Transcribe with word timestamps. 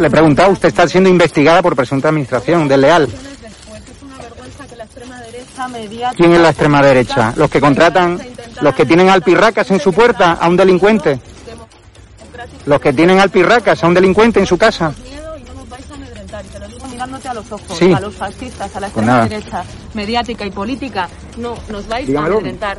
Le 0.00 0.08
he 0.08 0.10
preguntado, 0.10 0.52
usted 0.52 0.68
está 0.68 0.88
siendo 0.88 1.08
investigada 1.08 1.62
por 1.62 1.76
presunta 1.76 2.08
administración 2.08 2.66
desleal. 2.66 3.08
¿Quién 6.16 6.32
es 6.32 6.40
la 6.40 6.48
extrema 6.48 6.82
derecha? 6.82 7.34
¿Los 7.36 7.50
que 7.50 7.60
contratan, 7.60 8.20
los 8.60 8.74
que 8.74 8.86
tienen 8.86 9.10
alpirracas 9.10 9.70
en 9.70 9.78
su 9.78 9.92
puerta 9.92 10.32
a 10.32 10.48
un 10.48 10.56
delincuente? 10.56 11.20
¿Los 12.66 12.80
que 12.80 12.92
tienen 12.92 13.20
alpirracas 13.20 13.82
a 13.84 13.86
un 13.86 13.94
delincuente 13.94 14.40
en 14.40 14.46
su 14.46 14.56
casa? 14.56 14.94
mirándote 17.00 17.28
a 17.28 17.34
los 17.34 17.52
ojos, 17.52 17.82
a 17.82 18.00
los 18.00 18.14
fascistas, 18.14 18.76
a 18.76 18.80
la 18.80 18.88
pues 18.88 19.06
extrema 19.06 19.28
derecha 19.28 19.64
mediática 19.94 20.44
y 20.44 20.50
política, 20.50 21.08
no 21.38 21.54
nos 21.70 21.88
vais 21.88 22.14
a 22.14 22.24
amedrentar, 22.26 22.78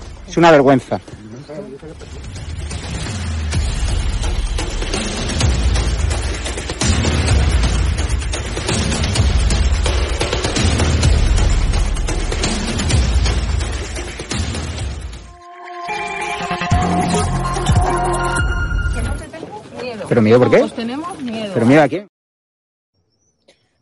Es 0.31 0.37
una 0.37 0.49
vergüenza. 0.49 0.97
¿Pero 20.07 20.21
miedo 20.21 20.39
por 20.39 20.49
qué? 20.49 20.59
Pues 20.59 20.73
tenemos 20.73 21.21
miedo. 21.21 21.51
¿Pero 21.53 21.65
miedo 21.65 21.81
a 21.81 21.87
quién? 21.89 22.07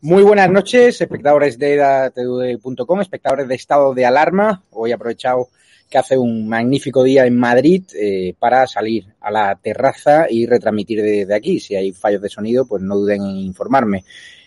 Muy 0.01 0.23
buenas 0.23 0.49
noches, 0.49 0.99
espectadores 0.99 1.59
de 1.59 1.75
edatv.com, 1.75 3.01
espectadores 3.01 3.47
de 3.47 3.53
estado 3.53 3.93
de 3.93 4.07
alarma. 4.07 4.63
Hoy 4.71 4.89
he 4.89 4.93
aprovechado 4.95 5.49
que 5.89 5.97
hace 5.97 6.17
un 6.17 6.47
magnífico 6.47 7.03
día 7.03 7.25
en 7.25 7.37
Madrid 7.37 7.83
eh, 7.95 8.35
para 8.37 8.67
salir 8.67 9.07
a 9.19 9.31
la 9.31 9.55
terraza 9.55 10.27
y 10.29 10.45
retransmitir 10.45 11.01
desde 11.01 11.33
aquí. 11.33 11.59
Si 11.59 11.75
hay 11.75 11.91
fallos 11.91 12.21
de 12.21 12.29
sonido, 12.29 12.65
pues 12.65 12.83
no 12.83 12.95
duden 12.95 13.23
en 13.23 13.37
informarme. 13.37 14.05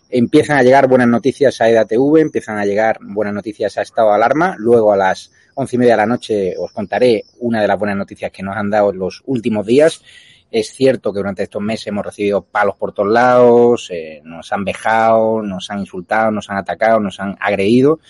Empiezan 0.09 0.59
a 0.59 0.63
llegar 0.63 0.89
buenas 0.89 1.09
noticias 1.09 1.61
a 1.61 1.69
EDATV, 1.69 2.19
empiezan 2.19 2.59
a 2.59 2.67
llegar 2.67 2.99
buenas 3.01 3.35
noticias 3.35 3.77
a 3.79 3.83
estado 3.83 4.11
de 4.11 4.15
alarma. 4.15 4.55
Luego 4.59 4.93
a 4.93 4.97
las 4.97 5.33
once 5.55 5.77
y 5.77 5.79
media 5.79 5.95
de 5.95 5.99
la 5.99 6.07
noche 6.07 6.55
os 6.57 6.71
contaré 6.71 7.25
una 7.41 7.61
de 7.61 7.69
las 7.69 7.79
buenas 7.79 7.97
noticias 7.97 8.31
que 8.31 8.43
nos 8.43 8.57
han 8.57 8.71
dado 8.71 8.91
en 8.91 8.99
los 8.99 9.23
últimos 9.27 9.67
días 9.67 10.03
es 10.53 10.71
cierto 10.71 11.13
que 11.13 11.19
durante 11.19 11.45
estos 11.45 11.63
meses 11.63 11.87
hemos 11.87 12.05
recibido 12.05 12.43
palos 12.43 12.77
por 12.77 12.93
todos 12.93 13.11
lados, 13.11 13.89
eh, 13.91 14.21
nos 14.23 14.53
han 14.53 14.67
vejado, 14.67 15.41
nos 15.41 15.71
han 15.71 15.81
insultado, 15.81 16.31
nos 16.31 16.51
han 16.51 16.59
atacado, 16.59 17.01
nos 17.01 17.19
han 17.21 17.39
agredido, 17.41 18.01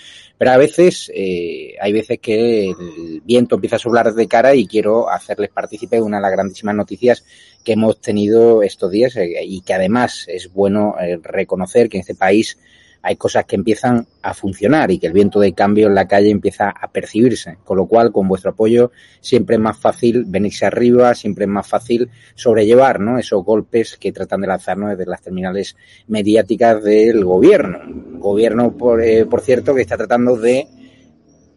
pero 0.42 0.54
a 0.54 0.56
veces, 0.56 1.08
eh, 1.14 1.76
hay 1.80 1.92
veces 1.92 2.18
que 2.18 2.70
el 2.70 3.20
viento 3.24 3.54
empieza 3.54 3.76
a 3.76 3.78
soplar 3.78 4.12
de 4.12 4.26
cara 4.26 4.56
y 4.56 4.66
quiero 4.66 5.08
hacerles 5.08 5.50
partícipe 5.50 5.94
de 5.94 6.02
una 6.02 6.16
de 6.16 6.22
las 6.22 6.32
grandísimas 6.32 6.74
noticias 6.74 7.24
que 7.62 7.74
hemos 7.74 8.00
tenido 8.00 8.64
estos 8.64 8.90
días 8.90 9.14
eh, 9.14 9.36
y 9.44 9.60
que 9.60 9.72
además 9.72 10.24
es 10.26 10.52
bueno 10.52 10.96
reconocer 11.22 11.88
que 11.88 11.98
en 11.98 12.00
este 12.00 12.16
país 12.16 12.58
hay 13.02 13.16
cosas 13.16 13.44
que 13.46 13.56
empiezan 13.56 14.06
a 14.22 14.32
funcionar 14.32 14.92
y 14.92 14.98
que 14.98 15.08
el 15.08 15.12
viento 15.12 15.40
de 15.40 15.52
cambio 15.52 15.88
en 15.88 15.94
la 15.94 16.06
calle 16.06 16.30
empieza 16.30 16.70
a 16.70 16.90
percibirse. 16.92 17.58
Con 17.64 17.76
lo 17.76 17.86
cual, 17.86 18.12
con 18.12 18.28
vuestro 18.28 18.52
apoyo, 18.52 18.92
siempre 19.20 19.56
es 19.56 19.60
más 19.60 19.76
fácil 19.76 20.24
venirse 20.26 20.66
arriba, 20.66 21.14
siempre 21.14 21.44
es 21.44 21.50
más 21.50 21.66
fácil 21.66 22.10
sobrellevar 22.36 23.00
¿no? 23.00 23.18
esos 23.18 23.44
golpes 23.44 23.96
que 23.96 24.12
tratan 24.12 24.42
de 24.42 24.46
lanzarnos 24.46 24.90
desde 24.90 25.10
las 25.10 25.20
terminales 25.20 25.76
mediáticas 26.06 26.82
del 26.84 27.24
gobierno. 27.24 27.80
Gobierno, 28.20 28.76
por, 28.76 29.02
eh, 29.02 29.26
por 29.26 29.40
cierto, 29.40 29.74
que 29.74 29.82
está 29.82 29.96
tratando 29.96 30.36
de 30.36 30.68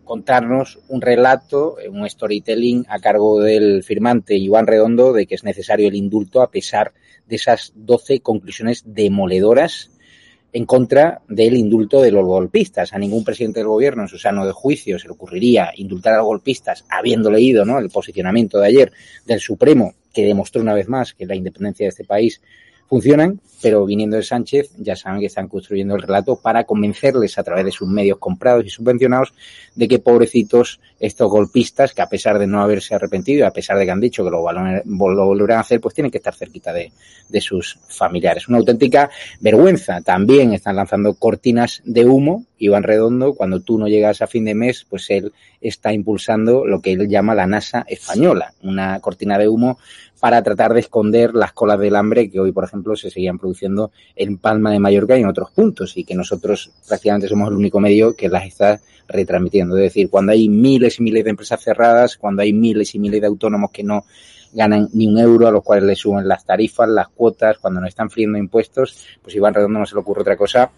contarnos 0.03 0.79
un 0.87 1.01
relato, 1.01 1.77
un 1.91 2.09
storytelling 2.09 2.85
a 2.89 2.99
cargo 2.99 3.39
del 3.39 3.83
firmante 3.83 4.35
Iván 4.35 4.67
Redondo 4.67 5.13
de 5.13 5.25
que 5.25 5.35
es 5.35 5.43
necesario 5.43 5.87
el 5.87 5.95
indulto 5.95 6.41
a 6.41 6.51
pesar 6.51 6.93
de 7.27 7.35
esas 7.35 7.73
12 7.75 8.19
conclusiones 8.21 8.83
demoledoras 8.85 9.91
en 10.55 10.65
contra 10.65 11.21
del 11.27 11.57
indulto 11.57 12.01
de 12.01 12.11
los 12.11 12.23
golpistas. 12.23 12.93
A 12.93 12.97
ningún 12.97 13.25
presidente 13.25 13.59
del 13.59 13.67
gobierno 13.67 14.03
en 14.03 14.07
su 14.07 14.17
sano 14.17 14.45
de 14.45 14.53
juicio 14.53 14.97
se 14.97 15.09
le 15.09 15.11
ocurriría 15.11 15.73
indultar 15.75 16.13
a 16.13 16.17
los 16.19 16.27
golpistas 16.27 16.85
habiendo 16.87 17.29
leído 17.29 17.65
¿no? 17.65 17.77
el 17.77 17.89
posicionamiento 17.89 18.57
de 18.59 18.67
ayer 18.67 18.93
del 19.25 19.41
Supremo, 19.41 19.95
que 20.13 20.23
demostró 20.23 20.61
una 20.61 20.73
vez 20.73 20.87
más 20.87 21.13
que 21.13 21.25
la 21.25 21.35
independencia 21.35 21.83
de 21.83 21.89
este 21.89 22.05
país 22.05 22.41
funcionan, 22.87 23.39
pero 23.61 23.85
viniendo 23.85 24.17
de 24.17 24.23
Sánchez 24.23 24.71
ya 24.77 24.95
saben 24.95 25.19
que 25.19 25.25
están 25.25 25.47
construyendo 25.47 25.95
el 25.95 26.01
relato 26.01 26.35
para 26.35 26.65
convencerles 26.65 27.37
a 27.37 27.43
través 27.43 27.65
de 27.65 27.71
sus 27.71 27.87
medios 27.87 28.19
comprados 28.19 28.65
y 28.65 28.69
subvencionados 28.69 29.33
de 29.73 29.87
que 29.87 29.99
pobrecitos 29.99 30.79
estos 30.99 31.29
golpistas, 31.29 31.93
que 31.93 32.01
a 32.01 32.09
pesar 32.09 32.37
de 32.37 32.47
no 32.47 32.61
haberse 32.61 32.95
arrepentido 32.95 33.39
y 33.39 33.41
a 33.43 33.51
pesar 33.51 33.77
de 33.77 33.85
que 33.85 33.91
han 33.91 33.99
dicho 33.99 34.23
que 34.23 34.29
lo, 34.29 34.43
volverán 34.85 35.57
a 35.57 35.61
hacer, 35.61 35.81
pues 35.81 35.95
tienen 35.95 36.11
que 36.11 36.19
estar 36.19 36.35
cerquita 36.35 36.71
de, 36.73 36.91
de 37.27 37.41
sus 37.41 37.79
familiares. 37.87 38.47
Una 38.47 38.59
auténtica 38.59 39.09
vergüenza. 39.39 40.01
También 40.01 40.53
están 40.53 40.75
lanzando 40.75 41.15
cortinas 41.15 41.81
de 41.85 42.05
humo. 42.05 42.45
Iván 42.57 42.83
Redondo, 42.83 43.33
cuando 43.33 43.59
tú 43.59 43.77
no 43.77 43.87
llegas 43.87 44.21
a 44.21 44.27
fin 44.27 44.45
de 44.45 44.55
mes, 44.55 44.85
pues 44.89 45.09
él 45.09 45.33
está 45.59 45.91
impulsando 45.91 46.65
lo 46.65 46.81
que 46.81 46.93
él 46.93 47.09
llama 47.09 47.35
la 47.35 47.47
NASA 47.47 47.85
española, 47.87 48.53
una 48.61 48.99
cortina 49.01 49.37
de 49.37 49.49
humo 49.49 49.77
para 50.19 50.41
tratar 50.41 50.73
de 50.73 50.79
esconder 50.79 51.33
las 51.35 51.53
colas 51.53 51.79
del 51.79 51.95
hambre 51.95 52.29
que 52.29 52.39
hoy, 52.39 52.51
por 52.51 52.63
ejemplo, 52.63 52.95
se 52.95 53.09
seguían 53.09 53.37
produciendo 53.37 53.91
en 54.15 54.37
Palma 54.37 54.71
de 54.71 54.79
Mallorca 54.79 55.17
y 55.17 55.21
en 55.21 55.27
otros 55.27 55.51
puntos 55.51 55.97
y 55.97 56.03
que 56.03 56.15
nosotros 56.15 56.71
prácticamente 56.87 57.27
somos 57.27 57.49
el 57.49 57.55
único 57.55 57.79
medio 57.79 58.15
que 58.15 58.29
las 58.29 58.45
está 58.45 58.79
retransmitiendo. 59.07 59.77
Es 59.77 59.83
decir, 59.83 60.09
cuando 60.09 60.31
hay 60.31 60.49
miles 60.49 60.99
y 60.99 61.03
miles 61.03 61.23
de 61.23 61.29
empresas 61.31 61.61
cerradas, 61.61 62.17
cuando 62.17 62.41
hay 62.41 62.53
miles 62.53 62.95
y 62.95 62.99
miles 62.99 63.21
de 63.21 63.27
autónomos 63.27 63.71
que 63.71 63.83
no 63.83 64.05
ganan 64.53 64.87
ni 64.93 65.07
un 65.07 65.19
euro, 65.19 65.47
a 65.47 65.51
los 65.51 65.63
cuales 65.63 65.83
le 65.83 65.95
suben 65.95 66.27
las 66.27 66.45
tarifas, 66.45 66.87
las 66.87 67.09
cuotas, 67.09 67.57
cuando 67.57 67.81
no 67.81 67.87
están 67.87 68.09
friendo 68.09 68.37
impuestos, 68.37 68.97
pues 69.21 69.35
Iván 69.35 69.53
Redondo 69.53 69.79
no 69.79 69.85
se 69.85 69.95
le 69.95 70.01
ocurre 70.01 70.21
otra 70.21 70.37
cosa 70.37 70.71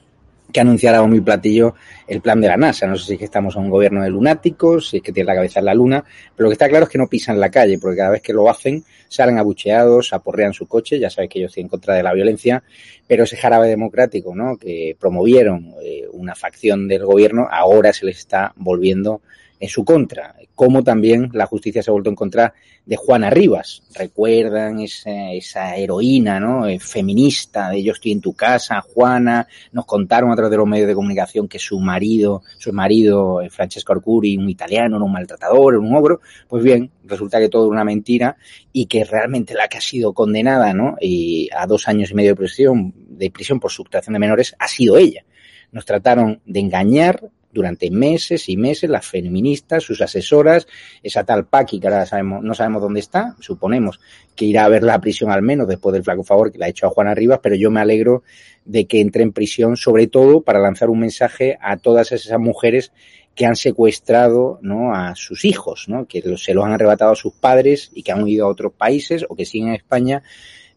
que 0.51 0.59
anunciara 0.59 0.99
a 0.99 1.07
mi 1.07 1.19
platillo 1.21 1.75
el 2.07 2.21
plan 2.21 2.39
de 2.39 2.47
la 2.47 2.57
NASA. 2.57 2.87
No 2.87 2.95
sé 2.95 3.05
si 3.05 3.13
es 3.13 3.19
que 3.19 3.25
estamos 3.25 3.55
en 3.55 3.63
un 3.63 3.69
gobierno 3.69 4.01
de 4.03 4.09
lunáticos, 4.09 4.89
si 4.89 4.97
es 4.97 5.03
que 5.03 5.11
tiene 5.11 5.27
la 5.27 5.35
cabeza 5.35 5.59
en 5.59 5.65
la 5.65 5.73
luna, 5.73 6.03
pero 6.35 6.45
lo 6.45 6.49
que 6.49 6.53
está 6.53 6.69
claro 6.69 6.85
es 6.85 6.89
que 6.89 6.97
no 6.97 7.07
pisan 7.07 7.39
la 7.39 7.51
calle, 7.51 7.77
porque 7.79 7.97
cada 7.97 8.11
vez 8.11 8.21
que 8.21 8.33
lo 8.33 8.49
hacen 8.49 8.83
salen 9.09 9.37
abucheados, 9.37 10.13
aporrean 10.13 10.53
su 10.53 10.67
coche, 10.67 10.99
ya 10.99 11.09
sabes 11.09 11.29
que 11.29 11.39
yo 11.39 11.47
estoy 11.47 11.63
en 11.63 11.69
contra 11.69 11.95
de 11.95 12.03
la 12.03 12.13
violencia, 12.13 12.63
pero 13.07 13.23
ese 13.23 13.37
jarabe 13.37 13.67
democrático, 13.67 14.35
¿no? 14.35 14.57
Que 14.57 14.95
promovieron 14.99 15.73
eh, 15.83 16.05
una 16.11 16.35
facción 16.35 16.87
del 16.87 17.05
gobierno, 17.05 17.47
ahora 17.49 17.93
se 17.93 18.05
les 18.05 18.17
está 18.17 18.53
volviendo 18.55 19.21
en 19.59 19.69
su 19.69 19.83
contra, 19.83 20.35
como 20.55 20.83
también 20.83 21.29
la 21.33 21.45
justicia 21.45 21.81
se 21.81 21.89
ha 21.89 21.93
vuelto 21.93 22.09
en 22.09 22.15
contra 22.15 22.53
de 22.85 22.95
Juana 22.95 23.29
Rivas. 23.29 23.83
Recuerdan 23.95 24.79
esa, 24.79 25.31
esa 25.31 25.75
heroína 25.75 26.39
¿no? 26.39 26.67
Eh, 26.67 26.79
feminista 26.79 27.69
de 27.69 27.83
yo 27.83 27.93
estoy 27.93 28.11
en 28.11 28.21
tu 28.21 28.33
casa, 28.33 28.81
Juana, 28.81 29.47
nos 29.71 29.85
contaron 29.85 30.31
a 30.31 30.35
través 30.35 30.51
de 30.51 30.57
los 30.57 30.67
medios 30.67 30.87
de 30.87 30.95
comunicación 30.95 31.47
que 31.47 31.59
su 31.59 31.79
marido, 31.79 32.43
su 32.57 32.71
marido, 32.71 33.41
eh, 33.41 33.49
Francesco 33.49 33.93
Arcuri, 33.93 34.37
un 34.37 34.49
italiano, 34.49 34.97
era 34.97 35.05
un 35.05 35.11
maltratador, 35.11 35.73
era 35.73 35.81
un 35.81 35.93
ogro. 35.95 36.21
Pues 36.47 36.63
bien, 36.63 36.91
resulta 37.03 37.39
que 37.39 37.49
todo 37.49 37.67
una 37.67 37.83
mentira 37.83 38.37
y 38.71 38.85
que 38.85 39.03
realmente 39.03 39.53
la 39.53 39.67
que 39.67 39.77
ha 39.77 39.81
sido 39.81 40.13
condenada 40.13 40.73
¿no? 40.73 40.95
y 41.01 41.49
a 41.55 41.65
dos 41.67 41.87
años 41.87 42.11
y 42.11 42.13
medio 42.13 42.31
de 42.31 42.35
prisión, 42.35 42.93
de 42.95 43.31
prisión 43.31 43.59
por 43.59 43.71
sustracción 43.71 44.13
de 44.13 44.19
menores 44.19 44.55
ha 44.59 44.67
sido 44.67 44.97
ella. 44.97 45.23
Nos 45.71 45.85
trataron 45.85 46.41
de 46.45 46.59
engañar, 46.61 47.29
durante 47.57 47.89
meses 47.89 48.49
y 48.49 48.55
meses 48.55 48.89
las 48.89 49.05
feministas, 49.05 49.83
sus 49.83 49.99
asesoras, 50.01 50.67
esa 51.01 51.23
tal 51.23 51.47
Paqui 51.47 51.79
que 51.79 51.87
ahora 51.87 52.05
sabemos, 52.05 52.43
no 52.43 52.53
sabemos 52.53 52.81
dónde 52.83 52.99
está, 52.99 53.35
suponemos 53.39 53.99
que 54.35 54.45
irá 54.45 54.65
a 54.65 54.69
ver 54.69 54.83
la 54.83 55.01
prisión 55.01 55.31
al 55.31 55.41
menos 55.41 55.67
después 55.67 55.91
del 55.93 56.03
flaco 56.03 56.23
favor 56.23 56.51
que 56.51 56.59
le 56.59 56.65
ha 56.65 56.69
hecho 56.69 56.85
a 56.85 56.91
Juana 56.91 57.15
Rivas, 57.15 57.39
pero 57.41 57.55
yo 57.55 57.71
me 57.71 57.79
alegro 57.79 58.23
de 58.63 58.85
que 58.85 59.01
entre 59.01 59.23
en 59.23 59.33
prisión, 59.33 59.75
sobre 59.75 60.05
todo 60.05 60.41
para 60.41 60.59
lanzar 60.59 60.89
un 60.89 60.99
mensaje 60.99 61.57
a 61.59 61.77
todas 61.77 62.11
esas 62.11 62.39
mujeres 62.39 62.91
que 63.33 63.45
han 63.47 63.55
secuestrado 63.55 64.59
¿no? 64.61 64.93
a 64.93 65.15
sus 65.15 65.45
hijos, 65.45 65.85
¿no? 65.87 66.05
que 66.05 66.21
se 66.37 66.53
los 66.53 66.65
han 66.65 66.73
arrebatado 66.73 67.13
a 67.13 67.15
sus 67.15 67.33
padres 67.33 67.89
y 67.93 68.03
que 68.03 68.11
han 68.11 68.23
huido 68.23 68.45
a 68.45 68.49
otros 68.49 68.73
países 68.73 69.25
o 69.27 69.35
que 69.35 69.45
siguen 69.45 69.69
en 69.69 69.75
España 69.75 70.21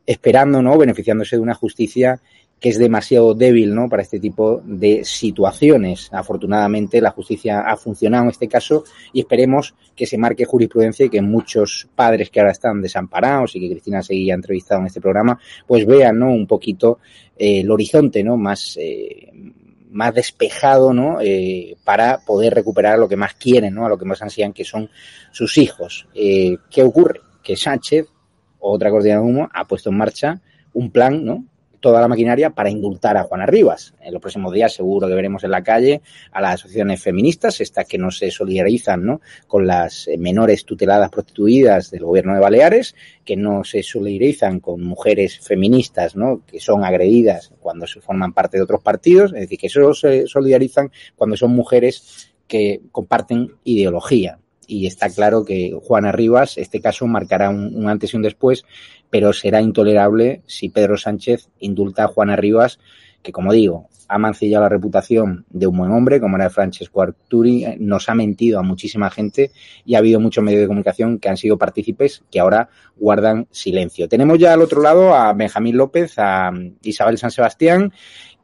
esperando, 0.06 0.62
¿no? 0.62 0.79
beneficiándose 0.79 1.37
de 1.37 1.43
una 1.43 1.55
justicia 1.55 2.21
que 2.61 2.69
es 2.69 2.79
demasiado 2.79 3.35
débil 3.35 3.75
¿no? 3.75 3.89
para 3.89 4.03
este 4.03 4.21
tipo 4.21 4.61
de 4.65 5.03
situaciones. 5.03 6.11
Afortunadamente 6.12 7.01
la 7.01 7.11
justicia 7.11 7.61
ha 7.61 7.77
funcionado 7.77 8.25
en 8.25 8.31
este 8.31 8.49
caso 8.49 8.85
y 9.15 9.21
esperemos 9.21 9.75
que 9.97 10.07
se 10.07 10.19
marque 10.19 10.45
jurisprudencia 10.45 11.07
y 11.07 11.11
que 11.11 11.23
muchos 11.23 11.89
padres 11.95 12.29
que 12.29 12.39
ahora 12.39 12.53
están 12.53 12.83
desamparados 12.83 13.57
y 13.57 13.61
que 13.61 13.71
Cristina 13.71 14.03
seguía 14.03 14.35
entrevistado 14.35 14.83
en 14.83 14.89
este 14.89 15.01
programa, 15.01 15.41
pues 15.67 15.87
vean 15.87 16.19
¿no? 16.19 16.31
un 16.31 16.47
poquito 16.47 16.99
eh, 17.37 17.61
el 17.61 17.71
horizonte 17.71 18.23
¿no? 18.23 18.37
más, 18.37 18.77
eh, 18.79 19.33
más 19.91 20.15
despejado 20.15 20.93
¿no? 20.93 21.19
Eh, 21.21 21.77
para 21.83 22.19
poder 22.19 22.55
recuperar 22.55 22.99
lo 22.99 23.09
que 23.09 23.17
más 23.17 23.35
quieren, 23.35 23.75
¿no? 23.75 23.87
a 23.87 23.89
lo 23.89 23.97
que 23.97 24.05
más 24.05 24.21
ansían, 24.21 24.53
que 24.53 24.65
son 24.65 24.91
sus 25.33 25.56
hijos. 25.56 26.06
Eh, 26.15 26.59
¿Qué 26.71 26.83
ocurre? 26.83 27.21
Que 27.43 27.56
Sánchez, 27.56 28.06
otra 28.59 28.91
cortina 28.91 29.15
de 29.15 29.23
humo, 29.23 29.49
ha 29.51 29.67
puesto 29.67 29.89
en 29.89 29.97
marcha 29.97 30.43
un 30.75 30.91
plan, 30.91 31.25
¿no? 31.25 31.47
Toda 31.81 32.00
la 32.00 32.09
maquinaria 32.09 32.50
para 32.50 32.71
indultar 32.71 33.17
a 33.17 33.25
Juana 33.25 33.47
Rivas. 33.47 33.94
En 34.00 34.12
los 34.12 34.21
próximos 34.21 34.53
días 34.53 34.75
seguro 34.75 35.09
que 35.09 35.15
veremos 35.15 35.43
en 35.44 35.50
la 35.50 35.62
calle 35.62 36.03
a 36.31 36.41
las 36.41 36.55
asociaciones 36.55 37.03
feministas, 37.03 37.61
estas 37.61 37.87
que 37.87 37.99
no 37.99 38.11
se 38.11 38.31
solidarizan 38.31 39.05
¿no? 39.05 39.21
con 39.49 39.67
las 39.67 40.06
eh, 40.06 40.19
menores 40.19 40.65
tuteladas 40.65 41.11
prostituidas 41.11 41.91
del 41.91 42.05
gobierno 42.05 42.35
de 42.35 42.41
Baleares, 42.41 42.94
que 43.25 43.37
no 43.37 43.65
se 43.65 43.82
solidarizan 43.82 44.61
con 44.61 44.82
mujeres 44.82 45.38
feministas 45.41 46.15
¿no? 46.15 46.43
que 46.47 46.61
son 46.61 46.85
agredidas 46.85 47.53
cuando 47.61 47.87
se 47.87 48.00
forman 48.00 48.32
parte 48.32 48.59
de 48.59 48.62
otros 48.62 48.82
partidos, 48.82 49.32
es 49.32 49.41
decir, 49.41 49.59
que 49.59 49.69
solo 49.69 49.94
se 49.94 50.27
solidarizan 50.27 50.91
cuando 51.17 51.37
son 51.37 51.53
mujeres 51.53 52.32
que 52.47 52.81
comparten 52.93 53.53
ideología 53.65 54.38
y 54.71 54.87
está 54.87 55.11
claro 55.11 55.44
que 55.44 55.77
Juana 55.82 56.12
Rivas, 56.12 56.56
este 56.56 56.81
caso 56.81 57.06
marcará 57.09 57.50
un, 57.50 57.75
un, 57.75 57.88
antes 57.88 58.15
y 58.15 58.17
un 58.17 58.23
después 58.23 58.65
pero 59.11 59.33
será 59.33 59.61
intolerable 59.61 60.43
si 60.47 60.69
Pedro 60.69 60.97
Sánchez 60.97 61.49
indulta 61.59 62.05
a 62.05 62.09
Juana 62.09 62.37
Rivas, 62.37 62.79
que 63.23 63.33
como 63.33 63.53
digo, 63.53 63.89
ha 64.11 64.19
mancillado 64.19 64.65
la 64.65 64.69
reputación 64.69 65.45
de 65.51 65.69
un 65.69 65.79
buen 65.79 65.93
hombre, 65.93 66.21
como 66.21 66.37
era 66.37 66.51
Francesco 66.51 67.01
Arturi, 67.01 67.65
nos 67.79 68.09
ha 68.09 68.15
mentido 68.15 68.59
a 68.59 68.62
muchísima 68.62 69.09
gente 69.09 69.53
y 69.85 69.95
ha 69.95 69.99
habido 69.99 70.19
muchos 70.19 70.43
medios 70.43 70.62
de 70.62 70.67
comunicación 70.67 71.21
que 71.21 71.29
han 71.29 71.37
sido 71.37 71.59
partícipes 71.59 72.25
que 72.29 72.41
ahora 72.41 72.69
guardan 72.97 73.47
silencio. 73.53 74.09
Tenemos 74.09 74.39
ya 74.39 74.53
al 74.53 74.62
otro 74.62 74.83
lado 74.83 75.15
a 75.15 75.33
Benjamín 75.33 75.77
López, 75.77 76.15
a 76.17 76.51
Isabel 76.83 77.19
San 77.19 77.31
Sebastián 77.31 77.93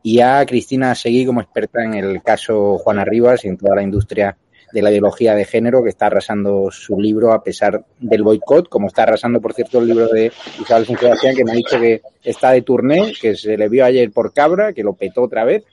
y 0.05 0.21
a 0.21 0.47
Cristina 0.47 0.95
Seguí 0.95 1.27
como 1.27 1.41
experta 1.41 1.83
en 1.83 1.95
el 1.95 2.23
caso 2.23 2.79
Juana 2.79 3.05
Rivas 3.05 3.45
y 3.45 3.49
en 3.49 3.57
toda 3.57 3.75
la 3.75 3.83
industria 3.83 4.37
de 4.73 4.83
la 4.83 4.91
ideología 4.91 5.35
de 5.35 5.45
género 5.45 5.83
que 5.83 5.91
está 5.91 6.07
arrasando 6.07 6.71
su 6.71 7.01
libro 7.01 7.33
a 7.33 7.43
pesar 7.43 7.85
del 7.99 8.23
boicot, 8.23 8.69
como 8.69 8.89
está 8.89 9.05
arrasando, 9.05 9.41
por 9.41 9.55
cierto, 9.55 9.79
el 9.79 9.87
libro 9.87 10.09
de 10.09 10.33
Isabel 10.61 10.87
Sebastián, 10.87 11.37
que 11.37 11.45
me 11.45 11.53
ha 11.53 11.55
dicho 11.55 11.79
que 11.79 12.03
está 12.23 12.51
de 12.51 12.63
turné, 12.63 13.13
que 13.21 13.37
se 13.37 13.57
le 13.57 13.69
vio 13.69 13.85
ayer 13.85 14.11
por 14.11 14.33
Cabra, 14.33 14.73
que 14.73 14.83
lo 14.83 14.95
petó 14.95 15.23
otra 15.23 15.45
vez, 15.45 15.65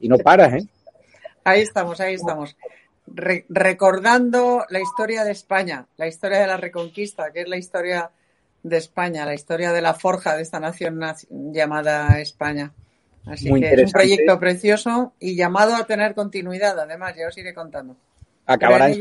y 0.00 0.08
no 0.08 0.18
para, 0.18 0.56
¿eh? 0.56 0.64
Ahí 1.44 1.62
estamos, 1.62 2.00
ahí 2.00 2.14
estamos. 2.14 2.56
Re 3.06 3.44
recordando 3.48 4.64
la 4.68 4.80
historia 4.80 5.24
de 5.24 5.32
España, 5.32 5.86
la 5.96 6.06
historia 6.06 6.40
de 6.40 6.46
la 6.46 6.56
reconquista, 6.56 7.32
que 7.32 7.42
es 7.42 7.48
la 7.48 7.56
historia 7.56 8.10
de 8.62 8.76
España, 8.76 9.24
la 9.24 9.34
historia 9.34 9.72
de 9.72 9.80
la 9.80 9.94
forja 9.94 10.36
de 10.36 10.42
esta 10.42 10.60
nación 10.60 11.00
llamada 11.30 12.20
España. 12.20 12.72
Así 13.26 13.48
Muy 13.48 13.60
que 13.60 13.72
es 13.72 13.84
un 13.84 13.90
proyecto 13.90 14.38
precioso 14.38 15.12
y 15.18 15.34
llamado 15.34 15.74
a 15.74 15.86
tener 15.86 16.14
continuidad, 16.14 16.78
además, 16.78 17.14
ya 17.16 17.28
os 17.28 17.36
iré 17.38 17.52
contando 17.54 17.96
acabarán. 18.52 18.94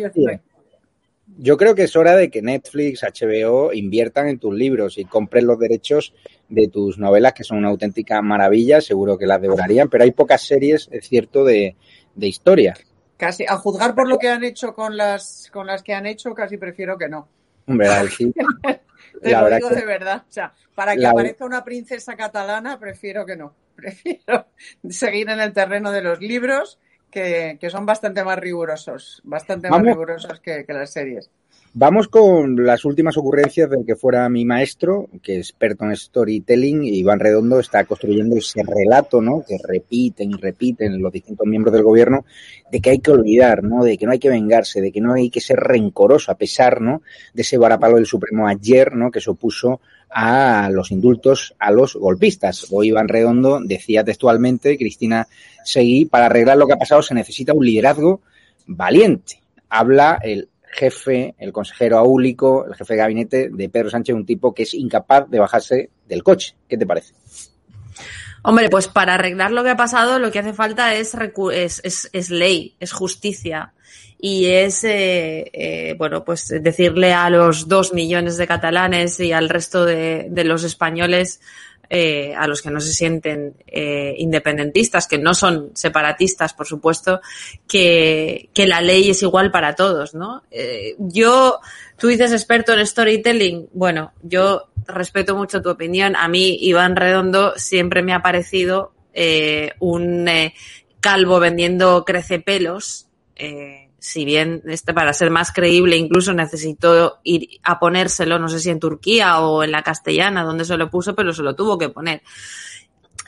Yo 1.38 1.58
creo 1.58 1.76
que 1.76 1.84
es 1.84 1.96
hora 1.96 2.16
de 2.16 2.30
que 2.30 2.42
Netflix, 2.42 3.04
HBO 3.04 3.72
inviertan 3.72 4.28
en 4.28 4.40
tus 4.40 4.54
libros 4.54 4.98
y 4.98 5.06
compren 5.06 5.46
los 5.46 5.60
derechos 5.60 6.14
de 6.50 6.68
tus 6.68 6.98
novelas, 6.98 7.34
que 7.34 7.44
son 7.44 7.60
una 7.60 7.70
auténtica 7.70 8.22
maravilla, 8.22 8.82
seguro 8.82 9.18
que 9.18 9.28
las 9.28 9.42
devorarían, 9.42 9.90
pero 9.90 10.04
hay 10.04 10.12
pocas 10.12 10.42
series, 10.42 10.90
es 10.92 11.08
cierto, 11.08 11.46
de, 11.46 11.76
de 12.16 12.28
historia. 12.28 12.76
Casi, 13.16 13.46
a 13.48 13.58
juzgar 13.58 13.96
por 13.96 14.08
lo 14.08 14.18
que 14.18 14.30
han 14.30 14.44
hecho 14.44 14.74
con 14.74 14.98
las, 14.98 15.50
con 15.54 15.68
las 15.68 15.84
que 15.84 15.94
han 15.94 16.08
hecho, 16.08 16.34
casi 16.34 16.58
prefiero 16.58 16.98
que 16.98 17.08
no. 17.08 17.28
Hombre, 17.68 17.88
sí. 18.10 18.34
Te 19.22 19.32
la 19.32 19.42
lo 19.42 19.56
digo 19.56 19.70
de 19.70 19.86
verdad. 19.86 20.24
O 20.28 20.32
sea, 20.32 20.54
para 20.76 20.96
que 20.96 21.02
la... 21.02 21.12
aparezca 21.12 21.46
una 21.46 21.64
princesa 21.64 22.16
catalana, 22.16 22.80
prefiero 22.80 23.26
que 23.26 23.36
no. 23.36 23.54
Prefiero 23.80 24.48
seguir 24.90 25.30
en 25.30 25.40
el 25.40 25.54
terreno 25.54 25.92
de 25.92 26.02
los 26.02 26.20
libros 26.20 26.80
que, 27.10 27.58
que 27.60 27.70
son 27.70 27.86
bastante 27.86 28.24
más 28.24 28.40
rigurosos, 28.40 29.22
bastante 29.24 29.70
Vamos. 29.70 29.86
más 29.86 29.96
rigurosos 29.96 30.40
que, 30.40 30.66
que 30.66 30.74
las 30.74 30.92
series. 30.92 31.30
Vamos 31.74 32.08
con 32.08 32.66
las 32.66 32.84
últimas 32.84 33.16
ocurrencias 33.16 33.70
del 33.70 33.86
que 33.86 33.96
fuera 33.96 34.28
mi 34.28 34.44
maestro, 34.44 35.08
que 35.22 35.38
es 35.38 35.50
experto 35.50 35.86
en 35.86 35.96
storytelling, 35.96 36.84
y 36.84 36.98
Iván 36.98 37.20
Redondo 37.20 37.60
está 37.60 37.86
construyendo 37.86 38.38
ese 38.38 38.64
relato, 38.64 39.22
¿no? 39.22 39.44
Que 39.48 39.58
repiten 39.64 40.32
y 40.32 40.34
repiten 40.34 41.00
los 41.00 41.12
distintos 41.12 41.46
miembros 41.46 41.72
del 41.72 41.84
gobierno, 41.84 42.26
de 42.72 42.82
que 42.82 42.90
hay 42.90 43.00
que 43.00 43.12
olvidar, 43.12 43.64
¿no? 43.64 43.84
De 43.84 44.00
que 44.00 44.08
no 44.08 44.14
hay 44.14 44.20
que 44.20 44.30
vengarse, 44.30 44.82
de 44.82 44.92
que 44.92 45.00
no 45.00 45.14
hay 45.14 45.30
que 45.30 45.42
ser 45.42 45.60
rencoroso, 45.60 46.32
a 46.32 46.36
pesar, 46.36 46.82
¿no? 46.82 47.04
De 47.36 47.44
ese 47.44 47.60
varapalo 47.60 47.98
del 47.98 48.08
Supremo 48.08 48.48
ayer, 48.48 48.96
¿no? 48.96 49.12
Que 49.12 49.22
se 49.22 49.30
opuso 49.30 49.80
a 50.10 50.70
los 50.72 50.92
indultos 50.92 51.56
a 51.60 51.72
los 51.72 51.96
golpistas. 51.96 52.68
Hoy 52.72 52.90
Iván 52.90 53.08
Redondo 53.08 53.60
decía 53.64 54.04
textualmente, 54.04 54.78
Cristina 54.78 55.28
Seguí, 55.64 56.06
para 56.06 56.28
arreglar 56.28 56.58
lo 56.58 56.68
que 56.68 56.74
ha 56.74 56.78
pasado 56.78 57.02
se 57.02 57.14
necesita 57.14 57.54
un 57.54 57.66
liderazgo 57.66 58.22
valiente. 58.66 59.42
Habla 59.70 60.20
el 60.24 60.50
jefe, 60.72 61.36
el 61.38 61.52
consejero 61.52 61.98
aúlico, 61.98 62.66
el 62.66 62.76
jefe 62.76 62.94
de 62.94 62.98
gabinete 62.98 63.50
de 63.50 63.70
Pedro 63.70 63.90
Sánchez, 63.90 64.16
un 64.16 64.26
tipo 64.26 64.54
que 64.54 64.64
es 64.64 64.74
incapaz 64.74 65.30
de 65.30 65.40
bajarse 65.40 65.90
del 66.08 66.24
coche. 66.24 66.56
¿Qué 66.68 66.78
te 66.78 66.86
parece? 66.86 67.14
Hombre, 68.42 68.70
pues 68.70 68.88
para 68.88 69.16
arreglar 69.16 69.52
lo 69.52 69.64
que 69.64 69.72
ha 69.72 69.78
pasado, 69.78 70.20
lo 70.20 70.32
que 70.32 70.40
hace 70.40 70.54
falta 70.54 70.94
es, 70.96 71.14
es, 71.54 72.30
ley, 72.30 72.76
es 72.80 72.92
justicia. 72.92 73.74
Y 74.22 74.48
es, 74.48 74.84
eh, 74.84 75.50
eh, 75.54 75.96
bueno, 75.98 76.24
pues 76.26 76.48
decirle 76.62 77.14
a 77.14 77.30
los 77.30 77.68
dos 77.68 77.94
millones 77.94 78.38
de 78.38 78.48
catalanes 78.48 79.20
y 79.20 79.32
al 79.32 79.50
resto 79.50 79.86
de, 79.86 80.30
los 80.44 80.64
españoles 80.64 81.40
eh, 81.90 82.36
a 82.38 82.46
los 82.46 82.62
que 82.62 82.70
no 82.70 82.82
se 82.82 82.94
sienten 82.94 83.56
eh, 83.66 84.14
independentistas, 84.18 85.08
que 85.08 85.18
no 85.18 85.34
son 85.34 85.72
separatistas, 85.74 86.54
por 86.54 86.68
supuesto, 86.68 87.22
que, 87.68 88.50
que, 88.54 88.68
la 88.68 88.82
ley 88.82 89.10
es 89.10 89.24
igual 89.24 89.52
para 89.52 89.74
todos, 89.74 90.14
¿no? 90.14 90.44
Yo, 91.00 91.60
tú 92.00 92.08
dices 92.08 92.32
experto 92.32 92.74
en 92.74 92.86
storytelling, 92.86 93.70
bueno, 93.74 94.14
yo 94.22 94.70
respeto 94.88 95.36
mucho 95.36 95.62
tu 95.62 95.70
opinión. 95.70 96.16
A 96.16 96.28
mí, 96.28 96.58
Iván 96.62 96.96
Redondo 96.96 97.54
siempre 97.58 98.02
me 98.02 98.14
ha 98.14 98.22
parecido 98.22 98.94
eh, 99.14 99.74
un 99.80 100.30
calvo 101.00 101.40
vendiendo 101.40 102.04
crecepelos, 102.06 103.08
si 104.00 104.26
bien 104.26 104.64
este, 104.66 104.94
para 104.94 105.14
ser 105.14 105.30
más 105.30 105.52
creíble 105.52 105.98
incluso 105.98 106.34
necesitó 106.34 107.20
ir 107.24 107.60
a 107.64 107.80
ponérselo, 107.80 108.40
no 108.40 108.48
sé 108.48 108.60
si 108.60 108.70
en 108.70 108.80
Turquía 108.80 109.40
o 109.40 109.64
en 109.64 109.72
la 109.72 109.84
castellana, 109.84 110.44
donde 110.44 110.66
se 110.66 110.78
lo 110.78 110.90
puso, 110.90 111.16
pero 111.16 111.34
se 111.34 111.44
lo 111.44 111.56
tuvo 111.56 111.78
que 111.78 111.90
poner. 111.90 112.22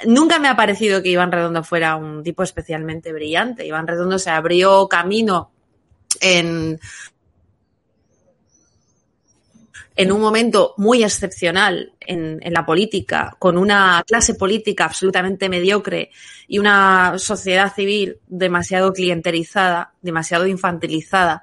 Nunca 0.06 0.40
me 0.40 0.48
ha 0.48 0.56
parecido 0.56 1.04
que 1.04 1.10
Iván 1.10 1.32
Redondo 1.32 1.64
fuera 1.64 1.96
un 1.96 2.24
tipo 2.24 2.42
especialmente 2.42 3.14
brillante. 3.14 3.68
Iván 3.68 3.88
Redondo 3.88 4.18
se 4.18 4.32
abrió 4.32 4.88
camino 4.88 5.52
en 6.20 6.80
en 9.96 10.12
un 10.12 10.22
momento 10.22 10.74
muy 10.78 11.04
excepcional 11.04 11.94
en, 12.00 12.40
la 12.46 12.66
política, 12.66 13.36
con 13.40 13.58
una 13.58 14.04
clase 14.08 14.36
política 14.36 14.86
absolutamente 14.86 15.50
mediocre 15.50 16.12
y 16.48 16.60
una 16.60 17.18
sociedad 17.18 17.74
civil 17.74 18.18
demasiado 18.28 18.94
clientelizada, 18.94 19.94
demasiado 20.02 20.48
infantilizada 20.48 21.42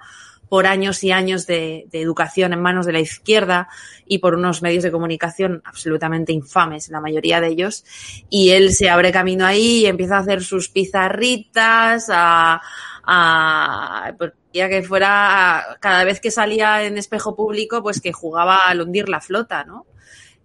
por 0.48 0.66
años 0.66 1.04
y 1.04 1.12
años 1.12 1.46
de, 1.46 1.88
educación 1.92 2.54
en 2.54 2.62
manos 2.62 2.86
de 2.86 2.92
la 2.92 3.00
izquierda 3.00 3.68
y 4.06 4.18
por 4.18 4.34
unos 4.34 4.62
medios 4.62 4.82
de 4.82 4.90
comunicación 4.90 5.60
absolutamente 5.64 6.32
infames, 6.32 6.88
la 6.88 7.00
mayoría 7.02 7.40
de 7.42 7.48
ellos. 7.48 7.84
Y 8.30 8.50
él 8.50 8.72
se 8.72 8.88
abre 8.88 9.12
camino 9.12 9.44
ahí 9.44 9.80
y 9.80 9.86
empieza 9.86 10.16
a 10.16 10.20
hacer 10.20 10.42
sus 10.42 10.70
pizarritas, 10.70 12.06
a, 12.10 12.62
a 13.04 14.14
pues, 14.48 14.58
ya 14.58 14.68
que 14.68 14.82
fuera 14.82 15.76
cada 15.80 16.04
vez 16.04 16.20
que 16.20 16.30
salía 16.30 16.82
en 16.84 16.98
espejo 16.98 17.36
público, 17.36 17.82
pues 17.82 18.00
que 18.00 18.12
jugaba 18.12 18.66
al 18.66 18.80
hundir 18.80 19.08
la 19.08 19.20
flota, 19.20 19.64
¿no? 19.64 19.86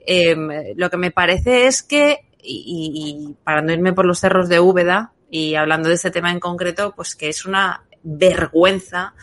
Em, 0.05 0.49
lo 0.75 0.89
que 0.89 0.97
me 0.97 1.11
parece 1.11 1.67
es 1.67 1.81
que, 1.81 2.19
y, 2.41 2.91
y, 3.27 3.33
para 3.43 3.61
no 3.61 3.71
irme 3.71 3.93
por 3.93 4.05
los 4.05 4.19
cerros 4.19 4.49
de 4.49 4.59
Úbeda, 4.59 5.13
y 5.29 5.55
hablando 5.55 5.89
de 5.89 5.95
este 5.95 6.11
tema 6.11 6.31
en 6.31 6.39
concreto, 6.39 6.93
pues 6.95 7.15
que 7.15 7.29
es 7.29 7.45
una 7.45 7.83
vergüenza 8.03 9.13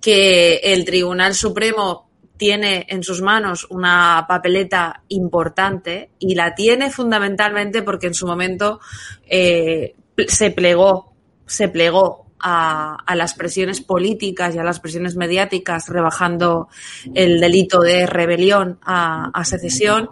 que 0.00 0.56
el 0.56 0.84
Tribunal 0.84 1.34
Supremo 1.34 2.08
tiene 2.36 2.86
en 2.88 3.02
sus 3.02 3.20
manos 3.20 3.66
una 3.70 4.24
papeleta 4.28 5.02
importante 5.08 6.10
y 6.18 6.34
la 6.34 6.54
tiene 6.54 6.90
fundamentalmente 6.90 7.82
porque 7.82 8.08
en 8.08 8.14
su 8.14 8.26
momento 8.26 8.80
eh, 9.26 9.96
se 10.28 10.50
plegó, 10.50 11.14
se 11.46 11.68
plegó 11.68 12.27
a, 12.40 12.96
las 13.14 13.34
presiones 13.34 13.80
políticas 13.80 14.54
y 14.54 14.58
a 14.58 14.64
las 14.64 14.80
presiones 14.80 15.16
mediáticas, 15.16 15.88
rebajando 15.88 16.68
el 17.14 17.40
delito 17.40 17.80
de 17.80 18.06
rebelión 18.06 18.78
a, 18.82 19.44
secesión 19.44 20.08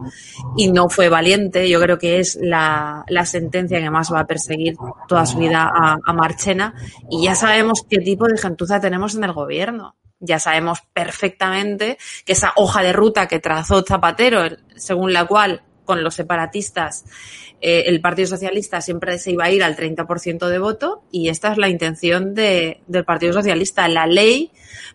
y 0.56 0.70
no 0.70 0.88
fue 0.88 1.08
valiente. 1.08 1.68
Yo 1.68 1.80
creo 1.80 1.98
que 1.98 2.20
es 2.20 2.38
la, 2.40 3.04
sentencia 3.24 3.80
que 3.80 3.90
más 3.90 4.12
va 4.12 4.20
a 4.20 4.26
perseguir 4.26 4.76
toda 5.08 5.26
su 5.26 5.38
vida 5.38 5.70
a 5.72 6.12
Marchena 6.12 6.74
y 7.10 7.24
ya 7.24 7.34
sabemos 7.34 7.84
qué 7.88 7.98
tipo 7.98 8.26
de 8.26 8.38
gentuza 8.38 8.80
tenemos 8.80 9.14
en 9.14 9.24
el 9.24 9.32
gobierno 9.32 9.96
ya 10.20 10.38
sabemos 10.38 10.82
perfectamente 10.92 11.98
que 12.24 12.32
esa 12.32 12.52
hoja 12.56 12.82
de 12.82 12.92
ruta 12.92 13.28
que 13.28 13.38
trazó 13.38 13.82
Zapatero, 13.82 14.56
según 14.74 15.12
la 15.12 15.26
cual 15.26 15.62
con 15.84 16.02
los 16.02 16.14
separatistas 16.14 17.04
eh, 17.60 17.84
el 17.86 18.00
Partido 18.00 18.28
Socialista 18.28 18.80
siempre 18.80 19.18
se 19.18 19.32
iba 19.32 19.44
a 19.44 19.50
ir 19.50 19.62
al 19.62 19.76
30% 19.76 20.48
de 20.48 20.58
voto 20.58 21.02
y 21.10 21.28
esta 21.28 21.52
es 21.52 21.58
la 21.58 21.68
intención 21.68 22.34
de, 22.34 22.80
del 22.86 23.04
Partido 23.04 23.32
Socialista, 23.32 23.88
la 23.88 24.06
ley 24.06 24.50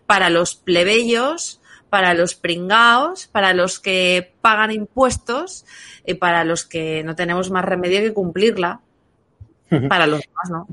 para 0.06 0.30
los 0.30 0.54
plebeyos, 0.54 1.60
para 1.90 2.14
los 2.14 2.34
pringaos, 2.34 3.26
para 3.26 3.52
los 3.52 3.80
que 3.80 4.32
pagan 4.40 4.70
impuestos 4.70 5.66
y 6.06 6.14
para 6.14 6.44
los 6.44 6.64
que 6.64 7.02
no 7.02 7.16
tenemos 7.16 7.50
más 7.50 7.64
remedio 7.64 8.00
que 8.00 8.12
cumplirla. 8.12 8.80
Para 9.88 10.06
los 10.06 10.20
demás, 10.20 10.50
¿no? 10.50 10.68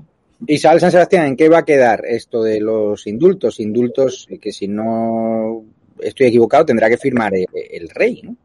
Isabel 0.46 0.82
San 0.82 0.92
Sebastián, 0.92 1.26
¿en 1.26 1.38
qué 1.38 1.48
va 1.48 1.60
a 1.60 1.66
quedar 1.66 2.04
esto 2.06 2.44
de 2.44 2.60
los 2.60 3.08
indultos? 3.08 3.62
Indultos 3.62 4.28
que 4.42 4.52
si 4.52 4.68
no 4.68 5.64
estoy 6.00 6.28
equivocado 6.28 6.66
tendrá 6.66 6.90
que 6.90 6.98
firmar 6.98 7.34
el, 7.34 7.48
el 7.54 7.90
rey, 7.90 8.22
¿no? 8.24 8.36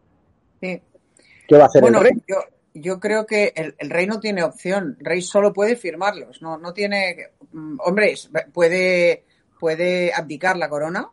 Sí. 0.60 0.80
¿Qué 1.48 1.56
va 1.56 1.64
a 1.64 1.66
hacer 1.66 1.82
bueno, 1.82 1.98
el 1.98 2.04
rey? 2.04 2.12
Yo, 2.28 2.36
yo 2.74 2.98
creo 2.98 3.24
que 3.24 3.52
el, 3.54 3.76
el, 3.78 3.88
rey 3.88 4.06
no 4.06 4.18
tiene 4.18 4.42
opción. 4.42 4.96
El 4.98 5.06
rey 5.06 5.22
solo 5.22 5.52
puede 5.52 5.76
firmarlos. 5.76 6.42
No, 6.42 6.58
no 6.58 6.72
tiene. 6.72 7.30
Hombre, 7.78 8.14
puede, 8.52 9.24
puede 9.60 10.12
abdicar 10.12 10.56
la 10.56 10.68
corona, 10.68 11.08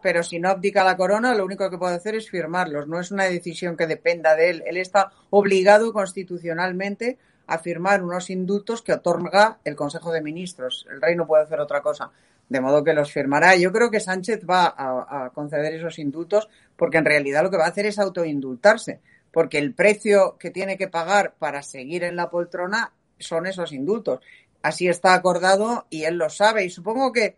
pero 0.00 0.22
si 0.22 0.40
no 0.40 0.48
abdica 0.48 0.82
la 0.82 0.96
corona, 0.96 1.34
lo 1.34 1.44
único 1.44 1.68
que 1.68 1.76
puede 1.76 1.96
hacer 1.96 2.14
es 2.14 2.30
firmarlos. 2.30 2.88
No 2.88 2.98
es 2.98 3.10
una 3.10 3.24
decisión 3.24 3.76
que 3.76 3.86
dependa 3.86 4.34
de 4.34 4.50
él. 4.50 4.62
Él 4.66 4.78
está 4.78 5.12
obligado 5.28 5.92
constitucionalmente 5.92 7.18
a 7.46 7.58
firmar 7.58 8.02
unos 8.02 8.30
indultos 8.30 8.80
que 8.80 8.94
otorga 8.94 9.58
el 9.64 9.76
Consejo 9.76 10.12
de 10.12 10.22
Ministros. 10.22 10.86
El 10.90 11.02
rey 11.02 11.14
no 11.14 11.26
puede 11.26 11.44
hacer 11.44 11.60
otra 11.60 11.82
cosa. 11.82 12.10
De 12.48 12.60
modo 12.60 12.82
que 12.82 12.94
los 12.94 13.12
firmará. 13.12 13.54
Yo 13.56 13.70
creo 13.70 13.90
que 13.90 14.00
Sánchez 14.00 14.40
va 14.48 14.74
a, 14.76 15.26
a 15.26 15.30
conceder 15.30 15.74
esos 15.74 15.98
indultos 15.98 16.48
porque 16.74 16.98
en 16.98 17.04
realidad 17.04 17.42
lo 17.42 17.50
que 17.50 17.58
va 17.58 17.66
a 17.66 17.68
hacer 17.68 17.86
es 17.86 17.98
autoindultarse 17.98 19.00
porque 19.32 19.58
el 19.58 19.74
precio 19.74 20.36
que 20.38 20.50
tiene 20.50 20.76
que 20.76 20.88
pagar 20.88 21.34
para 21.38 21.62
seguir 21.62 22.04
en 22.04 22.16
la 22.16 22.30
poltrona 22.30 22.92
son 23.18 23.46
esos 23.46 23.72
indultos. 23.72 24.20
Así 24.62 24.88
está 24.88 25.14
acordado 25.14 25.86
y 25.90 26.04
él 26.04 26.16
lo 26.16 26.28
sabe. 26.28 26.64
Y 26.64 26.70
supongo 26.70 27.12
que 27.12 27.36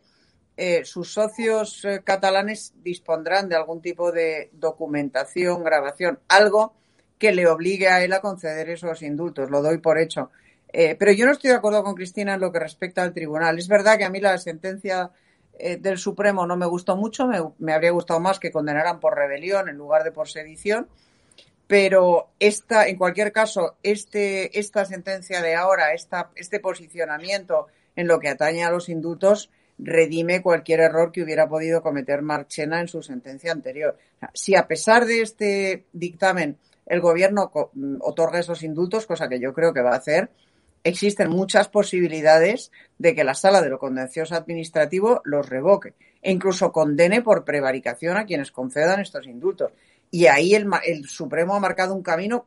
eh, 0.57 0.85
sus 0.85 1.13
socios 1.13 1.85
eh, 1.85 2.03
catalanes 2.05 2.75
dispondrán 2.83 3.49
de 3.49 3.57
algún 3.57 3.81
tipo 3.81 4.13
de 4.13 4.51
documentación, 4.53 5.65
grabación, 5.65 6.19
algo 6.29 6.75
que 7.19 7.33
le 7.33 7.47
obligue 7.47 7.89
a 7.89 8.05
él 8.05 8.13
a 8.13 8.21
conceder 8.21 8.69
esos 8.69 9.03
indultos. 9.03 9.51
Lo 9.51 9.63
doy 9.63 9.79
por 9.79 9.99
hecho. 9.99 10.31
Eh, 10.73 10.97
pero 10.99 11.13
yo 11.13 11.27
no 11.27 11.33
estoy 11.33 11.51
de 11.51 11.57
acuerdo 11.57 11.85
con 11.85 11.95
Cristina 11.95 12.35
en 12.35 12.41
lo 12.41 12.51
que 12.51 12.59
respecta 12.59 13.05
al 13.05 13.15
tribunal. 13.15 13.57
Es 13.59 13.69
verdad 13.69 13.97
que 13.97 14.05
a 14.05 14.11
mí 14.11 14.21
la 14.21 14.37
sentencia 14.39 15.13
eh, 15.57 15.77
del 15.77 15.99
Supremo 15.99 16.45
no 16.47 16.57
me 16.57 16.67
gustó 16.67 16.97
mucho. 16.97 17.29
Me, 17.29 17.39
me 17.59 17.73
habría 17.73 17.93
gustado 17.93 18.19
más 18.19 18.41
que 18.41 18.51
condenaran 18.51 18.99
por 18.99 19.17
rebelión 19.17 19.69
en 19.69 19.77
lugar 19.77 20.03
de 20.03 20.11
por 20.11 20.29
sedición 20.29 20.89
pero 21.75 22.29
esta, 22.39 22.87
en 22.87 22.97
cualquier 22.97 23.33
caso, 23.33 23.75
este, 23.83 24.61
esta 24.61 24.85
sentencia 24.85 25.43
de 25.43 25.57
ahora, 25.57 25.87
este 25.93 26.61
posicionamiento 26.61 27.67
en 27.97 28.07
lo 28.07 28.21
que 28.21 28.29
atañe 28.29 28.63
a 28.63 28.71
los 28.71 28.89
indultos, 28.89 29.51
redime 29.77 30.41
cualquier 30.41 30.79
error 30.79 31.11
que 31.11 31.25
hubiera 31.25 31.49
podido 31.49 31.83
cometer 31.83 32.23
Marchena 32.23 32.81
en 32.81 32.87
su 32.87 33.03
sentencia 33.03 33.51
anterior. 33.51 33.99
Si 34.35 34.55
a 34.55 34.69
pesar 34.69 35.05
de 35.05 35.23
este 35.23 35.87
dictamen 35.93 36.59
el 36.87 37.01
gobierno 37.01 37.51
otorga 38.03 38.39
esos 38.39 38.63
indultos, 38.63 39.07
cosa 39.07 39.29
que 39.29 39.41
yo 39.41 39.53
creo 39.53 39.75
que 39.75 39.83
va 39.83 39.95
a 39.95 39.99
hacer, 39.99 40.31
existen 40.85 41.29
muchas 41.29 41.67
posibilidades 41.67 42.71
de 42.99 43.17
que 43.17 43.25
la 43.25 43.35
sala 43.35 43.61
de 43.61 43.71
lo 43.71 43.81
contencioso 43.81 44.37
administrativo 44.37 45.23
los 45.25 45.49
revoque 45.49 45.95
e 46.23 46.31
incluso 46.31 46.71
condene 46.71 47.21
por 47.21 47.45
prevaricación 47.45 48.17
a 48.17 48.27
quienes 48.27 48.53
concedan 48.53 49.01
estos 49.01 49.27
indultos. 49.27 49.73
Y 50.15 50.29
ahí 50.29 50.55
el, 50.55 50.71
el 50.85 51.09
Supremo 51.09 51.57
ha 51.57 51.59
marcado 51.59 51.93
un 51.93 52.05
camino 52.05 52.47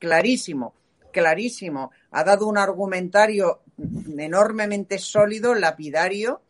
clarísimo, 0.00 0.74
clarísimo. 1.12 1.92
Ha 2.10 2.24
dado 2.24 2.48
un 2.48 2.58
argumentario 2.58 3.60
enormemente 4.18 4.98
sólido, 4.98 5.54
lapidario, 5.54 6.42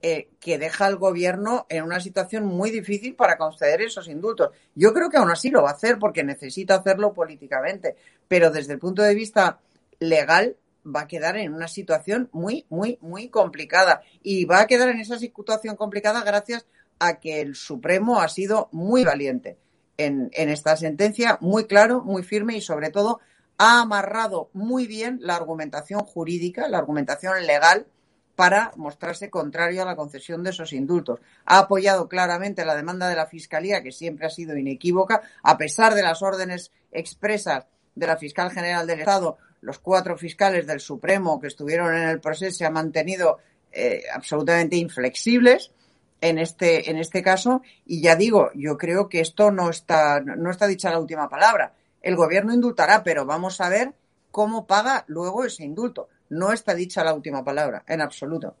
eh, 0.00 0.30
que 0.40 0.56
deja 0.56 0.86
al 0.86 0.96
gobierno 0.96 1.66
en 1.68 1.84
una 1.84 2.00
situación 2.00 2.46
muy 2.46 2.70
difícil 2.70 3.16
para 3.16 3.36
conceder 3.36 3.82
esos 3.82 4.08
indultos. 4.08 4.48
Yo 4.74 4.94
creo 4.94 5.10
que 5.10 5.18
aún 5.18 5.30
así 5.30 5.50
lo 5.50 5.62
va 5.62 5.72
a 5.72 5.74
hacer 5.74 5.98
porque 5.98 6.24
necesita 6.24 6.76
hacerlo 6.76 7.12
políticamente, 7.12 7.94
pero 8.28 8.50
desde 8.50 8.72
el 8.72 8.78
punto 8.78 9.02
de 9.02 9.14
vista 9.14 9.60
legal 9.98 10.56
va 10.86 11.02
a 11.02 11.06
quedar 11.06 11.36
en 11.36 11.52
una 11.52 11.68
situación 11.68 12.30
muy, 12.32 12.64
muy, 12.70 12.96
muy 13.02 13.28
complicada. 13.28 14.00
Y 14.22 14.46
va 14.46 14.60
a 14.60 14.66
quedar 14.66 14.88
en 14.88 15.00
esa 15.00 15.18
situación 15.18 15.76
complicada 15.76 16.24
gracias 16.24 16.64
a 16.98 17.20
que 17.20 17.42
el 17.42 17.56
Supremo 17.56 18.22
ha 18.22 18.28
sido 18.28 18.70
muy 18.72 19.04
valiente 19.04 19.58
en, 19.98 20.30
esta 20.32 20.76
sentencia, 20.76 21.38
muy 21.40 21.66
claro, 21.66 22.02
muy 22.02 22.22
firme 22.22 22.56
y 22.56 22.60
sobre 22.60 22.90
todo 22.90 23.20
ha 23.58 23.80
amarrado 23.82 24.48
muy 24.52 24.86
bien 24.86 25.18
la 25.20 25.34
argumentación 25.34 26.00
jurídica, 26.00 26.68
la 26.68 26.78
argumentación 26.78 27.44
legal 27.46 27.86
para 28.36 28.70
mostrarse 28.76 29.30
contrario 29.30 29.82
a 29.82 29.84
la 29.84 29.96
concesión 29.96 30.44
de 30.44 30.50
esos 30.50 30.72
indultos. 30.72 31.20
Ha 31.44 31.58
apoyado 31.58 32.08
claramente 32.08 32.64
la 32.64 32.76
demanda 32.76 33.08
de 33.08 33.16
la 33.16 33.26
Fiscalía, 33.26 33.82
que 33.82 33.90
siempre 33.90 34.26
ha 34.26 34.30
sido 34.30 34.56
inequívoca, 34.56 35.22
a 35.42 35.58
pesar 35.58 35.94
de 35.94 36.02
las 36.02 36.22
órdenes 36.22 36.70
expresas 36.92 37.66
de 37.96 38.06
la 38.06 38.16
Fiscal 38.16 38.52
General 38.52 38.86
del 38.86 39.00
Estado, 39.00 39.38
los 39.60 39.80
cuatro 39.80 40.16
fiscales 40.16 40.68
del 40.68 40.78
Supremo 40.78 41.40
que 41.40 41.48
estuvieron 41.48 41.92
en 41.96 42.08
el 42.08 42.20
proceso 42.20 42.58
se 42.58 42.64
han 42.64 42.74
mantenido 42.74 43.38
eh, 43.72 44.04
absolutamente 44.14 44.76
inflexibles 44.76 45.72
en 46.20 46.38
este, 46.38 46.90
en 46.90 46.98
este 46.98 47.22
caso. 47.22 47.62
Y 47.84 48.02
ya 48.02 48.16
digo, 48.16 48.50
yo 48.54 48.76
creo 48.76 49.08
que 49.08 49.20
esto 49.20 49.50
no 49.50 49.70
está, 49.70 50.20
no 50.20 50.50
está 50.50 50.66
dicha 50.66 50.90
la 50.90 51.00
última 51.00 51.28
palabra. 51.28 51.74
El 52.02 52.16
gobierno 52.16 52.54
indultará, 52.54 53.02
pero 53.02 53.26
vamos 53.26 53.60
a 53.60 53.68
ver 53.68 53.92
cómo 54.30 54.66
paga 54.66 55.04
luego 55.08 55.44
ese 55.44 55.64
indulto. 55.64 56.08
No 56.30 56.52
está 56.52 56.74
dicha 56.74 57.04
la 57.04 57.14
última 57.14 57.44
palabra, 57.44 57.84
en 57.86 58.00
absoluto. 58.00 58.56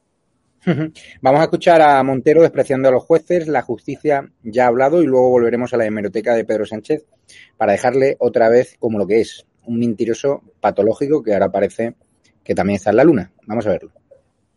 Vamos 1.22 1.40
a 1.40 1.44
escuchar 1.44 1.80
a 1.80 2.02
Montero 2.02 2.42
despreciando 2.42 2.88
a 2.88 2.92
los 2.92 3.04
jueces. 3.04 3.46
La 3.46 3.62
justicia 3.62 4.28
ya 4.42 4.64
ha 4.64 4.68
hablado 4.68 5.02
y 5.02 5.06
luego 5.06 5.30
volveremos 5.30 5.72
a 5.72 5.76
la 5.76 5.86
hemeroteca 5.86 6.34
de 6.34 6.44
Pedro 6.44 6.66
Sánchez 6.66 7.06
para 7.56 7.72
dejarle 7.72 8.16
otra 8.18 8.48
vez 8.48 8.76
como 8.78 8.98
lo 8.98 9.06
que 9.06 9.20
es, 9.20 9.46
un 9.64 9.78
mentiroso 9.78 10.42
patológico 10.60 11.22
que 11.22 11.34
ahora 11.34 11.50
parece 11.50 11.94
que 12.42 12.54
también 12.54 12.76
está 12.76 12.90
en 12.90 12.96
la 12.96 13.04
luna. 13.04 13.32
Vamos 13.46 13.66
a 13.66 13.70
verlo. 13.70 13.92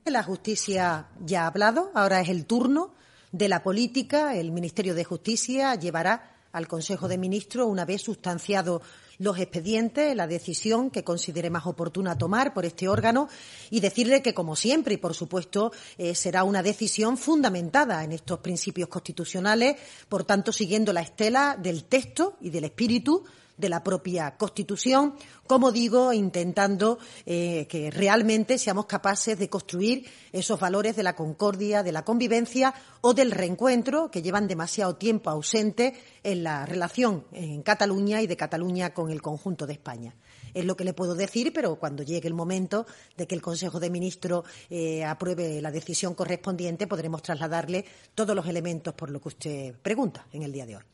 La 0.05 0.23
justicia 0.23 1.05
ya 1.23 1.43
ha 1.43 1.47
hablado, 1.47 1.91
ahora 1.93 2.21
es 2.21 2.29
el 2.29 2.45
turno 2.47 2.95
de 3.31 3.47
la 3.47 3.61
política. 3.61 4.35
El 4.35 4.51
Ministerio 4.51 4.95
de 4.95 5.03
Justicia 5.03 5.75
llevará 5.75 6.37
al 6.51 6.67
Consejo 6.67 7.07
de 7.07 7.19
Ministros, 7.19 7.67
una 7.67 7.85
vez 7.85 8.01
sustanciado 8.01 8.81
los 9.19 9.37
expedientes, 9.37 10.15
la 10.15 10.25
decisión 10.25 10.89
que 10.89 11.03
considere 11.03 11.51
más 11.51 11.67
oportuna 11.67 12.17
tomar 12.17 12.51
por 12.51 12.65
este 12.65 12.89
órgano 12.89 13.29
y 13.69 13.79
decirle 13.79 14.23
que, 14.23 14.33
como 14.33 14.55
siempre, 14.55 14.95
y 14.95 14.97
por 14.97 15.13
supuesto, 15.13 15.71
eh, 15.99 16.15
será 16.15 16.43
una 16.43 16.63
decisión 16.63 17.15
fundamentada 17.15 18.03
en 18.03 18.11
estos 18.11 18.39
principios 18.39 18.89
constitucionales, 18.89 19.75
por 20.09 20.23
tanto, 20.23 20.51
siguiendo 20.51 20.93
la 20.93 21.01
estela 21.01 21.55
del 21.61 21.83
texto 21.83 22.37
y 22.41 22.49
del 22.49 22.63
espíritu 22.63 23.23
de 23.61 23.69
la 23.69 23.83
propia 23.83 24.35
Constitución, 24.35 25.13
como 25.47 25.71
digo, 25.71 26.11
intentando 26.11 26.99
eh, 27.25 27.67
que 27.69 27.91
realmente 27.91 28.57
seamos 28.57 28.87
capaces 28.87 29.39
de 29.39 29.49
construir 29.49 30.05
esos 30.33 30.59
valores 30.59 30.95
de 30.95 31.03
la 31.03 31.15
concordia, 31.15 31.83
de 31.83 31.91
la 31.91 32.03
convivencia 32.03 32.73
o 32.99 33.13
del 33.13 33.31
reencuentro 33.31 34.11
que 34.11 34.21
llevan 34.21 34.47
demasiado 34.47 34.95
tiempo 34.95 35.29
ausente 35.29 35.93
en 36.23 36.43
la 36.43 36.65
relación 36.65 37.25
en 37.31 37.61
Cataluña 37.63 38.21
y 38.21 38.27
de 38.27 38.35
Cataluña 38.35 38.93
con 38.93 39.11
el 39.11 39.21
conjunto 39.21 39.65
de 39.65 39.73
España. 39.73 40.15
Es 40.53 40.65
lo 40.65 40.75
que 40.75 40.83
le 40.83 40.93
puedo 40.93 41.15
decir, 41.15 41.53
pero 41.53 41.75
cuando 41.75 42.03
llegue 42.03 42.27
el 42.27 42.33
momento 42.33 42.85
de 43.15 43.27
que 43.27 43.35
el 43.35 43.41
Consejo 43.41 43.79
de 43.79 43.89
Ministros 43.89 44.43
eh, 44.69 45.05
apruebe 45.05 45.61
la 45.61 45.71
decisión 45.71 46.13
correspondiente, 46.13 46.87
podremos 46.87 47.21
trasladarle 47.21 47.85
todos 48.15 48.35
los 48.35 48.47
elementos 48.47 48.93
por 48.93 49.09
lo 49.09 49.21
que 49.21 49.27
usted 49.29 49.75
pregunta 49.81 50.25
en 50.33 50.43
el 50.43 50.51
día 50.51 50.65
de 50.65 50.75
hoy. 50.77 50.90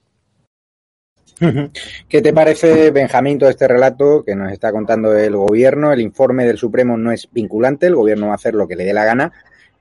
¿Qué 2.10 2.22
te 2.22 2.34
parece, 2.34 2.90
Benjamín, 2.92 3.38
todo 3.38 3.50
este 3.50 3.68
relato 3.68 4.24
que 4.24 4.36
nos 4.36 4.52
está 4.52 4.72
contando 4.72 5.16
el 5.16 5.36
gobierno? 5.36 5.92
El 5.92 6.02
informe 6.02 6.46
del 6.46 6.58
Supremo 6.58 6.98
no 6.98 7.12
es 7.12 7.28
vinculante, 7.32 7.88
el 7.88 7.96
gobierno 7.96 8.28
va 8.28 8.32
a 8.34 8.36
hacer 8.36 8.56
lo 8.56 8.68
que 8.68 8.76
le 8.76 8.86
dé 8.86 8.94
la 8.94 9.06
gana, 9.06 9.32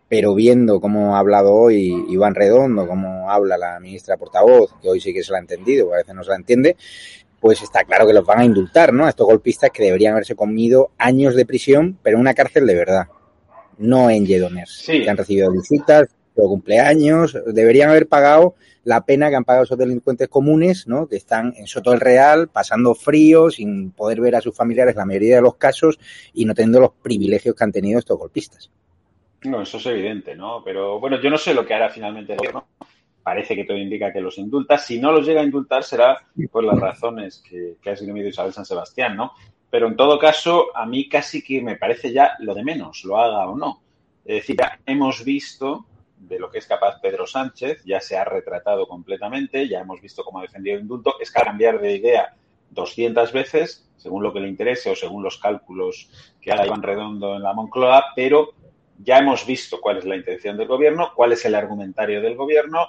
pero 0.09 0.35
viendo 0.35 0.81
cómo 0.81 1.17
ha 1.17 1.19
hablado 1.19 1.55
hoy 1.55 2.05
Iván 2.11 2.35
Redondo, 2.35 2.87
cómo 2.87 3.31
habla 3.31 3.57
la 3.57 3.81
ministra 3.81 4.17
portavoz, 4.17 4.75
que 4.83 4.89
hoy 4.89 5.01
sí 5.01 5.15
que 5.15 5.23
se 5.23 5.33
la 5.33 5.39
ha 5.39 5.41
entendido, 5.41 5.93
a 5.95 5.99
veces 5.99 6.15
no 6.15 6.25
se 6.25 6.31
la 6.31 6.37
entiende, 6.37 6.77
pues 7.41 7.63
está 7.63 7.85
claro 7.85 8.07
que 8.07 8.13
los 8.13 8.27
van 8.27 8.41
a 8.41 8.45
indultar, 8.45 8.93
¿no? 8.93 9.07
A 9.07 9.11
estos 9.11 9.27
golpistas 9.27 9.71
que 9.71 9.85
deberían 9.85 10.13
haberse 10.13 10.35
comido 10.35 10.91
años 10.99 11.35
de 11.35 11.47
prisión, 11.47 11.99
pero 12.03 12.17
en 12.17 12.21
una 12.21 12.35
cárcel 12.35 12.67
de 12.67 12.75
verdad, 12.75 13.07
no 13.79 14.11
en 14.11 14.27
Lledoners, 14.27 14.85
que 14.87 15.09
han 15.09 15.17
recibido 15.17 15.51
visitas, 15.51 16.09
cumpleaños, 16.43 17.37
deberían 17.47 17.91
haber 17.91 18.09
pagado 18.09 18.55
la 18.85 19.05
pena 19.05 19.29
que 19.29 19.37
han 19.37 19.45
pagado 19.45 19.65
esos 19.65 19.79
delincuentes 19.79 20.29
comunes, 20.29 20.87
¿no? 20.87 21.09
Que 21.09 21.17
están 21.17 21.53
en 21.57 21.67
Soto 21.67 21.91
del 21.91 22.01
Real, 22.01 22.49
pasando 22.49 22.95
frío, 22.95 23.51
sin 23.51 23.91
poder 23.91 24.21
ver 24.21 24.37
a 24.37 24.41
sus 24.41 24.57
familiares 24.57 24.95
la 24.95 25.05
mayoría 25.05 25.37
de 25.37 25.43
los 25.43 25.57
casos 25.57 25.99
y 26.33 26.45
no 26.45 26.55
teniendo 26.55 26.79
los 26.79 26.93
privilegios 27.03 27.57
que 27.57 27.65
han 27.65 27.73
tenido 27.73 27.99
estos 27.99 28.17
golpistas. 28.17 28.71
No, 29.43 29.61
eso 29.61 29.79
es 29.79 29.87
evidente, 29.87 30.37
¿no? 30.37 30.63
Pero 30.65 31.01
bueno, 31.01 31.21
yo 31.21 31.31
no 31.31 31.37
sé 31.37 31.53
lo 31.53 31.67
que 31.67 31.75
hará 31.75 31.89
finalmente 31.89 32.33
el 32.33 32.39
gobierno. 32.39 32.67
Parece 33.25 33.57
que 33.57 33.65
todo 33.65 33.77
indica 33.77 34.13
que 34.13 34.21
los 34.21 34.39
indulta. 34.39 34.79
Si 34.79 35.01
no 35.01 35.11
los 35.11 35.27
llega 35.27 35.41
a 35.41 35.45
indultar 35.45 35.83
será 35.83 36.23
por 36.53 36.63
las 36.63 36.79
razones 36.79 37.43
que, 37.49 37.79
que 37.83 37.91
ha 37.91 37.95
esgrimido 37.95 38.29
Isabel 38.29 38.53
San 38.53 38.65
Sebastián, 38.65 39.17
¿no? 39.17 39.33
Pero 39.69 39.89
en 39.89 39.97
todo 39.97 40.17
caso, 40.17 40.67
a 40.77 40.87
mí 40.87 41.09
casi 41.09 41.43
que 41.43 41.61
me 41.61 41.75
parece 41.75 42.13
ya 42.13 42.35
lo 42.39 42.55
de 42.55 42.63
menos, 42.63 43.05
lo 43.05 43.19
haga 43.19 43.49
o 43.49 43.57
no. 43.57 43.83
Es 44.25 44.37
decir, 44.37 44.57
ya 44.59 44.79
hemos 44.87 45.25
visto 45.25 45.87
de 46.19 46.39
lo 46.39 46.51
que 46.51 46.59
es 46.59 46.67
capaz 46.67 47.01
Pedro 47.01 47.27
Sánchez, 47.27 47.83
ya 47.85 48.01
se 48.01 48.17
ha 48.17 48.25
retratado 48.25 48.87
completamente, 48.89 49.69
ya 49.69 49.81
hemos 49.81 50.01
visto 50.01 50.25
cómo 50.25 50.39
ha 50.39 50.43
defendido 50.43 50.77
el 50.77 50.83
indulto, 50.83 51.15
es 51.21 51.31
cambiar 51.31 51.81
de 51.81 51.97
idea 51.97 52.35
200 52.71 53.33
veces, 53.33 53.89
según 53.97 54.23
lo 54.23 54.33
que 54.33 54.41
le 54.41 54.49
interese 54.49 54.91
o 54.91 54.97
según 54.97 55.23
los 55.23 55.39
cálculos 55.39 56.11
que 56.41 56.53
haga 56.53 56.67
Iván 56.67 56.83
Redondo 56.83 57.37
en 57.37 57.43
la 57.43 57.53
Moncloa, 57.53 58.05
pero 58.15 58.51
ya 58.99 59.19
hemos 59.19 59.47
visto 59.47 59.81
cuál 59.81 59.99
es 59.99 60.05
la 60.05 60.17
intención 60.17 60.57
del 60.57 60.69
gobierno, 60.69 61.13
cuál 61.15 61.33
es 61.33 61.45
el 61.45 61.55
argumentario 61.55 62.21
del 62.21 62.37
gobierno, 62.37 62.89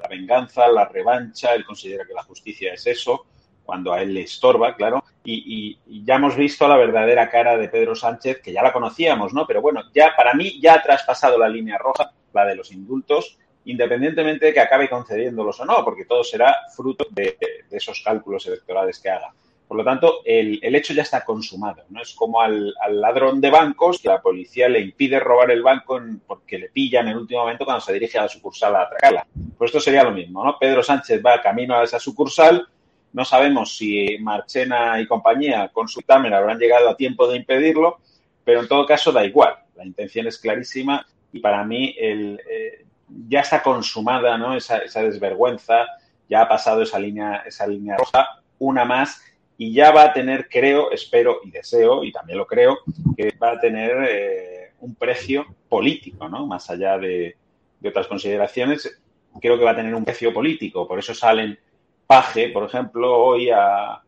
la 0.00 0.08
venganza, 0.08 0.68
la 0.68 0.86
revancha, 0.86 1.54
él 1.54 1.64
considera 1.64 2.04
que 2.06 2.14
la 2.14 2.22
justicia 2.22 2.72
es 2.72 2.86
eso, 2.86 3.26
cuando 3.64 3.92
a 3.92 4.00
él 4.00 4.14
le 4.14 4.22
estorba, 4.22 4.76
claro, 4.76 5.04
y, 5.24 5.80
y, 5.86 6.04
ya 6.04 6.16
hemos 6.16 6.36
visto 6.36 6.68
la 6.68 6.76
verdadera 6.76 7.28
cara 7.28 7.56
de 7.56 7.68
Pedro 7.68 7.96
Sánchez, 7.96 8.40
que 8.40 8.52
ya 8.52 8.62
la 8.62 8.72
conocíamos, 8.72 9.34
¿no? 9.34 9.44
Pero 9.44 9.60
bueno, 9.60 9.82
ya 9.92 10.14
para 10.16 10.34
mí 10.34 10.60
ya 10.60 10.74
ha 10.74 10.82
traspasado 10.82 11.36
la 11.36 11.48
línea 11.48 11.76
roja, 11.76 12.12
la 12.36 12.46
de 12.46 12.54
los 12.54 12.70
indultos, 12.72 13.38
independientemente 13.66 14.46
de 14.46 14.54
que 14.54 14.60
acabe 14.60 14.88
concediéndolos 14.88 15.58
o 15.60 15.64
no, 15.64 15.84
porque 15.84 16.04
todo 16.04 16.22
será 16.22 16.56
fruto 16.74 17.06
de, 17.10 17.36
esos 17.70 18.00
cálculos 18.02 18.46
electorales 18.46 19.00
que 19.00 19.10
haga. 19.10 19.32
Por 19.66 19.76
lo 19.76 19.84
tanto, 19.84 20.20
el, 20.24 20.60
hecho 20.62 20.94
ya 20.94 21.02
está 21.02 21.24
consumado. 21.24 21.82
¿no? 21.88 22.00
Es 22.00 22.14
como 22.14 22.40
al, 22.40 22.72
ladrón 22.90 23.40
de 23.40 23.50
bancos 23.50 23.98
que 24.00 24.08
la 24.08 24.22
policía 24.22 24.68
le 24.68 24.80
impide 24.80 25.18
robar 25.18 25.50
el 25.50 25.62
banco 25.62 26.00
porque 26.24 26.58
le 26.58 26.68
pilla 26.68 27.00
en 27.00 27.08
el 27.08 27.16
último 27.16 27.40
momento 27.40 27.64
cuando 27.64 27.80
se 27.80 27.92
dirige 27.92 28.18
a 28.18 28.22
la 28.22 28.28
sucursal 28.28 28.76
a 28.76 28.82
atracarla. 28.82 29.26
Pues 29.58 29.70
esto 29.70 29.80
sería 29.80 30.04
lo 30.04 30.12
mismo. 30.12 30.44
¿no? 30.44 30.56
Pedro 30.60 30.84
Sánchez 30.84 31.20
va 31.24 31.42
camino 31.42 31.74
a 31.74 31.82
esa 31.82 31.98
sucursal. 31.98 32.68
No 33.12 33.24
sabemos 33.24 33.76
si 33.76 34.16
Marchena 34.20 35.00
y 35.00 35.06
compañía 35.08 35.70
con 35.72 35.88
su 35.88 36.00
tamer 36.02 36.32
habrán 36.34 36.58
llegado 36.58 36.88
a 36.88 36.96
tiempo 36.96 37.26
de 37.26 37.38
impedirlo, 37.38 37.98
pero 38.44 38.60
en 38.60 38.68
todo 38.68 38.86
caso 38.86 39.10
da 39.10 39.24
igual. 39.24 39.56
La 39.74 39.84
intención 39.84 40.28
es 40.28 40.38
clarísima 40.38 41.04
y 41.32 41.40
para 41.40 41.64
mí 41.64 41.94
el, 41.98 42.40
eh, 42.50 42.86
ya 43.28 43.40
está 43.40 43.62
consumada 43.62 44.36
¿no? 44.38 44.56
Esa, 44.56 44.78
esa, 44.78 45.02
desvergüenza, 45.02 45.86
ya 46.28 46.42
ha 46.42 46.48
pasado 46.48 46.82
esa 46.82 46.98
línea, 46.98 47.42
esa 47.46 47.66
línea 47.66 47.96
roja, 47.96 48.40
una 48.58 48.84
más, 48.84 49.22
y 49.58 49.72
ya 49.72 49.90
va 49.90 50.04
a 50.04 50.12
tener, 50.12 50.48
creo, 50.48 50.90
espero 50.90 51.40
y 51.44 51.50
deseo, 51.50 52.04
y 52.04 52.12
también 52.12 52.38
lo 52.38 52.46
creo, 52.46 52.78
que 53.16 53.34
va 53.42 53.52
a 53.52 53.60
tener 53.60 54.06
eh, 54.08 54.72
un 54.80 54.94
precio 54.94 55.46
político, 55.68 56.28
¿no? 56.28 56.46
Más 56.46 56.68
allá 56.68 56.98
de, 56.98 57.36
de, 57.80 57.88
otras 57.88 58.06
consideraciones, 58.06 59.00
creo 59.40 59.58
que 59.58 59.64
va 59.64 59.70
a 59.70 59.76
tener 59.76 59.94
un 59.94 60.04
precio 60.04 60.32
político. 60.32 60.86
Por 60.86 60.98
eso 60.98 61.14
salen 61.14 61.58
Paje, 62.06 62.50
por 62.50 62.64
ejemplo, 62.64 63.16
hoy 63.16 63.50
a, 63.50 64.00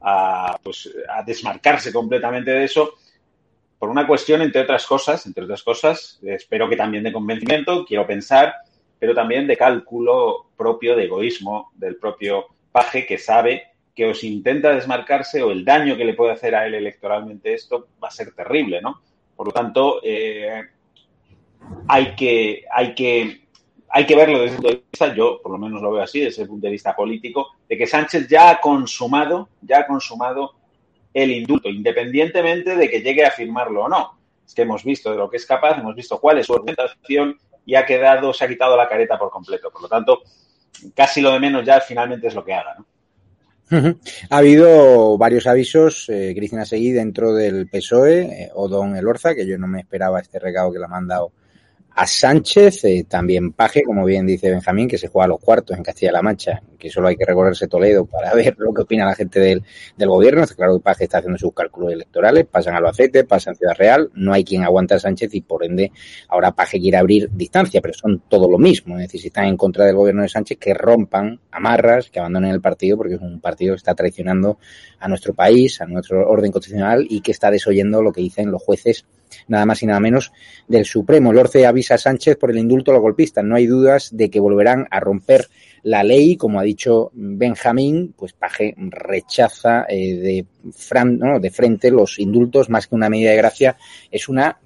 a, 0.00 0.58
pues, 0.62 0.88
a 1.08 1.22
desmarcarse 1.22 1.92
completamente 1.92 2.50
de 2.50 2.64
eso 2.64 2.94
por 3.80 3.88
una 3.88 4.06
cuestión, 4.06 4.42
entre 4.42 4.60
otras 4.60 4.86
cosas, 4.86 5.24
entre 5.24 5.44
otras 5.44 5.62
cosas, 5.62 6.20
espero 6.22 6.68
que 6.68 6.76
también 6.76 7.02
de 7.02 7.14
convencimiento, 7.14 7.86
quiero 7.86 8.06
pensar, 8.06 8.56
pero 8.98 9.14
también 9.14 9.46
de 9.46 9.56
cálculo 9.56 10.50
propio, 10.54 10.94
de 10.94 11.04
egoísmo 11.04 11.70
del 11.74 11.96
propio 11.96 12.44
Paje, 12.70 13.06
que 13.06 13.16
sabe 13.16 13.68
que 13.94 14.06
os 14.06 14.22
intenta 14.22 14.74
desmarcarse 14.74 15.42
o 15.42 15.50
el 15.50 15.64
daño 15.64 15.96
que 15.96 16.04
le 16.04 16.12
puede 16.12 16.32
hacer 16.32 16.54
a 16.54 16.66
él 16.66 16.74
electoralmente 16.74 17.54
esto 17.54 17.88
va 18.04 18.08
a 18.08 18.12
ser 18.12 18.32
terrible, 18.32 18.82
¿no? 18.82 19.00
Por 19.34 19.46
lo 19.46 19.52
tanto, 19.52 20.00
eh, 20.04 20.62
hay, 21.88 22.14
que, 22.14 22.66
hay, 22.70 22.94
que, 22.94 23.46
hay 23.88 24.04
que 24.04 24.14
verlo 24.14 24.40
desde 24.40 24.56
el 24.56 24.60
punto 24.60 24.68
de 24.68 24.84
vista, 24.92 25.14
yo 25.14 25.40
por 25.42 25.52
lo 25.52 25.58
menos 25.58 25.80
lo 25.80 25.90
veo 25.90 26.02
así, 26.02 26.20
desde 26.20 26.42
el 26.42 26.48
punto 26.48 26.66
de 26.66 26.72
vista 26.72 26.94
político, 26.94 27.48
de 27.66 27.78
que 27.78 27.86
Sánchez 27.86 28.28
ya 28.28 28.50
ha 28.50 28.60
consumado, 28.60 29.48
ya 29.62 29.80
ha 29.80 29.86
consumado 29.86 30.59
el 31.12 31.30
indulto, 31.30 31.68
independientemente 31.68 32.76
de 32.76 32.88
que 32.88 33.00
llegue 33.00 33.24
a 33.24 33.30
firmarlo 33.30 33.84
o 33.84 33.88
no. 33.88 34.18
Es 34.46 34.54
que 34.54 34.62
hemos 34.62 34.84
visto 34.84 35.10
de 35.10 35.16
lo 35.16 35.30
que 35.30 35.36
es 35.36 35.46
capaz, 35.46 35.78
hemos 35.78 35.94
visto 35.94 36.20
cuál 36.20 36.38
es 36.38 36.46
su 36.46 36.54
argumentación 36.54 37.36
y 37.64 37.74
ha 37.74 37.86
quedado, 37.86 38.32
se 38.32 38.44
ha 38.44 38.48
quitado 38.48 38.76
la 38.76 38.88
careta 38.88 39.18
por 39.18 39.30
completo. 39.30 39.70
Por 39.70 39.82
lo 39.82 39.88
tanto, 39.88 40.22
casi 40.94 41.20
lo 41.20 41.32
de 41.32 41.40
menos 41.40 41.64
ya 41.64 41.80
finalmente 41.80 42.28
es 42.28 42.34
lo 42.34 42.44
que 42.44 42.54
haga. 42.54 42.76
Ha 44.30 44.36
habido 44.36 45.16
varios 45.16 45.46
avisos, 45.46 46.08
eh, 46.08 46.32
Cristina 46.36 46.64
Seguí, 46.64 46.90
dentro 46.90 47.32
del 47.32 47.68
PSOE, 47.68 48.22
eh, 48.22 48.50
o 48.54 48.66
Don 48.66 48.96
Elorza, 48.96 49.36
que 49.36 49.46
yo 49.46 49.56
no 49.58 49.68
me 49.68 49.80
esperaba 49.80 50.18
este 50.18 50.40
regalo 50.40 50.72
que 50.72 50.80
le 50.80 50.86
ha 50.86 50.88
mandado 50.88 51.30
a 51.94 52.06
Sánchez, 52.06 52.84
eh, 52.84 53.04
también 53.08 53.52
Paje, 53.52 53.82
como 53.82 54.04
bien 54.04 54.26
dice 54.26 54.50
Benjamín, 54.50 54.88
que 54.88 54.96
se 54.96 55.08
juega 55.08 55.24
a 55.24 55.28
los 55.28 55.40
cuartos 55.40 55.76
en 55.76 55.82
Castilla-La 55.82 56.22
Mancha, 56.22 56.62
que 56.78 56.88
solo 56.88 57.08
hay 57.08 57.16
que 57.16 57.24
recorrerse 57.24 57.68
Toledo 57.68 58.06
para 58.06 58.32
ver 58.34 58.54
lo 58.58 58.72
que 58.72 58.82
opina 58.82 59.04
la 59.04 59.14
gente 59.14 59.40
del, 59.40 59.62
del 59.96 60.08
gobierno. 60.08 60.44
Claro 60.56 60.74
que 60.74 60.82
Paje 60.82 61.04
está 61.04 61.18
haciendo 61.18 61.38
sus 61.38 61.52
cálculos 61.52 61.92
electorales, 61.92 62.46
pasan 62.46 62.74
a 62.74 62.78
Albacete, 62.78 63.24
pasan 63.24 63.56
Ciudad 63.56 63.74
Real, 63.76 64.10
no 64.14 64.32
hay 64.32 64.44
quien 64.44 64.62
aguante 64.62 64.94
a 64.94 64.98
Sánchez 64.98 65.34
y 65.34 65.40
por 65.40 65.64
ende 65.64 65.92
ahora 66.28 66.52
Paje 66.52 66.80
quiere 66.80 66.96
abrir 66.96 67.28
distancia, 67.32 67.80
pero 67.80 67.94
son 67.94 68.22
todo 68.28 68.48
lo 68.48 68.58
mismo. 68.58 68.96
Es 68.96 69.02
decir, 69.02 69.20
si 69.20 69.26
están 69.26 69.46
en 69.46 69.56
contra 69.56 69.84
del 69.84 69.96
gobierno 69.96 70.22
de 70.22 70.28
Sánchez, 70.28 70.58
que 70.58 70.74
rompan 70.74 71.40
amarras, 71.50 72.10
que 72.10 72.20
abandonen 72.20 72.50
el 72.50 72.60
partido, 72.60 72.96
porque 72.96 73.14
es 73.14 73.20
un 73.20 73.40
partido 73.40 73.74
que 73.74 73.78
está 73.78 73.94
traicionando 73.94 74.58
a 74.98 75.08
nuestro 75.08 75.34
país, 75.34 75.80
a 75.80 75.86
nuestro 75.86 76.28
orden 76.28 76.52
constitucional 76.52 77.06
y 77.08 77.20
que 77.20 77.32
está 77.32 77.50
desoyendo 77.50 78.02
lo 78.02 78.12
que 78.12 78.20
dicen 78.20 78.50
los 78.50 78.62
jueces 78.62 79.04
nada 79.48 79.66
más 79.66 79.82
y 79.82 79.86
nada 79.86 80.00
menos, 80.00 80.32
del 80.68 80.84
Supremo. 80.84 81.30
El 81.30 81.38
Orce 81.38 81.66
avisa 81.66 81.94
a 81.94 81.98
Sánchez 81.98 82.36
por 82.36 82.50
el 82.50 82.58
indulto 82.58 82.90
a 82.90 82.94
los 82.94 83.02
golpistas. 83.02 83.44
No 83.44 83.56
hay 83.56 83.66
dudas 83.66 84.10
de 84.12 84.30
que 84.30 84.40
volverán 84.40 84.86
a 84.90 85.00
romper 85.00 85.48
la 85.82 86.02
ley, 86.02 86.36
como 86.36 86.60
ha 86.60 86.62
dicho 86.62 87.10
Benjamín, 87.14 88.14
pues 88.16 88.32
Paje 88.32 88.74
rechaza 88.76 89.86
eh, 89.88 90.14
de, 90.16 90.46
fran, 90.72 91.18
¿no? 91.18 91.40
de 91.40 91.50
frente 91.50 91.90
los 91.90 92.18
indultos 92.18 92.68
más 92.68 92.86
que 92.86 92.94
una 92.94 93.08
medida 93.08 93.30
de 93.30 93.36
gracia, 93.36 93.76
es 94.10 94.28
una 94.28 94.58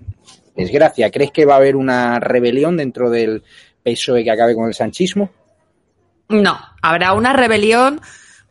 desgracia. 0.56 1.10
¿Crees 1.10 1.30
que 1.30 1.44
va 1.44 1.54
a 1.54 1.58
haber 1.58 1.76
una 1.76 2.18
rebelión 2.20 2.76
dentro 2.76 3.10
del 3.10 3.42
PSOE 3.82 4.24
que 4.24 4.30
acabe 4.30 4.54
con 4.54 4.66
el 4.66 4.74
sanchismo? 4.74 5.30
No, 6.28 6.58
habrá 6.82 7.12
una 7.12 7.32
rebelión 7.32 8.00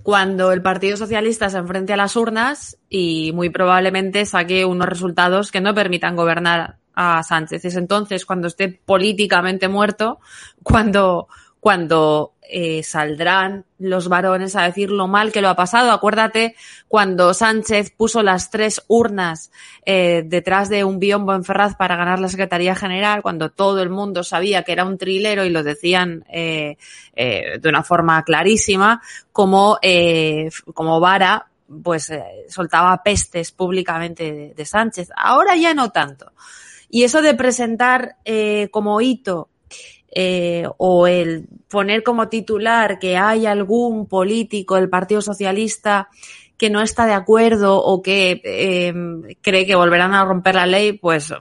cuando 0.04 0.52
el 0.52 0.62
Partido 0.62 0.98
Socialista 0.98 1.50
se 1.50 1.58
enfrente 1.58 1.94
a 1.94 1.98
las 1.98 2.16
urnas 2.18 2.78
y 2.90 3.32
muy 3.32 3.50
probablemente 3.50 4.26
saque 4.26 4.66
unos 4.66 4.88
resultados 4.88 5.52
que 5.52 5.62
no 5.62 5.74
permitan 5.74 6.18
gobernar 6.18 6.78
a 6.94 7.24
Sánchez. 7.24 7.66
Es 7.66 7.76
entonces 7.76 8.26
cuando 8.26 8.48
esté 8.48 8.68
políticamente 8.68 9.70
muerto, 9.70 10.20
cuando, 10.62 11.28
cuando 11.64 12.34
eh, 12.42 12.84
saldrán 12.84 13.64
los 13.80 14.10
varones 14.10 14.58
a 14.58 14.64
decir 14.64 14.92
lo 14.92 15.08
mal 15.08 15.32
que 15.32 15.40
lo 15.40 15.48
ha 15.48 15.56
pasado. 15.56 15.94
Acuérdate 15.94 16.58
cuando 16.90 17.34
Sánchez 17.34 17.94
puso 17.96 18.22
las 18.22 18.50
tres 18.50 18.84
urnas 18.90 19.50
eh, 19.86 20.24
detrás 20.26 20.68
de 20.68 20.84
un 20.84 21.00
biombo 21.00 21.34
en 21.34 21.46
Ferraz 21.46 21.78
para 21.78 21.96
ganar 21.96 22.20
la 22.20 22.28
Secretaría 22.28 22.76
General, 22.76 23.22
cuando 23.22 23.50
todo 23.50 23.82
el 23.82 23.90
mundo 23.90 24.26
sabía 24.26 24.64
que 24.64 24.74
era 24.74 24.84
un 24.84 24.98
trilero 24.98 25.46
y 25.46 25.52
lo 25.52 25.64
decían 25.64 26.26
eh, 26.28 26.76
de 27.16 27.70
una 27.70 27.84
forma 27.84 28.22
clarísima, 28.26 29.02
como, 29.32 29.80
como 30.74 31.00
Vara 31.00 31.48
pues 31.82 32.12
soltaba 32.50 33.02
pestes 33.04 33.54
públicamente 33.54 34.54
de, 34.54 34.66
Sánchez. 34.66 35.12
Ahora 35.16 35.56
ya 35.56 35.74
no 35.74 35.92
tanto. 35.92 36.34
Y 36.90 37.06
eso 37.06 37.22
de 37.22 37.36
presentar 37.36 38.18
como 38.70 39.00
hito 39.00 39.48
eh, 40.16 40.68
o 40.78 41.08
el 41.08 41.48
poner 41.68 42.04
como 42.04 42.30
titular 42.30 43.00
que 43.00 43.18
hay 43.18 43.48
algún 43.48 44.08
político 44.08 44.76
del 44.76 44.90
Partido 44.90 45.22
Socialista 45.22 46.10
que 46.58 46.70
no 46.70 46.82
está 46.82 47.08
de 47.08 47.14
acuerdo 47.14 47.82
o 47.82 48.02
que 48.02 48.40
em, 48.44 49.24
cree 49.42 49.66
que 49.66 49.76
volverán 49.76 50.14
a 50.14 50.24
romper 50.24 50.56
la 50.56 50.68
ley, 50.68 50.94
pues 50.94 51.34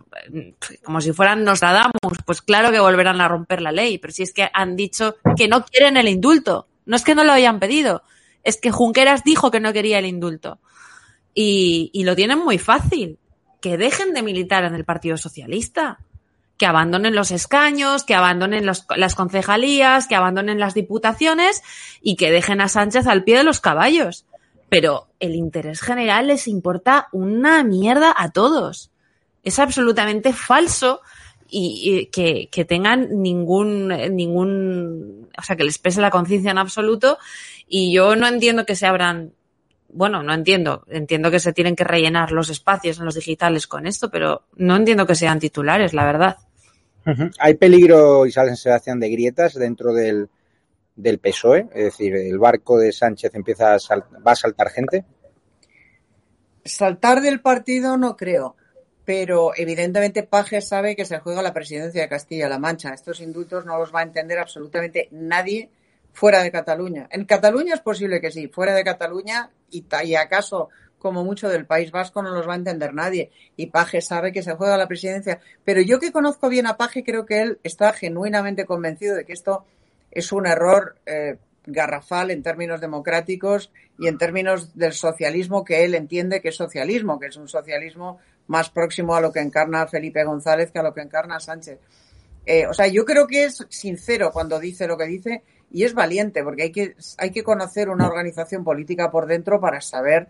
como 0.83 1.01
si 1.01 1.13
fueran 1.13 1.45
Nostradamus, 1.45 2.19
pues 2.25 2.41
claro 2.41 2.71
que 2.71 2.81
volverán 2.81 3.21
a 3.21 3.29
romper 3.29 3.61
la 3.61 3.73
ley, 3.73 3.99
pero 3.99 4.13
si 4.13 4.23
es 4.23 4.33
que 4.33 4.49
han 4.53 4.75
dicho 4.75 5.17
que 5.37 5.49
no 5.49 5.65
quieren 5.65 5.99
el 5.99 6.09
indulto, 6.09 6.67
no 6.87 6.97
es 6.97 7.05
que 7.05 7.15
no 7.15 7.25
lo 7.25 7.33
hayan 7.33 7.61
pedido, 7.61 8.03
es 8.43 8.57
que 8.57 8.71
Junqueras 8.71 9.23
dijo 9.23 9.51
que 9.51 9.61
no 9.61 9.73
quería 9.73 9.99
el 9.99 10.07
indulto. 10.07 10.59
Y, 11.35 11.91
y 11.93 12.05
lo 12.05 12.17
tienen 12.17 12.39
muy 12.39 12.59
fácil, 12.59 13.19
que 13.61 13.77
dejen 13.77 14.13
de 14.15 14.23
militar 14.23 14.65
en 14.65 14.75
el 14.75 14.85
Partido 14.85 15.17
Socialista 15.17 15.99
que 16.57 16.67
abandonen 16.67 17.15
los 17.15 17.31
escaños, 17.31 18.05
que 18.05 18.15
abandonen 18.15 18.67
las 18.67 19.15
concejalías, 19.15 20.07
que 20.07 20.15
abandonen 20.15 20.61
las 20.61 20.75
diputaciones 20.75 21.63
y 22.01 22.17
que 22.17 22.31
dejen 22.31 22.61
a 22.61 22.69
Sánchez 22.69 23.07
al 23.07 23.25
pie 23.25 23.39
de 23.39 23.45
los 23.45 23.61
caballos. 23.61 24.27
Pero 24.69 25.09
el 25.21 25.35
interés 25.35 25.81
general 25.81 26.29
les 26.29 26.49
importa 26.49 27.09
una 27.13 27.63
mierda 27.63 28.15
a 28.17 28.31
todos. 28.31 28.91
Es 29.43 29.59
absolutamente 29.59 30.33
falso 30.33 31.03
y, 31.47 32.07
que, 32.07 32.49
que, 32.51 32.65
tengan 32.65 33.21
ningún, 33.21 33.89
ningún, 33.89 35.29
o 35.37 35.43
sea, 35.43 35.57
que 35.57 35.65
les 35.65 35.77
pese 35.77 36.01
la 36.01 36.11
conciencia 36.11 36.51
en 36.51 36.59
absoluto. 36.59 37.19
Y 37.69 37.93
yo 37.93 38.17
no 38.17 38.27
entiendo 38.27 38.65
que 38.65 38.75
se 38.75 38.87
abran, 38.87 39.35
bueno, 39.93 40.23
no 40.23 40.33
entiendo, 40.33 40.85
entiendo 40.89 41.31
que 41.31 41.39
se 41.39 41.53
tienen 41.53 41.77
que 41.77 41.85
rellenar 41.85 42.33
los 42.33 42.51
espacios 42.51 42.99
en 42.99 43.05
los 43.05 43.15
digitales 43.15 43.67
con 43.67 43.87
esto, 43.87 44.11
pero 44.11 44.43
no 44.57 44.77
entiendo 44.77 45.07
que 45.07 45.15
sean 45.15 45.39
titulares, 45.39 45.93
la 45.93 46.05
verdad. 46.05 46.37
Hay 47.39 47.55
peligro, 47.55 48.27
Isabel 48.27 48.57
Sebastián, 48.57 49.01
de 49.01 49.11
grietas 49.11 49.55
dentro 49.55 49.93
del, 49.93 50.29
del 50.97 51.19
PSOE, 51.19 51.69
es 51.75 51.85
decir, 51.85 52.15
el 52.15 52.39
barco 52.39 52.79
de 52.79 52.93
Sánchez 52.93 53.35
empieza 53.35 53.75
a 53.75 53.79
va 54.27 54.33
a 54.33 54.37
saltar 54.37 54.71
gente. 54.71 55.05
Saltar 56.65 57.21
del 57.21 57.41
partido 57.41 57.97
no 57.97 58.17
creo, 58.17 58.57
pero 59.05 59.51
evidentemente 59.57 60.23
Paje 60.23 60.61
sabe 60.61 60.95
que 60.95 61.05
se 61.05 61.19
juega 61.19 61.43
la 61.43 61.53
presidencia 61.53 62.03
de 62.03 62.09
Castilla-La 62.09 62.61
Mancha. 62.61 62.95
Estos 62.95 63.21
indultos 63.21 63.67
no 63.67 63.79
los 63.79 63.93
va 63.93 64.01
a 64.01 64.05
entender 64.05 64.39
absolutamente 64.39 65.09
nadie 65.11 65.71
fuera 66.13 66.43
de 66.43 66.51
Cataluña. 66.51 67.09
En 67.11 67.25
Cataluña 67.25 67.75
es 67.75 67.81
posible 67.81 68.21
que 68.21 68.31
sí, 68.31 68.49
fuera 68.49 68.75
de 68.75 68.85
Cataluña 68.85 69.51
y, 69.71 69.85
y 70.05 70.15
acaso 70.15 70.69
como 71.03 71.25
mucho 71.25 71.49
del 71.49 71.67
País 71.67 71.91
Vasco 71.91 72.23
no 72.23 72.31
los 72.31 72.49
va 72.49 72.53
a 72.53 72.57
entender 72.57 72.95
nadie. 72.95 73.33
Y 73.57 73.67
Paje 73.67 74.01
sabe 74.01 74.31
que 74.31 74.45
se 74.45 74.55
juega 74.55 74.77
la 74.77 74.87
presidencia. 74.87 75.41
Pero 75.65 75.81
yo 75.81 75.99
que 75.99 76.13
conozco 76.13 76.49
bien 76.49 76.67
a 76.69 76.77
Paje, 76.77 77.03
creo 77.03 77.27
que 77.27 77.43
él 77.43 77.59
está 77.65 77.93
genuinamente 77.93 78.67
convencido 78.67 79.17
de 79.17 79.25
que 79.25 79.33
esto 79.33 79.65
es 80.13 80.31
un 80.31 80.47
error 80.47 80.97
eh, 81.07 81.39
garrafal 81.67 82.31
en 82.31 82.45
términos 82.45 82.81
democráticos 82.81 83.73
y 83.99 84.07
en 84.07 84.17
términos 84.17 84.77
del 84.77 84.93
socialismo 84.93 85.65
que 85.65 85.85
él 85.85 85.97
entiende 85.97 86.41
que 86.41 86.51
es 86.51 86.57
socialismo, 86.57 87.19
que 87.19 87.27
es 87.27 87.37
un 87.37 87.49
socialismo 87.49 88.21
más 88.47 88.71
próximo 88.71 89.17
a 89.17 89.21
lo 89.21 89.33
que 89.33 89.41
encarna 89.41 89.87
Felipe 89.89 90.23
González 90.25 90.71
que 90.71 90.79
a 90.79 90.83
lo 90.85 90.95
que 90.95 91.01
encarna 91.01 91.41
Sánchez. 91.41 91.81
Eh, 92.47 92.67
o 92.67 92.75
sea, 92.75 92.87
yo 92.87 93.05
creo 93.05 93.27
que 93.27 93.45
es 93.45 93.65
sincero 93.71 94.31
cuando 94.33 94.59
dice 94.61 94.87
lo 94.87 94.97
que 94.97 95.07
dice 95.07 95.43
y 95.73 95.85
es 95.85 95.95
valiente, 95.95 96.45
porque 96.45 96.65
hay 96.65 96.73
que, 96.73 96.95
hay 97.19 97.31
que 97.31 97.43
conocer 97.43 97.89
una 97.89 98.07
organización 98.07 98.63
política 98.63 99.11
por 99.11 99.27
dentro 99.27 99.61
para 99.61 99.81
saber 99.81 100.29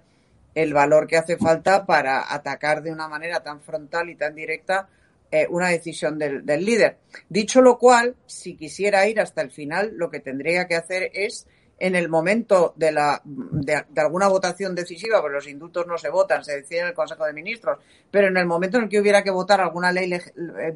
el 0.55 0.73
valor 0.73 1.07
que 1.07 1.17
hace 1.17 1.37
falta 1.37 1.85
para 1.87 2.33
atacar 2.33 2.83
de 2.83 2.93
una 2.93 3.09
manera 3.09 3.43
tan 3.43 3.61
frontal 3.61 4.11
y 4.11 4.17
tan 4.17 4.35
directa 4.35 4.89
eh, 5.31 5.47
una 5.51 5.69
decisión 5.69 6.19
del, 6.19 6.45
líder. 6.45 6.99
Dicho 7.29 7.61
lo 7.61 7.79
cual, 7.79 8.15
si 8.27 8.55
quisiera 8.55 9.07
ir 9.09 9.19
hasta 9.19 9.41
el 9.43 9.51
final, 9.51 9.93
lo 9.97 10.11
que 10.11 10.21
tendría 10.21 10.67
que 10.67 10.77
hacer 10.77 11.11
es 11.15 11.47
en 11.79 11.97
el 11.97 12.09
momento 12.09 12.75
de, 12.77 12.93
la, 12.93 13.21
de, 13.25 13.83
alguna 13.97 14.29
votación 14.29 14.75
decisiva, 14.75 15.21
porque 15.21 15.37
los 15.37 15.49
indultos 15.49 15.87
no 15.87 15.99
se 15.99 16.11
votan, 16.11 16.45
se 16.45 16.57
decide 16.57 16.81
en 16.81 16.89
el 16.89 16.95
Consejo 16.95 17.25
de 17.25 17.33
Ministros, 17.33 17.79
pero 18.11 18.29
en 18.29 18.37
el 18.37 18.47
momento 18.47 18.77
en 18.77 18.85
el 18.85 18.89
que 18.89 19.01
hubiera 19.01 19.25
que 19.25 19.31
votar 19.31 19.61
alguna 19.61 19.91
ley 19.91 20.13
eh, 20.13 20.21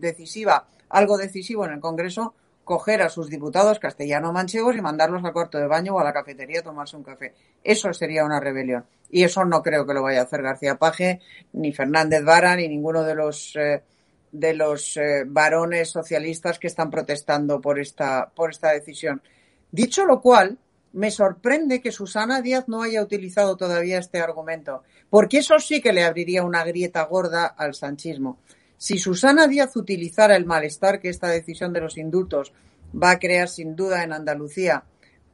decisiva, 0.00 0.66
algo 0.88 1.16
decisivo 1.18 1.64
en 1.66 1.74
el 1.74 1.80
Congreso, 1.80 2.34
coger 2.66 3.00
a 3.00 3.08
sus 3.08 3.30
diputados 3.30 3.78
castellano-manchegos 3.78 4.76
y 4.76 4.80
mandarlos 4.80 5.24
al 5.24 5.32
cuarto 5.32 5.56
de 5.56 5.68
baño 5.68 5.94
o 5.94 6.00
a 6.00 6.04
la 6.04 6.12
cafetería 6.12 6.60
a 6.60 6.64
tomarse 6.64 6.96
un 6.96 7.04
café. 7.04 7.32
Eso 7.62 7.92
sería 7.92 8.24
una 8.24 8.40
rebelión. 8.40 8.84
Y 9.08 9.22
eso 9.22 9.44
no 9.44 9.62
creo 9.62 9.86
que 9.86 9.94
lo 9.94 10.02
vaya 10.02 10.20
a 10.20 10.24
hacer 10.24 10.42
García 10.42 10.74
Paje, 10.74 11.20
ni 11.52 11.72
Fernández 11.72 12.24
Vara, 12.24 12.56
ni 12.56 12.66
ninguno 12.66 13.04
de 13.04 13.14
los, 13.14 13.54
eh, 13.54 13.84
de 14.32 14.52
los 14.52 14.96
eh, 14.96 15.22
varones 15.24 15.90
socialistas 15.90 16.58
que 16.58 16.66
están 16.66 16.90
protestando 16.90 17.60
por 17.60 17.78
esta, 17.78 18.32
por 18.34 18.50
esta 18.50 18.72
decisión. 18.72 19.22
Dicho 19.70 20.04
lo 20.04 20.20
cual, 20.20 20.58
me 20.92 21.12
sorprende 21.12 21.80
que 21.80 21.92
Susana 21.92 22.42
Díaz 22.42 22.64
no 22.66 22.82
haya 22.82 23.00
utilizado 23.00 23.56
todavía 23.56 23.98
este 23.98 24.18
argumento, 24.18 24.82
porque 25.08 25.38
eso 25.38 25.60
sí 25.60 25.80
que 25.80 25.92
le 25.92 26.02
abriría 26.02 26.42
una 26.42 26.64
grieta 26.64 27.04
gorda 27.04 27.46
al 27.46 27.74
sanchismo. 27.74 28.40
Si 28.78 28.98
Susana 28.98 29.46
Díaz 29.48 29.74
utilizara 29.76 30.36
el 30.36 30.44
malestar 30.44 31.00
que 31.00 31.08
esta 31.08 31.28
decisión 31.28 31.72
de 31.72 31.80
los 31.80 31.96
indultos 31.96 32.52
va 32.94 33.10
a 33.10 33.18
crear 33.18 33.48
sin 33.48 33.74
duda 33.74 34.04
en 34.04 34.12
Andalucía 34.12 34.84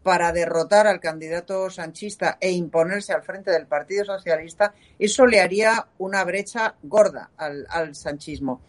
para 0.02 0.32
derrotar 0.32 0.86
al 0.86 1.00
candidato 1.00 1.70
sanchista 1.70 2.38
e 2.40 2.50
imponerse 2.50 3.12
al 3.12 3.22
frente 3.22 3.50
del 3.50 3.66
Partido 3.66 4.04
Socialista, 4.04 4.74
eso 4.98 5.26
le 5.26 5.40
haría 5.40 5.86
una 5.98 6.24
brecha 6.24 6.74
gorda 6.82 7.30
al, 7.36 7.94
sanchismo. 7.94 8.60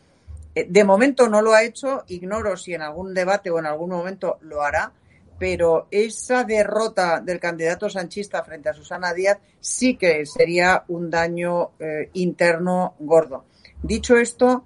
Eh, 0.54 0.68
de 0.70 0.84
momento 0.84 1.28
no 1.28 1.42
lo 1.42 1.54
ha 1.54 1.64
hecho, 1.64 2.04
ignoro 2.08 2.56
si 2.56 2.74
en 2.74 2.84
algún 2.84 3.14
debate 3.14 3.50
o 3.50 3.58
en 3.58 3.66
algún 3.66 3.90
momento 3.90 4.38
lo 4.42 4.62
hará, 4.62 4.92
pero 5.40 5.88
esa 5.90 6.44
derrota 6.44 7.20
del 7.20 7.40
candidato 7.40 7.90
sanchista 7.90 8.44
frente 8.44 8.70
a 8.70 8.74
Susana 8.74 9.14
Díaz 9.14 9.40
sí 9.60 9.96
que 9.96 10.26
sería 10.28 10.84
un 10.88 11.10
daño 11.10 11.72
eh, 11.80 12.10
interno 12.14 12.94
gordo. 13.00 13.46
Dicho 13.84 14.16
esto, 14.18 14.64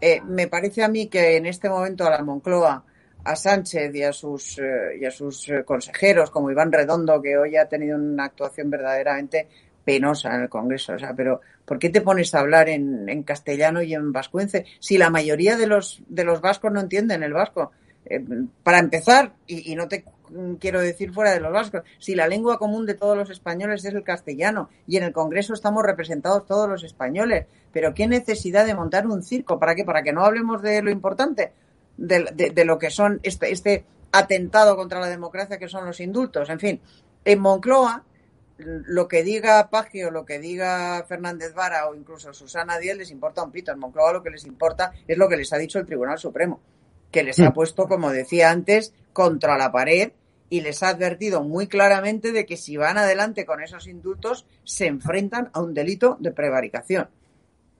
eh, 0.00 0.20
me 0.22 0.48
parece 0.48 0.82
a 0.82 0.88
mí 0.88 1.06
que 1.06 1.36
en 1.36 1.46
este 1.46 1.68
momento 1.68 2.04
a 2.04 2.10
la 2.10 2.24
Moncloa, 2.24 2.84
a 3.24 3.36
Sánchez 3.36 3.94
y 3.94 4.02
a 4.02 4.12
sus, 4.12 4.58
eh, 4.58 4.98
y 5.00 5.04
a 5.04 5.12
sus 5.12 5.48
eh, 5.48 5.62
consejeros, 5.64 6.30
como 6.30 6.50
Iván 6.50 6.72
Redondo, 6.72 7.22
que 7.22 7.36
hoy 7.36 7.56
ha 7.56 7.68
tenido 7.68 7.96
una 7.96 8.24
actuación 8.24 8.68
verdaderamente 8.68 9.48
penosa 9.84 10.34
en 10.34 10.42
el 10.42 10.48
Congreso. 10.48 10.94
O 10.94 10.98
sea, 10.98 11.14
pero 11.14 11.40
¿por 11.64 11.78
qué 11.78 11.88
te 11.88 12.00
pones 12.00 12.34
a 12.34 12.40
hablar 12.40 12.68
en, 12.68 13.08
en 13.08 13.22
castellano 13.22 13.80
y 13.80 13.94
en 13.94 14.12
vascuence 14.12 14.66
si 14.80 14.98
la 14.98 15.08
mayoría 15.08 15.56
de 15.56 15.68
los, 15.68 16.02
de 16.08 16.24
los 16.24 16.40
vascos 16.40 16.72
no 16.72 16.80
entienden 16.80 17.22
el 17.22 17.32
vasco? 17.32 17.70
para 18.62 18.78
empezar, 18.78 19.34
y, 19.46 19.74
no 19.74 19.86
te 19.86 20.04
quiero 20.58 20.80
decir 20.80 21.12
fuera 21.12 21.32
de 21.32 21.40
los 21.40 21.52
vascos, 21.52 21.82
si 21.98 22.14
la 22.14 22.28
lengua 22.28 22.58
común 22.58 22.86
de 22.86 22.94
todos 22.94 23.16
los 23.16 23.30
españoles 23.30 23.84
es 23.84 23.94
el 23.94 24.04
castellano 24.04 24.68
y 24.86 24.96
en 24.96 25.04
el 25.04 25.12
Congreso 25.12 25.54
estamos 25.54 25.84
representados 25.84 26.46
todos 26.46 26.68
los 26.68 26.84
españoles, 26.84 27.46
pero 27.72 27.94
qué 27.94 28.06
necesidad 28.06 28.66
de 28.66 28.74
montar 28.74 29.06
un 29.06 29.22
circo, 29.22 29.58
¿para 29.58 29.74
qué? 29.74 29.84
Para 29.84 30.02
que 30.02 30.12
no 30.12 30.24
hablemos 30.24 30.62
de 30.62 30.82
lo 30.82 30.90
importante, 30.90 31.52
de, 31.96 32.64
lo 32.64 32.78
que 32.78 32.90
son 32.90 33.20
este, 33.22 33.52
este 33.52 33.84
atentado 34.12 34.76
contra 34.76 35.00
la 35.00 35.08
democracia 35.08 35.58
que 35.58 35.68
son 35.68 35.84
los 35.84 36.00
indultos. 36.00 36.48
En 36.48 36.60
fin, 36.60 36.80
en 37.24 37.40
Moncloa, 37.40 38.04
lo 38.58 39.06
que 39.06 39.22
diga 39.22 39.68
Pagio, 39.70 40.10
lo 40.10 40.24
que 40.24 40.38
diga 40.38 41.04
Fernández 41.08 41.54
Vara 41.54 41.88
o 41.88 41.94
incluso 41.94 42.32
Susana 42.32 42.78
Díaz 42.78 42.96
les 42.96 43.10
importa 43.10 43.42
un 43.42 43.52
pito. 43.52 43.70
En 43.70 43.78
Moncloa 43.78 44.12
lo 44.12 44.22
que 44.22 44.30
les 44.30 44.44
importa 44.44 44.92
es 45.06 45.16
lo 45.16 45.28
que 45.28 45.36
les 45.36 45.52
ha 45.52 45.58
dicho 45.58 45.78
el 45.78 45.86
Tribunal 45.86 46.18
Supremo, 46.18 46.60
que 47.10 47.22
les 47.22 47.38
ha 47.40 47.50
mm. 47.50 47.54
puesto, 47.54 47.88
como 47.88 48.10
decía 48.10 48.50
antes, 48.50 48.92
contra 49.12 49.58
la 49.58 49.72
pared 49.72 50.12
y 50.50 50.60
les 50.62 50.82
ha 50.82 50.88
advertido 50.88 51.42
muy 51.42 51.66
claramente 51.66 52.32
de 52.32 52.46
que 52.46 52.56
si 52.56 52.76
van 52.76 52.98
adelante 52.98 53.44
con 53.44 53.62
esos 53.62 53.86
indultos 53.86 54.46
se 54.64 54.86
enfrentan 54.86 55.50
a 55.52 55.60
un 55.60 55.74
delito 55.74 56.16
de 56.20 56.32
prevaricación. 56.32 57.08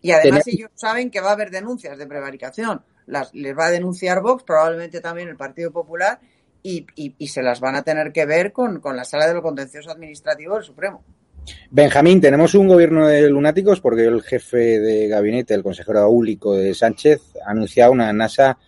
Y 0.00 0.12
además 0.12 0.46
ellos 0.46 0.70
saben 0.74 1.10
que 1.10 1.20
va 1.20 1.30
a 1.30 1.32
haber 1.32 1.50
denuncias 1.50 1.98
de 1.98 2.06
prevaricación. 2.06 2.82
Las, 3.06 3.34
les 3.34 3.56
va 3.56 3.66
a 3.66 3.70
denunciar 3.70 4.20
Vox, 4.20 4.44
probablemente 4.44 5.00
también 5.00 5.28
el 5.28 5.36
Partido 5.36 5.72
Popular, 5.72 6.20
y, 6.62 6.86
y, 6.96 7.28
se 7.28 7.42
las 7.42 7.60
van 7.60 7.76
a 7.76 7.82
tener 7.82 8.12
que 8.12 8.26
ver 8.26 8.52
con, 8.52 8.80
con 8.80 8.96
la 8.96 9.04
sala 9.04 9.26
de 9.26 9.34
lo 9.34 9.42
contencioso 9.42 9.90
administrativo 9.90 10.56
del 10.56 10.64
Supremo. 10.64 11.02
Benjamín, 11.70 12.20
tenemos 12.20 12.54
un 12.54 12.68
gobierno 12.68 13.06
de 13.06 13.30
lunáticos 13.30 13.80
porque 13.80 14.04
el 14.04 14.22
jefe 14.22 14.80
de 14.80 15.08
gabinete, 15.08 15.54
el 15.54 15.62
consejero 15.62 16.00
aúlico 16.00 16.54
de 16.54 16.74
Sánchez, 16.74 17.20
ha 17.46 17.52
anunciado 17.52 17.92
una 17.92 18.12
NASA 18.12 18.58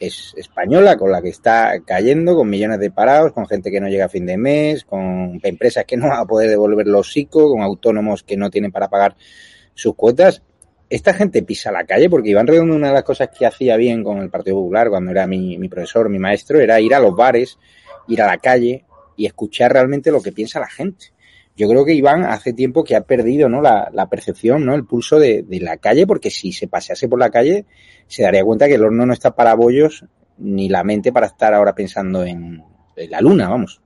es 0.00 0.34
española 0.36 0.96
con 0.96 1.10
la 1.10 1.22
que 1.22 1.28
está 1.28 1.80
cayendo, 1.84 2.34
con 2.34 2.48
millones 2.48 2.78
de 2.80 2.90
parados, 2.90 3.32
con 3.32 3.46
gente 3.46 3.70
que 3.70 3.80
no 3.80 3.88
llega 3.88 4.06
a 4.06 4.08
fin 4.08 4.26
de 4.26 4.36
mes, 4.36 4.84
con 4.84 5.40
empresas 5.42 5.84
que 5.84 5.96
no 5.96 6.08
van 6.08 6.20
a 6.20 6.24
poder 6.24 6.50
devolver 6.50 6.86
los 6.86 7.12
psicos, 7.12 7.50
con 7.50 7.62
autónomos 7.62 8.22
que 8.22 8.36
no 8.36 8.50
tienen 8.50 8.72
para 8.72 8.88
pagar 8.88 9.16
sus 9.74 9.94
cuotas. 9.94 10.42
Esta 10.90 11.14
gente 11.14 11.42
pisa 11.42 11.72
la 11.72 11.84
calle 11.84 12.10
porque 12.10 12.30
Iván 12.30 12.46
Redondo, 12.46 12.74
una 12.74 12.88
de 12.88 12.94
las 12.94 13.04
cosas 13.04 13.30
que 13.36 13.46
hacía 13.46 13.76
bien 13.76 14.04
con 14.04 14.18
el 14.18 14.30
Partido 14.30 14.56
Popular 14.56 14.90
cuando 14.90 15.10
era 15.10 15.26
mi, 15.26 15.58
mi 15.58 15.68
profesor, 15.68 16.08
mi 16.08 16.18
maestro, 16.18 16.60
era 16.60 16.80
ir 16.80 16.94
a 16.94 17.00
los 17.00 17.16
bares, 17.16 17.58
ir 18.08 18.20
a 18.20 18.26
la 18.26 18.38
calle 18.38 18.84
y 19.16 19.26
escuchar 19.26 19.72
realmente 19.72 20.10
lo 20.10 20.20
que 20.20 20.32
piensa 20.32 20.60
la 20.60 20.68
gente 20.68 21.13
yo 21.56 21.68
creo 21.68 21.84
que 21.84 21.94
Iván 21.94 22.24
hace 22.24 22.52
tiempo 22.52 22.82
que 22.82 22.96
ha 22.96 23.02
perdido 23.02 23.48
¿no? 23.48 23.62
la, 23.62 24.08
percepción, 24.10 24.64
¿no? 24.64 24.74
el 24.74 24.84
pulso 24.84 25.18
de, 25.18 25.44
la 25.60 25.76
calle, 25.76 26.06
porque 26.06 26.30
si 26.30 26.52
se 26.52 26.66
pasease 26.66 27.08
por 27.08 27.18
la 27.18 27.30
calle 27.30 27.64
se 28.06 28.24
daría 28.24 28.44
cuenta 28.44 28.66
que 28.66 28.74
el 28.74 28.84
horno 28.84 29.06
no 29.06 29.12
está 29.12 29.34
para 29.34 29.54
bollos 29.54 30.04
ni 30.38 30.68
la 30.68 30.82
mente 30.82 31.12
para 31.12 31.26
estar 31.26 31.54
ahora 31.54 31.74
pensando 31.74 32.24
en, 32.24 32.62
la 32.96 33.20
luna, 33.20 33.48
vamos. 33.48 33.80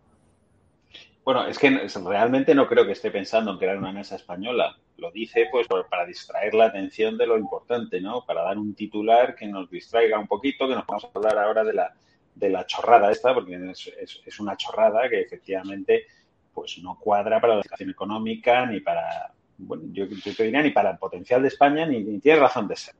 Bueno, 1.24 1.46
es 1.46 1.58
que 1.58 1.70
realmente 2.06 2.54
no 2.54 2.66
creo 2.66 2.86
que 2.86 2.92
esté 2.92 3.10
pensando 3.10 3.52
en 3.52 3.58
crear 3.58 3.76
una 3.76 3.92
mesa 3.92 4.16
española. 4.16 4.76
Lo 4.96 5.10
dice 5.10 5.46
pues 5.50 5.66
para 5.90 6.06
distraer 6.06 6.54
la 6.54 6.66
atención 6.66 7.18
de 7.18 7.26
lo 7.26 7.36
importante, 7.36 8.00
¿no? 8.00 8.24
Para 8.26 8.42
dar 8.42 8.56
un 8.56 8.74
titular 8.74 9.34
que 9.34 9.46
nos 9.46 9.70
distraiga 9.70 10.18
un 10.18 10.26
poquito, 10.26 10.66
que 10.66 10.74
nos 10.74 10.86
vamos 10.86 11.04
a 11.04 11.10
hablar 11.14 11.38
ahora 11.38 11.64
de 11.64 11.74
la, 11.74 11.94
de 12.34 12.48
la 12.48 12.64
chorrada 12.66 13.10
esta, 13.10 13.34
porque 13.34 13.58
es 13.72 14.40
una 14.40 14.56
chorrada 14.56 15.08
que 15.08 15.20
efectivamente 15.20 16.06
pues 16.58 16.78
no 16.78 16.98
cuadra 16.98 17.40
para 17.40 17.56
la 17.56 17.62
situación 17.62 17.90
económica 17.90 18.66
ni 18.66 18.80
para, 18.80 19.32
bueno, 19.58 19.84
yo, 19.92 20.06
te 20.08 20.44
diría 20.44 20.62
ni 20.62 20.70
para 20.70 20.90
el 20.90 20.98
potencial 20.98 21.42
de 21.42 21.48
España 21.48 21.86
ni, 21.86 22.18
tiene 22.18 22.40
razón 22.40 22.66
de 22.66 22.76
ser. 22.76 22.94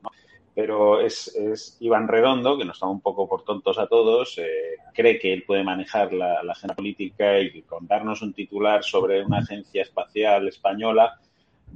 Pero 0.55 0.99
es, 0.99 1.27
es, 1.35 1.77
Iván 1.79 2.07
Redondo, 2.07 2.57
que 2.57 2.65
nos 2.65 2.77
está 2.77 2.87
un 2.87 3.01
poco 3.01 3.27
por 3.27 3.43
tontos 3.43 3.77
a 3.77 3.87
todos, 3.87 4.37
eh, 4.37 4.77
cree 4.93 5.19
que 5.19 5.33
él 5.33 5.43
puede 5.43 5.63
manejar 5.63 6.13
la, 6.13 6.41
agenda 6.41 6.75
política 6.75 7.39
y 7.39 7.61
con 7.63 7.85
darnos 7.85 8.21
un 8.21 8.33
titular 8.33 8.83
sobre 8.83 9.23
una 9.23 9.39
agencia 9.39 9.83
espacial 9.83 10.47
española 10.47 11.19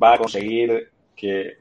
va 0.02 0.14
a 0.14 0.18
conseguir 0.18 0.90
que, 1.16 1.58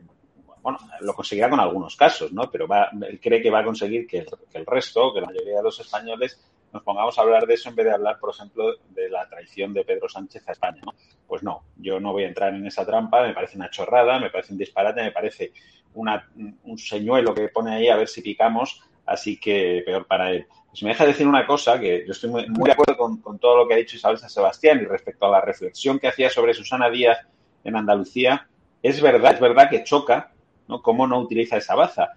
bueno, 0.63 0.79
lo 1.01 1.15
conseguirá 1.15 1.51
con 1.51 1.61
algunos 1.61 1.97
casos, 1.97 2.33
¿no? 2.33 2.51
Pero 2.51 2.67
va, 2.67 2.91
él 3.09 3.21
cree 3.21 3.43
que 3.43 3.51
va 3.51 3.61
a 3.61 3.65
conseguir 3.65 4.07
que 4.07 4.25
que 4.51 4.59
el 4.59 4.67
resto, 4.67 5.13
que 5.13 5.21
la 5.21 5.27
mayoría 5.27 5.57
de 5.59 5.63
los 5.63 5.79
españoles 5.81 6.41
nos 6.73 6.83
pongamos 6.83 7.19
a 7.19 7.23
hablar 7.23 7.47
de 7.47 7.55
eso 7.55 7.69
en 7.69 7.77
vez 7.77 7.87
de 7.87 7.93
hablar, 7.93 8.19
por 8.19 8.31
ejemplo, 8.31 8.75
de 8.91 9.11
la 9.11 9.29
traición 9.29 9.75
de 9.75 9.85
Pedro 9.85 10.09
Sánchez 10.09 10.49
a 10.49 10.53
España. 10.53 10.81
¿no? 10.85 10.95
Pues 11.27 11.43
no, 11.43 11.65
yo 11.77 12.01
no 12.01 12.13
voy 12.13 12.25
a 12.25 12.29
entrar 12.29 12.55
en 12.55 12.67
esa 12.67 12.87
trampa, 12.87 13.23
me 13.23 13.35
parece 13.35 13.57
una 13.57 13.71
chorrada, 13.71 14.19
me 14.19 14.31
parece 14.31 14.53
un 14.53 14.59
disparate, 14.59 15.03
me 15.03 15.13
parece 15.13 15.53
una, 15.95 16.29
un 16.65 16.79
señuelo 16.79 17.35
que 17.35 17.49
pone 17.49 17.75
ahí 17.75 17.89
a 17.89 17.97
ver 17.97 18.09
si 18.09 18.23
picamos, 18.23 18.81
así 19.05 19.39
que 19.39 19.83
peor 19.85 20.07
para 20.07 20.31
él. 20.31 20.47
Si 20.73 20.87
me 20.87 20.93
deja 20.93 21.05
decir 21.05 21.27
una 21.27 21.47
cosa, 21.47 21.79
que 21.79 22.05
yo 22.07 22.13
estoy 22.13 22.31
muy, 22.31 22.45
de 22.47 22.73
acuerdo 22.73 22.97
con, 22.97 23.39
todo 23.39 23.59
lo 23.59 23.69
que 23.69 23.75
ha 23.75 23.77
dicho 23.77 23.97
Isabel 23.97 24.17
San 24.17 24.31
Sebastián 24.31 24.81
y 24.81 24.87
respecto 24.87 25.27
a 25.27 25.31
la 25.31 25.41
reflexión 25.41 25.99
que 25.99 26.09
hacía 26.09 26.31
sobre 26.31 26.55
Susana 26.55 26.89
Díaz 26.89 27.19
en 27.65 27.77
Andalucía, 27.77 28.49
es 28.83 29.01
verdad, 29.03 29.35
es 29.35 29.41
verdad 29.41 29.69
que 29.69 29.85
choca, 29.85 30.33
¿no? 30.69 30.81
Cómo 30.81 31.07
no 31.07 31.21
utiliza 31.21 31.59
esa 31.59 31.75
baza. 31.75 32.13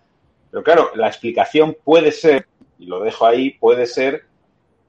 Pero 0.50 0.64
claro, 0.64 0.92
la 0.96 1.08
explicación 1.08 1.76
puede 1.84 2.14
ser, 2.14 2.48
y 2.80 2.86
lo 2.86 3.02
dejo 3.02 3.26
ahí, 3.26 3.52
puede 3.52 3.86
ser 3.88 4.26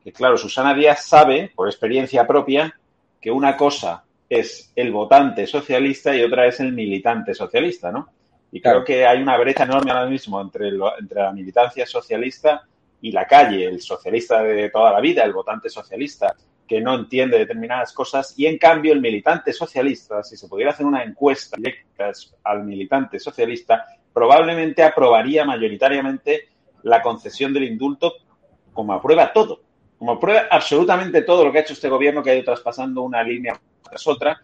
que, 0.07 0.13
claro, 0.13 0.39
Susana 0.39 0.73
Díaz 0.73 1.05
sabe, 1.05 1.51
por 1.53 1.67
experiencia 1.67 2.25
propia, 2.29 2.73
que 3.21 3.33
una 3.33 3.57
cosa 3.57 4.05
es 4.29 4.71
el 4.77 4.93
votante 4.93 5.49
socialista 5.49 6.15
y 6.15 6.23
otra 6.23 6.47
es 6.47 6.61
el 6.61 6.73
militante 6.73 7.35
socialista, 7.35 7.91
¿no? 7.91 8.09
Y 8.53 8.61
creo 8.61 8.85
que 8.85 9.05
hay 9.05 9.21
una 9.21 9.37
brecha 9.37 9.65
enorme 9.65 9.91
ahora 9.91 10.07
mismo 10.07 10.41
entre, 10.41 10.69
entre 10.69 11.23
la 11.23 11.33
militancia 11.33 11.85
socialista 11.87 12.63
y 13.01 13.11
la 13.11 13.27
calle, 13.27 13.65
el 13.65 13.81
socialista 13.81 14.45
de 14.45 14.71
toda 14.71 14.93
la 14.93 15.01
vida, 15.01 15.25
el 15.25 15.33
votante 15.33 15.69
socialista, 15.69 16.37
que 16.69 16.81
no 16.81 16.95
entiende 16.95 17.39
determinadas 17.39 17.93
cosas, 17.93 18.33
y 18.39 18.47
en 18.47 18.59
cambio 18.59 18.93
el 18.93 19.01
militante 19.01 19.53
socialista, 19.53 20.23
si 20.23 20.37
se 20.37 20.47
pudiera 20.47 20.71
hacer 20.71 20.87
una 20.87 21.03
encuesta 21.03 21.57
directa 21.57 22.13
al 22.45 22.63
militante 22.63 23.19
socialista, 23.19 23.85
probablemente 24.13 24.85
aprobaría 24.85 25.45
mayoritariamente 25.45 26.51
la 26.85 27.03
concesión 27.03 27.53
del 27.53 27.65
indulto 27.65 28.13
como 28.73 28.93
aprueba 28.93 29.33
todo 29.33 29.66
como 29.99 30.21
prueba 30.21 30.47
absolutamente 30.51 31.23
todo 31.23 31.45
lo 31.45 31.53
que 31.53 31.59
ha 31.59 31.63
hecho 31.63 31.73
este 31.73 31.89
gobierno, 31.89 32.23
que 32.23 32.31
ha 32.31 32.35
ido 32.35 32.45
traspasando 32.45 33.03
una 33.03 33.23
línea 33.23 33.59
tras 33.83 34.07
otra 34.07 34.41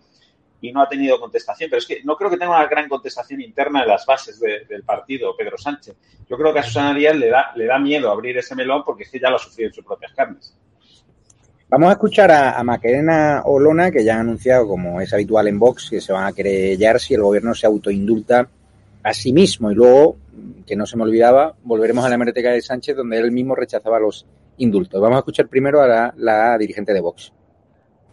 y 0.61 0.73
no 0.73 0.81
ha 0.81 0.89
tenido 0.89 1.21
contestación. 1.21 1.69
Pero 1.69 1.81
es 1.81 1.87
que 1.87 2.03
no 2.05 2.17
creo 2.17 2.31
que 2.31 2.39
tenga 2.39 2.57
una 2.57 2.67
gran 2.67 2.89
contestación 2.89 3.41
interna 3.41 3.83
de 3.83 3.89
las 3.89 4.07
bases 4.07 4.41
del 4.41 4.83
partido, 4.85 5.37
Pedro 5.37 5.59
Sánchez. 5.59 5.97
Yo 6.29 6.37
creo 6.37 6.53
que 6.53 6.61
a 6.61 6.63
Susana 6.63 6.95
Díaz 6.95 7.17
le 7.17 7.29
da, 7.29 7.53
le 7.55 7.67
da 7.67 7.79
miedo 7.79 8.11
abrir 8.11 8.39
ese 8.39 8.55
melón 8.55 8.83
porque 8.85 9.03
es 9.03 9.11
que 9.11 9.21
ya 9.21 9.29
lo 9.29 9.37
ha 9.37 9.41
sufrido 9.41 9.69
en 9.69 9.75
sus 9.75 9.85
propias 9.85 10.13
carnes. 10.13 10.57
Vamos 11.69 11.89
a 11.89 11.93
escuchar 11.93 12.31
a, 12.31 12.59
a 12.59 12.63
Macarena 12.65 13.43
Olona, 13.45 13.91
que 13.91 14.05
ya 14.05 14.15
han 14.15 14.21
anunciado, 14.21 14.69
como 14.69 15.01
es 15.01 15.13
habitual 15.13 15.49
en 15.49 15.59
Vox, 15.59 15.89
que 15.89 16.03
se 16.03 16.13
van 16.13 16.27
a 16.27 16.33
querellar 16.33 17.01
si 17.01 17.15
el 17.15 17.23
gobierno 17.23 17.55
se 17.55 17.67
autoindulta 17.67 18.47
a 19.03 19.15
sí 19.15 19.33
mismo. 19.33 19.71
Y 19.71 19.75
luego, 19.75 20.17
que 20.67 20.77
no 20.77 20.85
se 20.87 20.97
me 20.97 21.05
olvidaba, 21.05 21.55
volveremos 21.63 22.05
a 22.05 22.11
la 22.11 22.17
hemeroteca 22.17 22.51
de 22.51 22.61
Sánchez, 22.61 22.97
donde 22.97 23.19
él 23.19 23.33
mismo 23.33 23.55
rechazaba 23.55 23.99
los 23.99 24.27
indultos. 24.57 25.01
Vamos 25.01 25.17
a 25.17 25.21
escuchar 25.21 25.49
primero 25.49 25.81
a 25.81 25.87
la, 25.87 26.15
la 26.17 26.59
dirigente 26.59 26.93
de 26.93 27.01
Vox. 27.01 27.33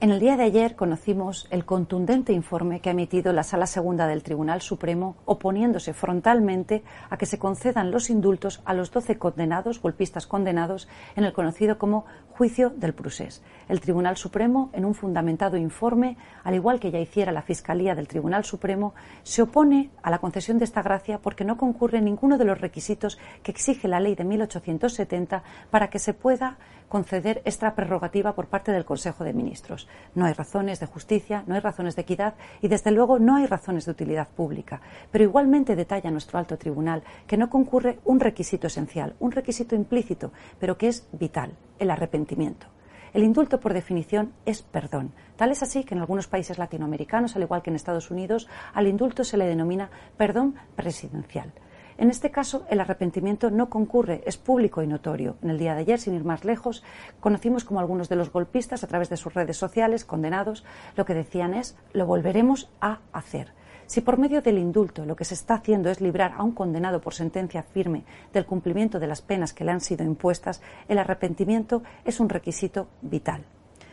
En 0.02 0.12
el 0.12 0.21
día 0.21 0.38
de 0.38 0.43
ayer 0.43 0.78
conocimos 0.78 1.45
el 1.52 1.65
contundente 1.65 2.32
informe 2.32 2.80
que 2.80 2.88
ha 2.88 2.93
emitido 2.93 3.34
la 3.34 3.43
Sala 3.43 3.67
Segunda 3.67 4.08
del 4.08 4.23
Tribunal 4.23 4.62
Supremo 4.62 5.17
oponiéndose 5.25 5.93
frontalmente 5.93 6.84
a 7.10 7.17
que 7.17 7.25
se 7.25 7.38
concedan 7.38 7.91
los 7.91 8.10
indultos 8.10 8.62
a 8.63 8.73
los 8.73 8.91
12 8.91 9.17
condenados, 9.17 9.82
golpistas 9.82 10.25
condenados, 10.25 10.88
en 11.17 11.25
el 11.25 11.34
conocido 11.34 11.78
como 11.78 12.06
del 12.39 12.93
Prusés. 12.93 13.43
El 13.67 13.82
Tribunal 13.82 14.15
Supremo, 14.15 14.69
en 14.71 14.86
un 14.86 14.95
fundamentado 14.95 15.58
informe, 15.58 16.15
al 16.45 16.56
igual 16.56 16.80
que 16.80 16.89
ya 16.89 16.97
hiciera 16.97 17.34
la 17.34 17.41
Fiscalía 17.41 17.95
del 17.95 18.08
Tribunal 18.08 18.45
Supremo, 18.45 18.93
se 19.23 19.41
opone 19.41 19.89
a 20.02 20.10
la 20.10 20.19
concesión 20.19 20.58
de 20.58 20.63
esta 20.63 20.82
gracia 20.82 21.19
porque 21.19 21.43
no 21.43 21.58
concurre 21.58 21.99
ninguno 21.99 22.38
de 22.38 22.45
los 22.45 22.62
requisitos 22.62 23.19
que 23.43 23.52
exige 23.52 23.89
la 23.89 23.99
ley 23.99 24.15
de 24.15 24.23
1870 24.23 25.43
para 25.69 25.89
que 25.89 25.99
se 25.99 26.13
pueda 26.13 26.58
conceder 26.89 27.41
esta 27.45 27.73
prerrogativa 27.75 28.34
por 28.34 28.47
parte 28.47 28.71
del 28.71 28.84
Consejo 28.84 29.23
de 29.23 29.34
Ministros. 29.34 29.88
No 30.15 30.25
hay 30.25 30.34
razones 30.34 30.80
de 30.80 30.88
justicia, 30.88 31.43
no 31.47 31.56
hay 31.56 31.62
razones 31.62 31.95
de 31.95 32.02
equidad 32.02 32.34
y, 32.62 32.67
desde 32.67 32.91
luego, 32.91 33.19
no 33.19 33.38
hay 33.38 33.45
razones 33.45 33.86
de 33.86 33.91
utilidad 33.91 34.28
pública. 34.28 34.82
Pero 35.12 35.23
igualmente 35.23 35.75
detalla 35.75 36.12
nuestro 36.12 36.39
alto 36.39 36.58
tribunal 36.58 37.04
que 37.28 37.38
no 37.38 37.49
concurre 37.49 37.99
un 38.04 38.19
requisito 38.19 38.67
esencial, 38.67 39.15
un 39.19 39.32
requisito 39.32 39.75
implícito, 39.75 40.34
pero 40.60 40.78
que 40.78 40.89
es 40.89 41.08
vital, 41.13 41.54
el 41.78 41.91
arrepentimiento. 41.91 42.67
El 43.13 43.23
indulto, 43.23 43.60
por 43.60 43.73
definición, 43.73 44.34
es 44.45 44.62
perdón. 44.62 45.13
Tal 45.36 45.52
es 45.52 45.63
así 45.63 45.84
que 45.84 45.95
en 45.95 46.02
algunos 46.02 46.28
países 46.28 46.58
latinoamericanos, 46.58 47.36
al 47.36 47.43
igual 47.43 47.62
que 47.62 47.69
en 47.69 47.75
Estados 47.75 48.12
Unidos, 48.12 48.47
al 48.73 48.88
indulto 48.88 49.23
se 49.23 49.38
le 49.38 49.45
denomina 49.45 49.89
perdón 50.17 50.56
presidencial. 50.75 51.54
En 51.99 52.09
este 52.09 52.31
caso, 52.31 52.65
el 52.69 52.79
arrepentimiento 52.79 53.51
no 53.51 53.69
concurre, 53.69 54.23
es 54.25 54.38
público 54.38 54.81
y 54.81 54.88
notorio. 54.88 55.35
En 55.41 55.49
el 55.49 55.59
día 55.59 55.75
de 55.75 55.81
ayer, 55.81 55.99
sin 55.99 56.15
ir 56.15 56.23
más 56.23 56.45
lejos, 56.45 56.81
conocimos 57.19 57.65
como 57.65 57.81
algunos 57.81 58.07
de 58.07 58.15
los 58.15 58.31
golpistas, 58.31 58.85
a 58.85 58.88
través 58.88 59.09
de 59.09 59.17
sus 59.17 59.33
redes 59.33 59.57
sociales, 59.57 60.05
condenados, 60.05 60.63
lo 60.95 61.03
que 61.03 61.13
decían 61.13 61.53
es, 61.53 61.77
lo 61.91 62.05
volveremos 62.05 62.69
a 62.79 62.99
hacer. 63.12 63.51
Si 63.85 63.99
por 63.99 64.17
medio 64.17 64.41
del 64.41 64.59
indulto 64.59 65.05
lo 65.05 65.17
que 65.17 65.25
se 65.25 65.33
está 65.33 65.55
haciendo 65.55 65.89
es 65.89 65.99
librar 65.99 66.35
a 66.38 66.43
un 66.43 66.53
condenado 66.53 67.01
por 67.01 67.13
sentencia 67.13 67.63
firme 67.63 68.05
del 68.31 68.45
cumplimiento 68.45 68.97
de 69.01 69.07
las 69.07 69.21
penas 69.21 69.51
que 69.51 69.65
le 69.65 69.71
han 69.71 69.81
sido 69.81 70.05
impuestas, 70.05 70.62
el 70.88 70.99
arrepentimiento 70.99 71.83
es 72.05 72.21
un 72.21 72.29
requisito 72.29 72.88
vital. 73.01 73.43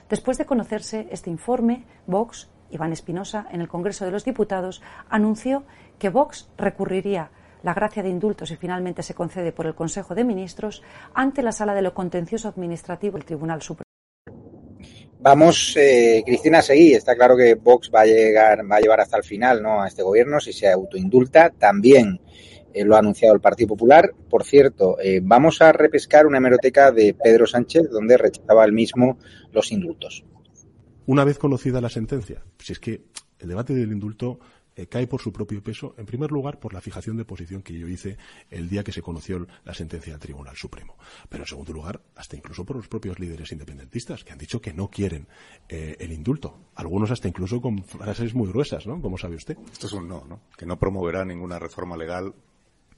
Después 0.09 0.39
de 0.39 0.47
conocerse 0.47 1.09
este 1.11 1.31
informe, 1.31 1.85
Vox, 2.07 2.49
Iván 2.71 2.93
Espinosa, 2.93 3.49
en 3.51 3.61
el 3.61 3.69
Congreso 3.69 4.05
de 4.05 4.13
los 4.13 4.25
Diputados, 4.25 4.81
anunció 5.09 5.65
que 5.99 6.09
Vox 6.09 6.49
recurriría 6.57 7.31
la 7.63 7.75
gracia 7.75 8.03
de 8.03 8.09
indulto, 8.09 8.47
si 8.47 8.57
finalmente 8.57 9.03
se 9.03 9.15
concede 9.15 9.53
por 9.53 9.67
el 9.67 9.75
Consejo 9.75 10.15
de 10.15 10.25
Ministros, 10.25 10.83
ante 11.15 11.43
la 11.43 11.53
Sala 11.53 11.75
de 11.75 11.83
lo 11.83 11.95
Contencioso 11.95 12.49
Administrativo 12.49 13.17
del 13.17 13.25
Tribunal 13.25 13.63
Supremo. 13.63 13.87
Vamos, 15.19 15.77
eh, 15.77 16.23
Cristina, 16.25 16.59
a 16.59 16.63
seguir. 16.63 16.97
Está 16.97 17.17
claro 17.17 17.37
que 17.37 17.55
Vox 17.57 17.91
va 17.93 18.03
a 18.03 18.07
llegar, 18.07 18.71
va 18.71 18.77
a 18.77 18.81
llevar 18.81 19.01
hasta 19.01 19.17
el 19.17 19.25
final, 19.25 19.61
¿no? 19.61 19.83
A 19.83 19.89
este 19.89 20.05
gobierno 20.05 20.39
si 20.39 20.53
se 20.53 20.71
autoindulta. 20.71 21.51
También 21.51 22.21
eh, 22.73 22.85
lo 22.85 22.95
ha 22.95 23.01
anunciado 23.01 23.35
el 23.35 23.41
Partido 23.41 23.69
Popular. 23.69 24.13
Por 24.31 24.45
cierto, 24.45 25.01
eh, 25.01 25.21
vamos 25.23 25.63
a 25.63 25.73
repescar 25.73 26.27
una 26.27 26.39
hemeroteca 26.39 26.93
de 26.93 27.15
Pedro 27.15 27.47
Sánchez 27.47 27.91
donde 27.91 28.17
rechazaba 28.17 28.65
el 28.65 28.73
mismo 28.73 29.19
los 29.51 29.73
indultos. 29.73 30.25
Una 31.07 31.25
vez 31.25 31.39
conocida 31.39 31.81
la 31.81 31.89
sentencia, 31.89 32.45
si 32.59 32.75
es 32.75 32.79
que 32.79 33.03
el 33.39 33.49
debate 33.49 33.75
del 33.75 33.93
indulto 33.93 34.39
eh, 34.77 34.87
cae 34.87 35.07
por 35.07 35.21
su 35.21 35.33
propio 35.33 35.63
peso, 35.63 35.95
en 35.99 36.07
primer 36.07 36.31
lugar, 36.31 36.61
por 36.61 36.75
la 36.75 36.81
fijación 36.81 37.17
de 37.17 37.25
posición 37.25 37.63
que 37.63 37.79
yo 37.79 37.89
hice 37.89 38.19
el 38.51 38.69
día 38.69 38.85
que 38.85 38.93
se 38.93 39.03
conoció 39.03 39.47
la 39.65 39.75
sentencia 39.75 40.13
del 40.13 40.21
Tribunal 40.21 40.57
Supremo. 40.57 40.97
Pero 41.29 41.45
en 41.45 41.49
segundo 41.49 41.73
lugar, 41.73 42.03
hasta 42.15 42.37
incluso 42.37 42.65
por 42.65 42.77
los 42.77 42.89
propios 42.89 43.19
líderes 43.19 43.51
independentistas, 43.53 44.23
que 44.23 44.33
han 44.33 44.39
dicho 44.39 44.61
que 44.61 44.73
no 44.73 44.89
quieren 44.89 45.27
eh, 45.69 45.97
el 45.99 46.13
indulto. 46.13 46.59
Algunos 46.75 47.11
hasta 47.11 47.29
incluso 47.29 47.61
con 47.61 47.83
frases 47.83 48.35
muy 48.35 48.49
gruesas, 48.49 48.87
¿no? 48.87 49.01
Como 49.01 49.19
sabe 49.19 49.37
usted. 49.37 49.57
Esto 49.73 49.87
es 49.87 49.93
un 49.93 50.09
no, 50.09 50.25
¿no? 50.27 50.41
Que 50.57 50.67
no 50.67 50.79
promoverá 50.79 51.25
ninguna 51.25 51.59
reforma 51.59 51.97
legal 51.97 52.35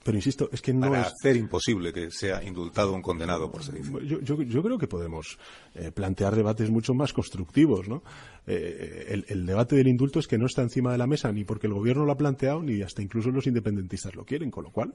pero 0.05 0.17
insisto, 0.17 0.49
es 0.53 0.63
que 0.63 0.73
no 0.73 0.89
para 0.89 1.03
es... 1.03 1.07
hacer 1.09 1.37
imposible 1.37 1.93
que 1.93 2.11
sea 2.11 2.43
indultado 2.43 2.93
un 2.93 3.03
condenado 3.03 3.51
por 3.51 3.63
sedición. 3.63 4.07
Yo, 4.07 4.21
yo, 4.21 4.41
yo 4.43 4.63
creo 4.63 4.79
que 4.79 4.87
podemos 4.87 5.39
eh, 5.75 5.91
plantear 5.91 6.35
debates 6.35 6.71
mucho 6.71 6.95
más 6.95 7.13
constructivos, 7.13 7.89
¿no? 7.89 8.03
Eh, 8.47 9.07
el, 9.09 9.25
el, 9.29 9.47
debate 9.47 9.77
del 9.77 9.89
indulto 9.89 10.19
es 10.19 10.27
que 10.27 10.39
no 10.39 10.47
está 10.47 10.63
encima 10.63 10.93
de 10.93 10.99
la 10.99 11.07
mesa 11.07 11.31
ni 11.33 11.45
porque 11.45 11.67
el 11.67 11.75
gobierno 11.75 12.05
lo 12.05 12.13
ha 12.13 12.17
planteado 12.17 12.63
ni 12.63 12.81
hasta 12.81 13.03
incluso 13.03 13.31
los 13.31 13.47
independentistas 13.47 14.15
lo 14.15 14.25
quieren, 14.25 14.51
con 14.51 14.65
lo 14.65 14.71
cual. 14.71 14.95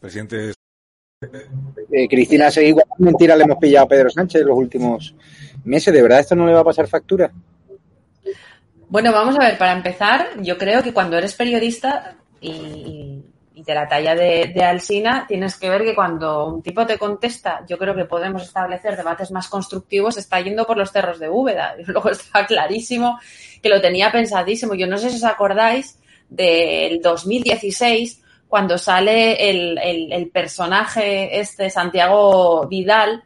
Presidente. 0.00 0.52
Eh, 1.90 2.08
Cristina, 2.08 2.48
igual 2.62 2.86
mentira 2.98 3.36
le 3.36 3.44
hemos 3.44 3.58
pillado 3.58 3.86
a 3.86 3.88
Pedro 3.88 4.10
Sánchez 4.10 4.42
en 4.42 4.48
los 4.48 4.56
últimos 4.56 5.14
meses. 5.64 5.92
¿De 5.92 6.02
verdad 6.02 6.20
esto 6.20 6.36
no 6.36 6.46
le 6.46 6.52
va 6.52 6.60
a 6.60 6.64
pasar 6.64 6.86
factura? 6.88 7.30
Bueno, 8.88 9.12
vamos 9.12 9.36
a 9.36 9.40
ver, 9.40 9.58
para 9.58 9.72
empezar, 9.72 10.40
yo 10.42 10.56
creo 10.56 10.82
que 10.82 10.92
cuando 10.92 11.18
eres 11.18 11.34
periodista 11.34 12.16
y, 12.40 13.22
de 13.54 13.74
la 13.74 13.88
talla 13.88 14.14
de, 14.14 14.52
de, 14.54 14.62
Alsina, 14.62 15.24
tienes 15.26 15.56
que 15.56 15.70
ver 15.70 15.82
que 15.82 15.94
cuando 15.94 16.46
un 16.46 16.62
tipo 16.62 16.84
te 16.84 16.98
contesta, 16.98 17.64
yo 17.66 17.78
creo 17.78 17.94
que 17.94 18.04
podemos 18.04 18.42
establecer 18.42 18.96
debates 18.96 19.30
más 19.30 19.48
constructivos, 19.48 20.18
está 20.18 20.40
yendo 20.40 20.66
por 20.66 20.76
los 20.76 20.92
cerros 20.92 21.18
de 21.18 21.30
Úbeda. 21.30 21.74
Luego 21.86 22.10
está 22.10 22.44
clarísimo 22.46 23.18
que 23.62 23.70
lo 23.70 23.80
tenía 23.80 24.12
pensadísimo. 24.12 24.74
Yo 24.74 24.86
no 24.86 24.98
sé 24.98 25.08
si 25.08 25.16
os 25.16 25.24
acordáis 25.24 25.98
del 26.28 27.00
2016, 27.00 28.22
cuando 28.48 28.76
sale 28.78 29.50
el, 29.50 29.78
el, 29.78 30.12
el 30.12 30.28
personaje 30.28 31.40
este, 31.40 31.70
Santiago 31.70 32.66
Vidal, 32.68 33.24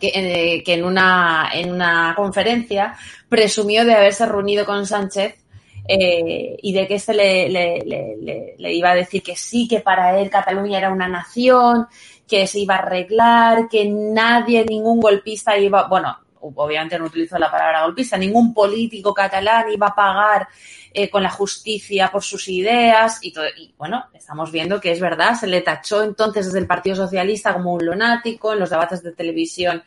que, 0.00 0.12
eh, 0.14 0.62
que 0.64 0.74
en, 0.74 0.84
una, 0.84 1.50
en 1.52 1.72
una 1.72 2.14
conferencia 2.16 2.94
presumió 3.28 3.84
de 3.84 3.94
haberse 3.94 4.26
reunido 4.26 4.64
con 4.64 4.86
Sánchez 4.86 5.43
eh, 5.86 6.56
y 6.62 6.72
de 6.72 6.86
que 6.86 6.94
este 6.94 7.14
le, 7.14 7.48
le, 7.48 7.78
le, 7.84 8.54
le, 8.56 8.72
iba 8.72 8.90
a 8.90 8.94
decir 8.94 9.22
que 9.22 9.36
sí, 9.36 9.68
que 9.68 9.80
para 9.80 10.18
él 10.18 10.30
Cataluña 10.30 10.78
era 10.78 10.90
una 10.90 11.08
nación, 11.08 11.86
que 12.26 12.46
se 12.46 12.60
iba 12.60 12.76
a 12.76 12.78
arreglar, 12.78 13.68
que 13.68 13.84
nadie, 13.86 14.64
ningún 14.64 15.00
golpista 15.00 15.58
iba, 15.58 15.86
bueno, 15.88 16.16
obviamente 16.40 16.98
no 16.98 17.06
utilizó 17.06 17.38
la 17.38 17.50
palabra 17.50 17.84
golpista, 17.84 18.16
ningún 18.16 18.52
político 18.52 19.14
catalán 19.14 19.70
iba 19.72 19.88
a 19.88 19.94
pagar 19.94 20.48
eh, 20.92 21.10
con 21.10 21.22
la 21.22 21.30
justicia 21.30 22.10
por 22.10 22.22
sus 22.22 22.48
ideas 22.48 23.18
y, 23.22 23.32
todo, 23.32 23.46
y 23.56 23.74
bueno, 23.76 24.06
estamos 24.14 24.50
viendo 24.52 24.80
que 24.80 24.92
es 24.92 25.00
verdad, 25.00 25.34
se 25.34 25.46
le 25.46 25.60
tachó 25.60 26.02
entonces 26.02 26.46
desde 26.46 26.58
el 26.58 26.66
Partido 26.66 26.96
Socialista 26.96 27.52
como 27.52 27.74
un 27.74 27.84
lunático 27.84 28.52
en 28.52 28.60
los 28.60 28.70
debates 28.70 29.02
de 29.02 29.12
televisión 29.12 29.82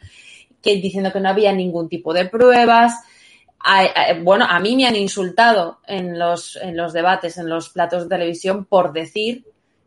que 0.61 0.75
diciendo 0.75 1.11
que 1.11 1.19
no 1.19 1.29
había 1.29 1.53
ningún 1.53 1.87
tipo 1.87 2.13
de 2.13 2.25
pruebas, 2.25 2.93
a, 3.59 4.13
bueno, 4.21 4.45
a 4.47 4.59
mí 4.59 4.75
me 4.75 4.87
han 4.87 4.95
insultado 4.95 5.79
en 5.87 6.17
los, 6.17 6.57
en 6.57 6.77
los 6.77 6.93
debates, 6.93 7.37
en 7.37 7.49
los 7.49 7.69
platos 7.69 8.03
de 8.03 8.09
televisión, 8.09 8.65
por 8.65 8.93
decir 8.93 9.45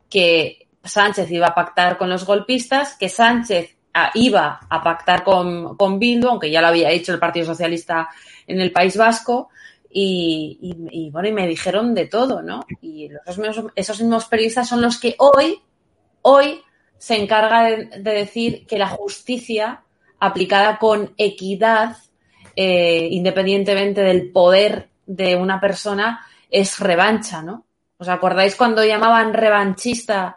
que 0.09 0.68
Sánchez 0.83 1.30
iba 1.30 1.48
a 1.48 1.54
pactar 1.54 1.96
con 1.96 2.11
los 2.11 2.24
golpistas, 2.24 2.96
que 2.96 3.09
Sánchez 3.09 3.76
a, 3.94 4.11
iba 4.14 4.61
a 4.68 4.83
pactar 4.83 5.24
con, 5.24 5.76
con 5.76 6.00
aunque 6.28 6.50
ya 6.50 6.61
lo 6.61 6.68
había 6.68 6.90
hecho 6.90 7.12
el 7.12 7.18
Partido 7.18 7.46
Socialista 7.46 8.09
en 8.46 8.61
el 8.61 8.72
País 8.72 8.96
Vasco, 8.96 9.50
y, 9.92 11.11
bueno, 11.11 11.28
y 11.28 11.33
me 11.33 11.48
dijeron 11.48 11.94
de 11.94 12.06
todo, 12.06 12.42
¿no? 12.42 12.64
Y 12.80 13.09
mismos, 13.38 13.72
esos 13.74 14.00
mismos 14.00 14.26
periodistas 14.26 14.68
son 14.68 14.83
los 14.83 15.00
que 15.00 15.16
hoy, 15.18 15.61
hoy 16.22 16.62
se 16.96 17.16
encarga 17.16 17.64
de, 17.64 17.87
de 17.98 18.12
decir 18.12 18.66
que 18.66 18.78
la 18.78 18.87
justicia 18.87 19.83
aplicada 20.20 20.78
con 20.78 21.12
equidad 21.16 21.96
eh, 22.62 23.09
independientemente 23.12 24.03
del 24.03 24.31
poder 24.33 24.90
de 25.07 25.35
una 25.35 25.59
persona, 25.59 26.27
es 26.51 26.79
revancha, 26.79 27.40
¿no? 27.40 27.64
¿Os 27.96 28.07
acordáis 28.07 28.55
cuando 28.55 28.85
llamaban 28.85 29.33
revanchista 29.33 30.37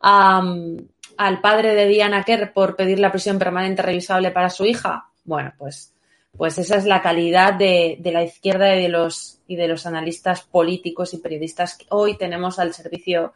al 0.00 1.40
padre 1.40 1.74
de 1.74 1.86
Diana 1.86 2.24
Kerr 2.24 2.52
por 2.52 2.76
pedir 2.76 2.98
la 2.98 3.10
prisión 3.10 3.38
permanente 3.38 3.80
revisable 3.80 4.30
para 4.32 4.50
su 4.50 4.66
hija? 4.66 5.06
Bueno, 5.24 5.54
pues, 5.56 5.94
pues 6.36 6.58
esa 6.58 6.76
es 6.76 6.84
la 6.84 7.00
calidad 7.00 7.54
de, 7.54 7.98
la 8.04 8.22
izquierda 8.22 8.76
y 8.76 8.82
de 8.82 8.88
los 8.90 9.38
y 9.46 9.56
de 9.56 9.68
los 9.68 9.86
analistas 9.86 10.42
políticos 10.42 11.14
y 11.14 11.18
periodistas 11.20 11.78
que 11.78 11.86
hoy 11.88 12.18
tenemos 12.18 12.58
al 12.58 12.74
servicio 12.74 13.32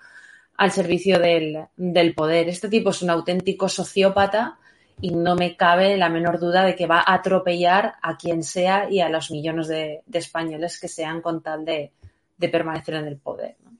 al 0.59 0.73
servicio 0.73 1.19
del 1.19 2.15
poder. 2.15 2.51
Este 2.51 2.69
tipo 2.69 2.91
es 2.91 3.01
un 3.01 3.09
auténtico 3.09 3.71
sociópata 3.71 4.59
y 5.01 5.11
no 5.11 5.37
me 5.37 5.57
cabe 5.57 5.97
la 5.97 6.09
menor 6.09 6.39
duda 6.39 6.65
de 6.65 6.75
que 6.75 6.87
va 6.87 7.01
a 7.01 7.15
atropellar 7.15 7.95
a 8.03 8.17
quien 8.17 8.43
sea 8.43 8.89
y 8.91 9.01
a 9.01 9.09
los 9.09 9.31
millones 9.31 9.69
de, 9.69 10.03
españoles 10.13 10.81
que 10.81 10.89
sean 10.89 11.21
con 11.21 11.43
tal 11.43 11.65
de, 11.65 11.93
de 12.39 12.49
permanecer 12.49 12.95
en 12.95 13.07
el 13.07 13.19
poder. 13.19 13.57
¿no? 13.63 13.71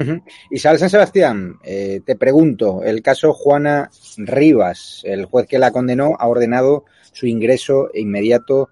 Uh 0.00 0.04
-huh. 0.04 0.22
Isabel 0.50 0.78
San 0.78 0.90
Sebastián, 0.90 1.56
eh, 1.62 2.00
te 2.04 2.16
pregunto, 2.16 2.82
el 2.82 3.02
caso 3.02 3.32
Juana 3.32 3.90
Rivas, 4.16 5.02
el 5.04 5.26
juez 5.26 5.46
que 5.46 5.58
la 5.58 5.70
condenó 5.70 6.16
ha 6.18 6.26
ordenado 6.28 6.84
su 7.12 7.26
ingreso 7.26 7.90
inmediato 7.94 8.70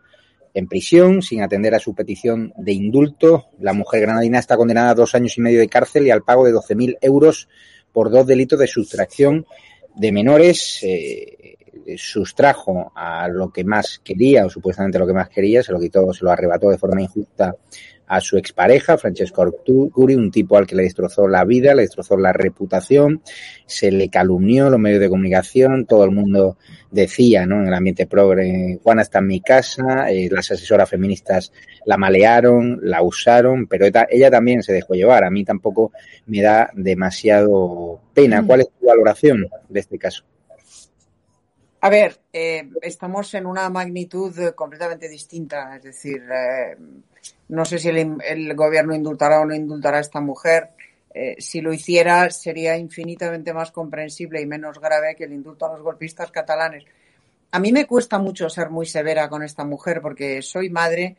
en 0.55 0.67
prisión 0.67 1.23
sin 1.23 1.43
atender 1.43 1.75
a 1.75 1.79
su 1.79 1.95
petición 1.95 2.53
de 2.57 2.73
indulto. 2.73 3.49
La 3.61 3.73
mujer 3.73 4.01
granadina 4.03 4.39
está 4.39 4.57
condenada 4.57 4.91
a 4.91 4.95
dos 4.95 5.15
años 5.15 5.37
y 5.39 5.41
medio 5.41 5.61
de 5.61 5.69
cárcel 5.69 6.07
y 6.07 6.11
al 6.11 6.23
pago 6.23 6.45
de 6.45 6.53
12.000 6.53 6.99
euros 7.01 7.49
por 7.93 8.11
dos 8.11 8.27
delitos 8.27 8.59
de 8.59 8.67
sustracción 8.67 9.47
de 9.95 10.13
menores. 10.13 10.81
Eh, 10.83 11.38
sustrajo 11.97 12.93
a 12.95 13.29
lo 13.29 13.51
que 13.51 13.65
más 13.65 14.01
quería, 14.03 14.47
o 14.47 14.51
supuestamente 14.51 14.99
lo 14.99 15.07
que 15.07 15.13
más 15.13 15.29
quería, 15.29 15.63
se 15.63 15.73
lo 15.73 15.81
quitó, 15.81 16.13
se 16.13 16.25
lo 16.25 16.31
arrebató 16.31 16.71
de 16.71 16.79
forma 16.79 17.03
injusta 17.03 17.55
a 18.09 18.21
su 18.21 18.39
expareja, 18.39 18.97
Francesco 18.97 19.43
Arturi, 19.43 20.15
un 20.15 20.31
tipo 20.31 20.57
al 20.57 20.67
que 20.67 20.75
le 20.75 20.85
destrozó 20.85 21.29
la 21.29 21.45
vida, 21.45 21.75
le 21.75 21.83
destrozó 21.83 22.17
la 22.17 22.33
reputación, 22.33 23.21
se 23.67 23.91
le 23.91 24.09
calumnió 24.09 24.71
los 24.71 24.81
medios 24.81 25.01
de 25.01 25.11
comunicación, 25.11 25.85
todo 25.85 26.05
el 26.05 26.11
mundo 26.11 26.57
decía, 26.91 27.45
¿no? 27.45 27.61
En 27.61 27.69
el 27.69 27.75
ambiente 27.75 28.07
progre, 28.07 28.79
Juana 28.83 29.03
está 29.03 29.19
en 29.19 29.27
mi 29.27 29.41
casa, 29.43 30.11
eh, 30.11 30.29
las 30.33 30.51
asesoras 30.51 30.89
feministas 30.89 31.53
la 31.85 31.99
malearon, 31.99 32.81
la 32.83 33.03
usaron, 33.03 33.67
pero 33.67 33.87
ella 33.87 34.31
también 34.31 34.63
se 34.63 34.73
dejó 34.73 34.95
llevar. 34.95 35.25
A 35.25 35.31
mí 35.31 35.45
tampoco 35.45 35.93
me 36.27 36.41
da 36.41 36.71
demasiado 36.75 38.01
pena. 38.15 38.43
¿Cuál 38.47 38.61
es 38.61 38.69
tu 38.69 38.87
valoración 38.87 39.49
de 39.69 39.81
este 39.81 39.99
caso? 39.99 40.25
A 41.81 41.91
ver, 41.91 42.19
eh, 42.33 42.69
estamos 42.83 43.33
en 43.35 43.47
una 43.47 43.71
magnitud 43.71 44.53
completamente 44.55 45.09
distinta. 45.09 45.77
Es 45.77 45.83
decir, 45.85 46.23
eh, 46.31 46.77
no 47.49 47.65
sé 47.65 47.79
si 47.79 47.89
el, 47.89 48.19
el, 48.25 48.55
gobierno 48.55 48.95
indultará 48.95 49.41
o 49.41 49.45
no 49.45 49.55
indultará 49.55 49.99
a 49.99 50.01
esta 50.01 50.21
mujer. 50.21 50.71
Eh, 51.15 51.37
si 51.39 51.61
lo 51.61 51.73
hiciera, 51.73 52.31
sería 52.31 52.77
infinitamente 52.77 53.53
más 53.53 53.73
comprensible 53.73 54.41
y 54.41 54.47
menos 54.47 54.79
grave 54.79 55.17
que 55.17 55.25
el 55.25 55.33
indulto 55.33 55.67
a 55.67 55.73
los 55.73 55.83
golpistas 55.83 56.31
catalanes. 56.31 56.85
A 57.51 57.61
mí 57.61 57.73
me 57.73 57.87
cuesta 57.87 58.19
mucho 58.19 58.51
ser 58.51 58.71
muy 58.71 58.87
severa 58.87 59.29
con 59.29 59.43
esta 59.43 59.65
mujer 59.65 60.01
porque 60.03 60.43
soy 60.43 60.71
madre. 60.71 61.17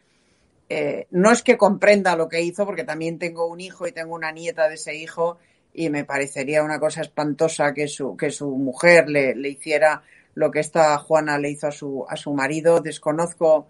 Eh, 0.70 1.08
no 1.12 1.32
es 1.32 1.42
que 1.42 1.58
comprenda 1.58 2.16
lo 2.16 2.30
que 2.30 2.42
hizo, 2.42 2.66
porque 2.66 2.84
también 2.84 3.18
tengo 3.18 3.48
un 3.48 3.60
hijo 3.60 3.88
y 3.88 3.92
tengo 3.92 4.14
una 4.14 4.32
nieta 4.32 4.68
de 4.68 4.76
ese 4.76 4.96
hijo 4.96 5.40
y 5.74 5.90
me 5.90 6.06
parecería 6.06 6.64
una 6.64 6.80
cosa 6.80 7.02
espantosa 7.02 7.74
que 7.74 7.88
su, 7.88 8.16
que 8.16 8.30
su 8.32 8.48
mujer 8.50 9.10
le, 9.10 9.36
le 9.36 9.50
hiciera 9.50 10.04
lo 10.40 10.52
que 10.52 10.62
esta 10.62 10.98
Juana 11.00 11.38
le 11.38 11.50
hizo 11.50 11.68
a 11.68 11.72
su, 11.72 12.06
a 12.08 12.16
su 12.16 12.34
marido. 12.34 12.80
Desconozco 12.80 13.68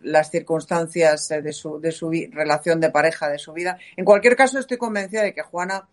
las 0.00 0.30
circunstancias 0.30 1.28
de 1.28 1.52
su, 1.52 1.80
de 1.80 1.90
su 1.90 2.08
relación 2.30 2.78
de 2.78 2.90
pareja, 2.90 3.28
de 3.28 3.40
su 3.40 3.52
vida. 3.52 3.78
En 3.96 4.04
cualquier 4.04 4.36
caso, 4.36 4.60
estoy 4.60 4.76
convencida 4.76 5.22
de 5.22 5.34
que 5.34 5.42
Juana 5.42 5.88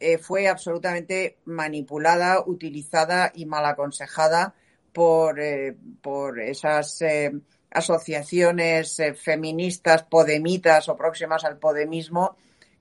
eh, 0.00 0.16
fue 0.16 0.48
absolutamente 0.48 1.36
manipulada, 1.44 2.42
utilizada 2.46 3.30
y 3.34 3.44
mal 3.44 3.66
aconsejada 3.66 4.54
por, 4.94 5.38
eh, 5.38 5.76
por 6.00 6.40
esas 6.40 7.02
eh, 7.02 7.30
asociaciones 7.70 8.98
eh, 9.00 9.12
feministas, 9.12 10.04
podemitas 10.04 10.88
o 10.88 10.96
próximas 10.96 11.44
al 11.44 11.58
podemismo 11.58 12.38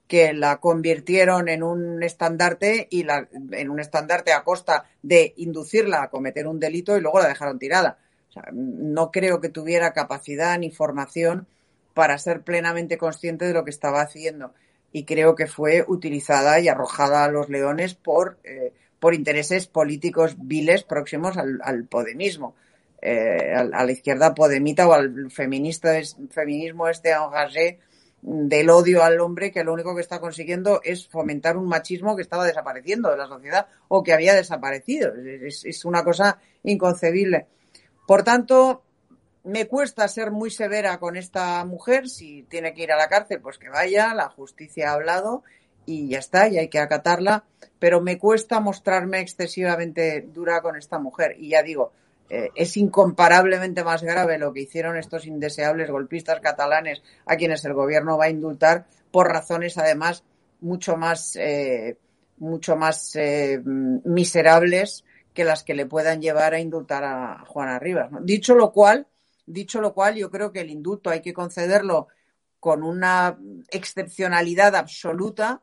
que 0.08 0.34
la 0.34 0.58
convirtieron 0.58 1.50
en 1.50 1.64
un 1.64 2.02
estandarte 2.02 2.88
y 2.90 3.04
la, 3.04 3.28
en 3.52 3.70
un 3.70 3.80
estandarte 3.80 4.32
a 4.32 4.44
costa 4.44 4.86
de 5.02 5.34
inducirla 5.38 6.04
a 6.04 6.10
cometer 6.10 6.48
un 6.48 6.60
delito 6.60 6.98
y 6.98 7.02
luego 7.02 7.20
la 7.20 7.28
dejaron 7.28 7.60
tirada. 7.60 8.00
No 8.54 9.12
creo 9.12 9.42
que 9.42 9.50
tuviera 9.50 9.94
capacidad 9.94 10.58
ni 10.58 10.72
formación 10.72 11.48
para 11.94 12.18
ser 12.20 12.42
plenamente 12.42 12.98
consciente 12.98 13.46
de 13.46 13.54
lo 13.54 13.64
que 13.64 13.72
estaba 13.72 14.02
haciendo. 14.02 14.54
Y 14.92 15.04
creo 15.04 15.36
que 15.36 15.48
fue 15.48 15.84
utilizada 15.88 16.60
y 16.60 16.70
arrojada 16.70 17.26
a 17.26 17.32
los 17.32 17.50
leones 17.50 17.96
por, 17.96 18.38
eh, 18.44 18.72
por 19.00 19.14
intereses 19.14 19.68
políticos 19.68 20.36
viles 20.40 20.84
próximos 20.84 21.38
al, 21.38 21.60
al 21.64 21.86
podemismo. 21.86 22.56
Eh, 23.02 23.54
a, 23.54 23.62
a, 23.62 23.86
la 23.86 23.92
izquierda 23.92 24.34
podemita 24.34 24.88
o 24.88 24.94
al 24.94 25.30
feminista, 25.32 25.94
feminismo 26.30 26.88
este 26.88 27.12
engagé 27.12 27.80
del 28.22 28.70
odio 28.70 29.04
al 29.04 29.20
hombre 29.20 29.52
que 29.52 29.64
lo 29.64 29.74
único 29.74 29.96
que 29.96 30.02
está 30.02 30.20
consiguiendo 30.20 30.82
es 30.84 31.08
fomentar 31.08 31.56
un 31.56 31.68
machismo 31.68 32.16
que 32.16 32.24
estaba 32.24 32.46
desapareciendo 32.46 33.10
de 33.10 33.18
la 33.18 33.28
sociedad 33.28 33.68
o 33.88 34.04
que 34.04 34.14
había 34.14 34.34
desaparecido. 34.34 35.14
Es, 35.16 35.86
una 35.86 36.04
cosa 36.04 36.40
inconcebible. 36.64 37.48
Por 38.08 38.24
tanto, 38.24 38.84
me 39.44 39.68
cuesta 39.68 40.08
ser 40.08 40.32
muy 40.32 40.50
severa 40.50 40.98
con 41.00 41.16
esta 41.16 41.64
mujer. 41.66 42.10
Si 42.10 42.44
tiene 42.44 42.74
que 42.74 42.84
ir 42.84 42.92
a 42.92 42.98
la 42.98 43.08
cárcel, 43.08 43.40
pues 43.40 43.58
que 43.58 43.70
vaya. 43.70 44.14
La 44.14 44.30
justicia 44.30 44.90
ha 44.90 44.94
hablado 44.94 45.44
y 45.86 46.10
ya 46.10 46.20
está, 46.20 46.50
y 46.50 46.58
hay 46.58 46.68
que 46.68 46.80
acatarla. 46.80 47.46
Pero 47.80 48.02
me 48.02 48.18
cuesta 48.18 48.60
mostrarme 48.60 49.20
excesivamente 49.20 50.28
dura 50.34 50.62
con 50.62 50.76
esta 50.76 51.00
mujer. 51.00 51.36
Y 51.38 51.50
ya 51.50 51.64
digo, 51.64 51.94
eh, 52.30 52.50
es 52.56 52.76
incomparablemente 52.76 53.84
más 53.86 54.04
grave 54.04 54.38
lo 54.38 54.52
que 54.52 54.62
hicieron 54.62 54.98
estos 54.98 55.26
indeseables 55.26 55.90
golpistas 55.90 56.42
catalanes 56.42 57.02
a 57.26 57.38
quienes 57.38 57.64
el 57.64 57.74
gobierno 57.74 58.18
va 58.18 58.26
a 58.26 58.30
indultar 58.30 58.86
por 59.12 59.30
razones 59.30 59.78
además 59.78 60.26
mucho 60.60 60.98
más 60.98 61.38
eh, 61.38 61.98
mucho 62.38 62.76
más 62.76 63.16
eh, 63.16 63.62
miserables 63.64 65.06
que 65.34 65.46
las 65.46 65.64
que 65.64 65.74
le 65.74 65.86
puedan 65.86 66.22
llevar 66.22 66.54
a 66.54 66.60
indultar 66.60 67.04
a 67.04 67.46
Juana 67.46 67.80
Rivas. 67.80 68.10
Dicho 68.22 68.56
lo 68.56 68.72
cual, 68.72 69.08
dicho 69.46 69.80
lo 69.80 69.94
cual, 69.94 70.16
yo 70.16 70.30
creo 70.30 70.52
que 70.52 70.62
el 70.62 70.70
indulto 70.70 71.10
hay 71.10 71.22
que 71.22 71.34
concederlo 71.34 72.08
con 72.60 72.84
una 72.84 73.38
excepcionalidad 73.70 74.76
absoluta, 74.76 75.62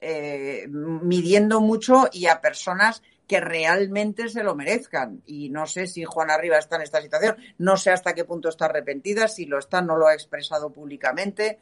midiendo 0.00 1.60
mucho 1.60 2.08
y 2.12 2.26
a 2.26 2.40
personas 2.40 3.02
que 3.28 3.40
realmente 3.40 4.28
se 4.30 4.42
lo 4.42 4.56
merezcan. 4.56 5.22
Y 5.26 5.50
no 5.50 5.66
sé 5.66 5.86
si 5.86 6.04
Juan 6.04 6.30
Arriba 6.30 6.58
está 6.58 6.76
en 6.76 6.82
esta 6.82 7.02
situación, 7.02 7.36
no 7.58 7.76
sé 7.76 7.90
hasta 7.90 8.14
qué 8.14 8.24
punto 8.24 8.48
está 8.48 8.64
arrepentida, 8.64 9.28
si 9.28 9.44
lo 9.44 9.58
está, 9.58 9.82
no 9.82 9.96
lo 9.96 10.08
ha 10.08 10.14
expresado 10.14 10.70
públicamente. 10.70 11.58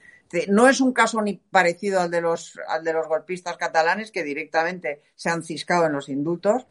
No 0.48 0.68
es 0.68 0.80
un 0.80 0.92
caso 0.92 1.20
ni 1.20 1.34
parecido 1.34 2.00
al 2.00 2.10
de 2.10 2.20
los, 2.20 2.58
al 2.68 2.84
de 2.84 2.92
los 2.92 3.08
golpistas 3.08 3.56
catalanes 3.56 4.12
que 4.12 4.22
directamente 4.22 5.02
se 5.16 5.28
han 5.28 5.42
ciscado 5.42 5.86
en 5.86 5.92
los 5.92 6.08
indultos, 6.08 6.66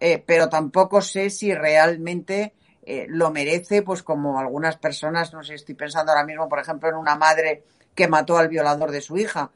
eh, 0.00 0.22
pero 0.24 0.48
tampoco 0.48 1.00
sé 1.00 1.30
si 1.30 1.54
realmente 1.54 2.54
eh, 2.82 3.06
lo 3.08 3.30
merece, 3.30 3.82
pues 3.82 4.02
como 4.02 4.38
algunas 4.38 4.76
personas, 4.76 5.32
no 5.32 5.44
sé, 5.44 5.54
estoy 5.54 5.76
pensando 5.76 6.10
ahora 6.10 6.26
mismo, 6.26 6.48
por 6.48 6.58
ejemplo, 6.58 6.88
en 6.88 6.96
una 6.96 7.14
madre 7.14 7.62
que 7.94 8.08
mató 8.08 8.36
al 8.36 8.48
violador 8.48 8.90
de 8.90 9.00
su 9.00 9.16
hija. 9.16 9.50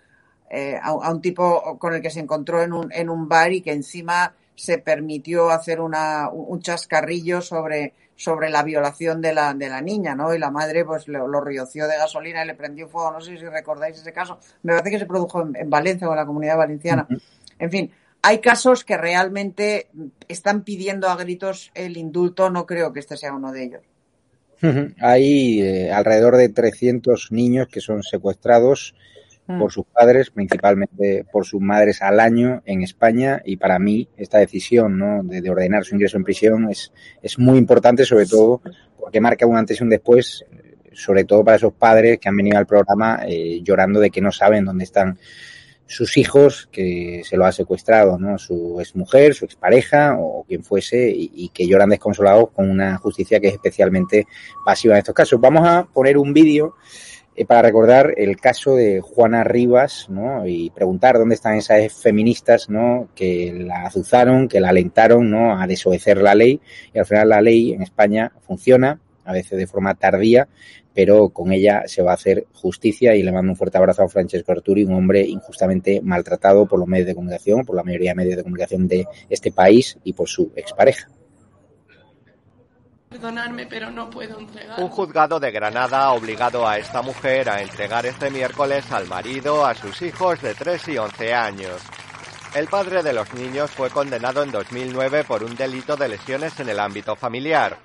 Eh, 0.50 0.78
a, 0.80 0.92
un 0.92 1.20
tipo 1.20 1.78
con 1.78 1.94
el 1.94 2.00
que 2.00 2.10
se 2.10 2.20
encontró 2.20 2.62
en 2.62 2.72
un, 2.72 2.90
en 2.92 3.10
un 3.10 3.28
bar 3.28 3.52
y 3.52 3.60
que 3.60 3.72
encima 3.72 4.34
se 4.58 4.78
permitió 4.78 5.50
hacer 5.50 5.80
una, 5.80 6.30
un 6.30 6.60
chascarrillo 6.60 7.40
sobre, 7.40 7.94
sobre 8.16 8.50
la 8.50 8.64
violación 8.64 9.20
de 9.20 9.32
la, 9.32 9.54
de 9.54 9.68
la 9.68 9.80
niña, 9.80 10.16
¿no? 10.16 10.34
Y 10.34 10.38
la 10.40 10.50
madre 10.50 10.84
pues 10.84 11.06
lo, 11.06 11.28
lo, 11.28 11.40
rioció 11.40 11.86
de 11.86 11.96
gasolina 11.96 12.42
y 12.42 12.48
le 12.48 12.56
prendió 12.56 12.88
fuego. 12.88 13.12
No 13.12 13.20
sé 13.20 13.38
si 13.38 13.46
recordáis 13.46 13.98
ese 13.98 14.12
caso. 14.12 14.40
Me 14.64 14.72
parece 14.72 14.90
que 14.90 14.98
se 14.98 15.06
produjo 15.06 15.42
en, 15.54 15.70
Valencia 15.70 16.08
o 16.08 16.10
en 16.10 16.16
la 16.16 16.26
comunidad 16.26 16.56
valenciana. 16.56 17.06
En 17.60 17.70
fin, 17.70 17.92
hay 18.20 18.40
casos 18.40 18.84
que 18.84 18.96
realmente 18.96 19.86
están 20.26 20.64
pidiendo 20.64 21.08
a 21.08 21.14
gritos 21.14 21.70
el 21.74 21.96
indulto. 21.96 22.50
No 22.50 22.66
creo 22.66 22.92
que 22.92 22.98
este 22.98 23.16
sea 23.16 23.32
uno 23.32 23.52
de 23.52 23.62
ellos. 23.62 23.82
Hay 25.00 25.62
eh, 25.62 25.92
alrededor 25.92 26.36
de 26.36 26.48
300 26.48 27.30
niños 27.30 27.68
que 27.68 27.80
son 27.80 28.02
secuestrados 28.02 28.96
Mm. 29.48 29.58
por 29.58 29.72
sus 29.72 29.86
padres, 29.86 30.30
principalmente 30.30 31.24
por 31.32 31.46
sus 31.46 31.62
madres 31.62 32.02
al 32.02 32.20
año 32.20 32.60
en 32.66 32.82
España 32.82 33.40
y 33.42 33.56
para 33.56 33.78
mí 33.78 34.06
esta 34.18 34.36
decisión 34.36 34.98
¿no? 34.98 35.22
de, 35.22 35.48
ordenar 35.48 35.84
su 35.84 35.94
ingreso 35.94 36.18
en 36.18 36.24
prisión 36.24 36.68
es, 36.68 36.92
es 37.22 37.38
muy 37.38 37.56
importante 37.56 38.04
sobre 38.04 38.26
todo 38.26 38.60
porque 39.00 39.22
marca 39.22 39.46
un 39.46 39.56
antes 39.56 39.80
y 39.80 39.84
un 39.84 39.88
después 39.88 40.44
sobre 40.92 41.24
todo 41.24 41.42
para 41.44 41.56
esos 41.56 41.72
padres 41.72 42.18
que 42.18 42.28
han 42.28 42.36
venido 42.36 42.58
al 42.58 42.66
programa 42.66 43.20
eh, 43.26 43.62
llorando 43.62 44.00
de 44.00 44.10
que 44.10 44.20
no 44.20 44.32
saben 44.32 44.66
dónde 44.66 44.84
están 44.84 45.18
sus 45.86 46.18
hijos, 46.18 46.68
que 46.70 47.22
se 47.24 47.38
lo 47.38 47.46
ha 47.46 47.52
secuestrado, 47.52 48.18
¿no? 48.18 48.36
Su 48.36 48.78
exmujer, 48.78 49.32
su 49.32 49.46
expareja 49.46 50.16
o 50.18 50.44
quien 50.46 50.62
fuese, 50.62 51.08
y, 51.08 51.30
y, 51.34 51.48
que 51.48 51.66
lloran 51.66 51.88
desconsolados 51.88 52.50
con 52.50 52.68
una 52.68 52.98
justicia 52.98 53.40
que 53.40 53.48
es 53.48 53.54
especialmente 53.54 54.26
pasiva 54.66 54.92
en 54.92 54.98
estos 54.98 55.14
casos. 55.14 55.40
Vamos 55.40 55.66
a 55.66 55.84
poner 55.84 56.18
un 56.18 56.34
vídeo 56.34 56.74
eh, 57.38 57.46
para 57.46 57.62
recordar 57.62 58.14
el 58.16 58.36
caso 58.36 58.74
de 58.74 59.00
Juana 59.00 59.44
Rivas, 59.44 60.06
¿no? 60.08 60.44
Y 60.44 60.70
preguntar 60.70 61.18
dónde 61.18 61.36
están 61.36 61.54
esas 61.54 61.92
feministas, 61.92 62.68
¿no? 62.68 63.10
Que 63.14 63.52
la 63.52 63.86
azuzaron, 63.86 64.48
que 64.48 64.58
la 64.58 64.70
alentaron, 64.70 65.30
¿no? 65.30 65.60
A 65.60 65.68
desobedecer 65.68 66.20
la 66.20 66.34
ley. 66.34 66.60
Y 66.92 66.98
al 66.98 67.06
final 67.06 67.28
la 67.28 67.40
ley 67.40 67.74
en 67.74 67.82
España 67.82 68.32
funciona, 68.40 69.00
a 69.24 69.32
veces 69.32 69.56
de 69.56 69.68
forma 69.68 69.94
tardía, 69.94 70.48
pero 70.92 71.28
con 71.28 71.52
ella 71.52 71.84
se 71.86 72.02
va 72.02 72.10
a 72.10 72.14
hacer 72.14 72.48
justicia 72.52 73.14
y 73.14 73.22
le 73.22 73.30
mando 73.30 73.52
un 73.52 73.56
fuerte 73.56 73.78
abrazo 73.78 74.02
a 74.02 74.08
Francesco 74.08 74.50
Arturi, 74.50 74.82
un 74.82 74.94
hombre 74.94 75.20
injustamente 75.20 76.00
maltratado 76.02 76.66
por 76.66 76.80
los 76.80 76.88
medios 76.88 77.06
de 77.06 77.14
comunicación, 77.14 77.64
por 77.64 77.76
la 77.76 77.84
mayoría 77.84 78.10
de 78.10 78.16
medios 78.16 78.36
de 78.36 78.42
comunicación 78.42 78.88
de 78.88 79.06
este 79.30 79.52
país 79.52 79.96
y 80.02 80.12
por 80.12 80.28
su 80.28 80.50
expareja. 80.56 81.08
Pero 83.10 83.90
no 83.90 84.10
puedo 84.10 84.38
entregar. 84.38 84.80
Un 84.80 84.88
juzgado 84.88 85.40
de 85.40 85.50
Granada 85.50 86.04
ha 86.04 86.12
obligado 86.12 86.68
a 86.68 86.78
esta 86.78 87.00
mujer 87.00 87.48
a 87.48 87.62
entregar 87.62 88.04
este 88.04 88.30
miércoles 88.30 88.90
al 88.92 89.06
marido 89.06 89.64
a 89.64 89.74
sus 89.74 90.02
hijos 90.02 90.40
de 90.42 90.54
3 90.54 90.88
y 90.88 90.98
11 90.98 91.34
años. 91.34 91.82
El 92.54 92.66
padre 92.68 93.02
de 93.02 93.12
los 93.12 93.32
niños 93.34 93.70
fue 93.70 93.90
condenado 93.90 94.42
en 94.42 94.50
2009 94.50 95.24
por 95.24 95.42
un 95.42 95.56
delito 95.56 95.96
de 95.96 96.08
lesiones 96.08 96.58
en 96.60 96.68
el 96.68 96.78
ámbito 96.78 97.16
familiar. 97.16 97.78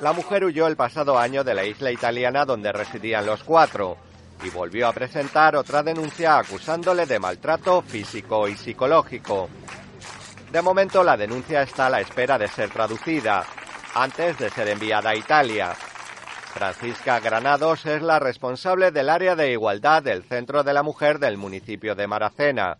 La 0.00 0.12
mujer 0.12 0.44
huyó 0.44 0.66
el 0.66 0.76
pasado 0.76 1.18
año 1.18 1.42
de 1.42 1.54
la 1.54 1.64
isla 1.64 1.90
italiana 1.90 2.44
donde 2.44 2.72
residían 2.72 3.26
los 3.26 3.42
cuatro 3.42 3.96
y 4.44 4.50
volvió 4.50 4.86
a 4.86 4.92
presentar 4.92 5.56
otra 5.56 5.82
denuncia 5.82 6.38
acusándole 6.38 7.06
de 7.06 7.18
maltrato 7.18 7.82
físico 7.82 8.46
y 8.48 8.56
psicológico. 8.56 9.48
De 10.52 10.62
momento 10.62 11.02
la 11.02 11.16
denuncia 11.16 11.62
está 11.62 11.86
a 11.86 11.90
la 11.90 12.00
espera 12.00 12.38
de 12.38 12.48
ser 12.48 12.70
traducida 12.70 13.44
antes 13.94 14.38
de 14.38 14.50
ser 14.50 14.68
enviada 14.68 15.10
a 15.10 15.16
Italia. 15.16 15.74
Francisca 16.54 17.20
Granados 17.20 17.86
es 17.86 18.02
la 18.02 18.18
responsable 18.18 18.90
del 18.90 19.10
área 19.10 19.36
de 19.36 19.52
igualdad 19.52 20.02
del 20.02 20.24
Centro 20.24 20.64
de 20.64 20.72
la 20.72 20.82
Mujer 20.82 21.18
del 21.18 21.36
municipio 21.36 21.94
de 21.94 22.06
Maracena, 22.06 22.78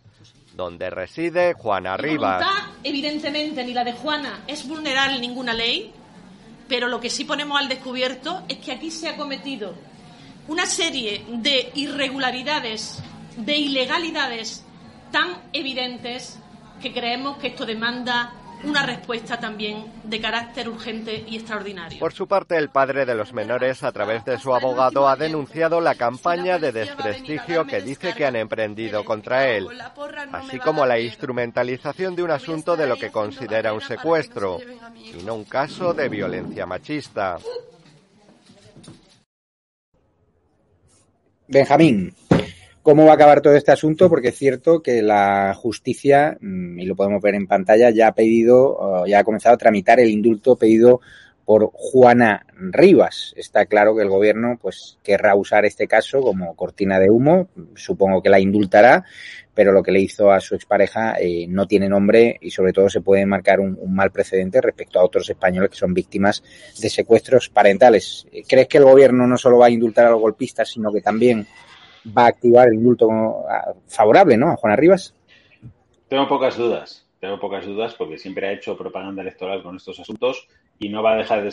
donde 0.55 0.91
reside 0.91 1.55
Juana 1.55 1.97
Rivas. 1.97 2.45
evidentemente, 2.83 3.65
ni 3.65 3.73
la 3.73 3.85
de 3.85 3.93
Juana 3.93 4.41
es 4.47 4.67
vulnerar 4.67 5.19
ninguna 5.21 5.53
ley, 5.53 5.93
pero 6.69 6.89
lo 6.89 7.01
que 7.01 7.11
sí 7.11 7.25
ponemos 7.25 7.61
al 7.61 7.69
descubierto 7.69 8.43
es 8.49 8.59
que 8.59 8.73
aquí 8.73 8.91
se 8.91 9.09
ha 9.09 9.17
cometido 9.17 9.75
una 10.49 10.67
serie 10.67 11.25
de 11.29 11.71
irregularidades, 11.75 13.03
de 13.37 13.57
ilegalidades 13.57 14.65
tan 15.13 15.43
evidentes 15.53 16.39
que 16.83 16.93
creemos 16.93 17.39
que 17.39 17.49
esto 17.49 17.67
demanda 17.67 18.33
una 18.65 18.85
respuesta 18.85 19.39
también 19.39 19.87
de 20.05 20.21
carácter 20.21 20.69
urgente 20.69 21.25
y 21.27 21.37
extraordinario. 21.37 21.99
Por 21.99 22.13
su 22.13 22.27
parte, 22.27 22.57
el 22.57 22.71
padre 22.71 23.07
de 23.07 23.15
los 23.15 23.33
menores, 23.33 23.83
a 23.83 23.93
través 23.93 24.25
de 24.25 24.39
su 24.39 24.55
abogado, 24.55 25.09
ha 25.09 25.17
denunciado 25.17 25.81
la 25.81 25.95
campaña 25.95 26.59
de 26.59 26.73
desprestigio 26.73 27.67
que 27.67 27.81
dice 27.81 28.15
que 28.15 28.27
han 28.27 28.37
emprendido 28.37 29.05
contra 29.05 29.49
él, 29.49 29.69
así 30.33 30.59
como 30.59 30.87
la 30.87 30.99
instrumentalización 30.99 32.17
de 32.17 32.23
un 32.23 32.31
asunto 32.31 32.77
de 32.77 32.87
lo 32.87 32.97
que 32.97 33.11
considera 33.11 33.73
un 33.73 33.81
secuestro 33.81 34.59
y 34.97 35.23
no 35.25 35.35
un 35.35 35.45
caso 35.45 35.95
de 35.95 36.09
violencia 36.09 36.67
machista. 36.67 37.39
Benjamín, 41.47 42.15
cómo 42.83 43.05
va 43.05 43.13
a 43.13 43.15
acabar 43.15 43.41
todo 43.41 43.55
este 43.55 43.73
asunto, 43.73 44.09
porque 44.09 44.29
es 44.29 44.37
cierto 44.37 44.83
que 44.83 45.03
la 45.03 45.55
justicia, 45.55 46.37
mm, 46.41 46.79
y 46.79 46.87
lo 46.87 46.97
podemos 46.97 47.23
ver 47.23 47.35
en 47.35 47.47
pantalla, 47.47 47.91
ya 47.91 48.09
ha 48.09 48.15
pedido, 48.15 49.05
ya 49.07 49.21
ha 49.21 49.25
comenzado 49.25 49.55
a 49.55 49.59
tramitar 49.59 50.01
el 50.01 50.11
indulto 50.11 50.57
pedido 50.57 51.01
por 51.49 51.71
Juana 51.73 52.45
Rivas. 52.59 53.33
Está 53.35 53.65
claro 53.65 53.97
que 53.97 54.03
el 54.03 54.11
gobierno 54.11 54.59
pues 54.61 54.99
querrá 55.03 55.35
usar 55.35 55.65
este 55.65 55.89
caso 55.89 56.21
como 56.21 56.55
cortina 56.55 57.01
de 57.01 57.09
humo, 57.09 57.49
supongo 57.75 58.21
que 58.21 58.29
la 58.29 58.39
indultará, 58.39 59.03
pero 59.55 59.73
lo 59.73 59.83
que 59.83 59.91
le 59.91 60.01
hizo 60.01 60.31
a 60.31 60.41
su 60.41 60.55
expareja 60.55 61.15
eh, 61.19 61.47
no 61.49 61.67
tiene 61.67 61.89
nombre 61.89 62.37
y 62.43 62.51
sobre 62.51 62.75
todo 62.75 62.91
se 62.91 63.01
puede 63.01 63.25
marcar 63.25 63.61
un, 63.61 63.79
un, 63.81 63.95
mal 63.95 64.11
precedente 64.11 64.61
respecto 64.61 65.01
a 65.01 65.05
otros 65.05 65.31
españoles 65.31 65.71
que 65.71 65.77
son 65.77 65.95
víctimas 65.95 66.43
de 66.83 66.91
secuestros 66.91 67.49
parentales. 67.49 68.27
¿Crees 68.47 68.69
que 68.69 68.77
el 68.77 68.85
gobierno 68.85 69.27
no 69.27 69.39
solo 69.39 69.57
va 69.57 69.69
a 69.69 69.71
indultar 69.71 70.05
a 70.05 70.11
los 70.11 70.21
golpistas, 70.21 70.69
sino 70.69 70.93
que 70.93 71.01
también 71.01 71.47
va 72.17 72.25
a 72.25 72.29
activar 72.29 72.69
el 72.69 72.75
indulto 72.75 73.09
favorable, 73.87 74.37
¿no? 74.37 74.51
A 74.51 74.57
Juan 74.57 74.77
Rivas. 74.77 75.15
Tengo 76.09 76.27
pocas 76.27 76.57
dudas, 76.57 77.07
tengo 77.21 77.39
pocas 77.39 77.67
dudas 77.67 77.95
porque 77.95 78.19
siempre 78.19 78.49
ha 78.49 78.53
hecho 78.53 78.77
propaganda 78.77 79.23
electoral 79.23 79.63
con 79.63 79.77
estos 79.77 80.01
asuntos 80.01 80.49
y 80.79 80.89
no 80.89 81.03
va 81.03 81.13
a 81.13 81.17
dejar 81.17 81.43
de 81.43 81.53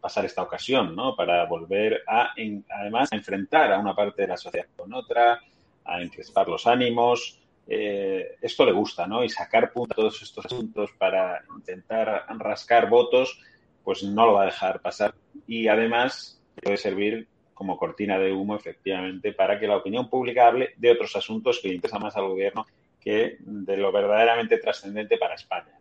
pasar 0.00 0.24
esta 0.24 0.42
ocasión, 0.42 0.94
¿no? 0.94 1.14
Para 1.16 1.46
volver 1.46 2.02
a, 2.06 2.32
además, 2.80 3.12
a 3.12 3.16
enfrentar 3.16 3.72
a 3.72 3.78
una 3.78 3.94
parte 3.94 4.22
de 4.22 4.28
la 4.28 4.36
sociedad 4.36 4.66
con 4.76 4.92
otra, 4.92 5.40
a 5.84 6.02
encrespar 6.02 6.48
los 6.48 6.66
ánimos. 6.66 7.40
Eh, 7.66 8.36
esto 8.40 8.64
le 8.64 8.72
gusta, 8.72 9.06
¿no? 9.06 9.22
Y 9.22 9.28
sacar 9.28 9.72
puntos 9.72 9.92
a 9.92 10.00
todos 10.00 10.22
estos 10.22 10.46
asuntos 10.46 10.90
para 10.98 11.42
intentar 11.56 12.26
rascar 12.38 12.88
votos, 12.88 13.40
pues 13.84 14.02
no 14.02 14.26
lo 14.26 14.34
va 14.34 14.42
a 14.42 14.46
dejar 14.46 14.80
pasar. 14.80 15.14
Y 15.46 15.68
además 15.68 16.40
puede 16.62 16.76
servir 16.76 17.28
como 17.58 17.76
cortina 17.76 18.20
de 18.20 18.32
humo, 18.32 18.54
efectivamente, 18.54 19.32
para 19.32 19.58
que 19.58 19.66
la 19.66 19.78
opinión 19.78 20.08
pública 20.08 20.46
hable 20.46 20.74
de 20.76 20.92
otros 20.92 21.16
asuntos 21.16 21.58
que 21.60 21.74
interesan 21.74 22.00
más 22.00 22.16
al 22.16 22.28
gobierno 22.28 22.64
que 23.00 23.38
de 23.40 23.76
lo 23.76 23.90
verdaderamente 23.90 24.58
trascendente 24.58 25.18
para 25.18 25.34
España. 25.34 25.76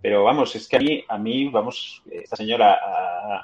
Pero 0.00 0.24
vamos, 0.24 0.56
es 0.56 0.66
que 0.66 0.76
a 0.78 0.80
mí, 0.80 1.04
a 1.06 1.18
mí 1.18 1.48
vamos, 1.48 2.02
esta 2.10 2.34
señora 2.34 2.76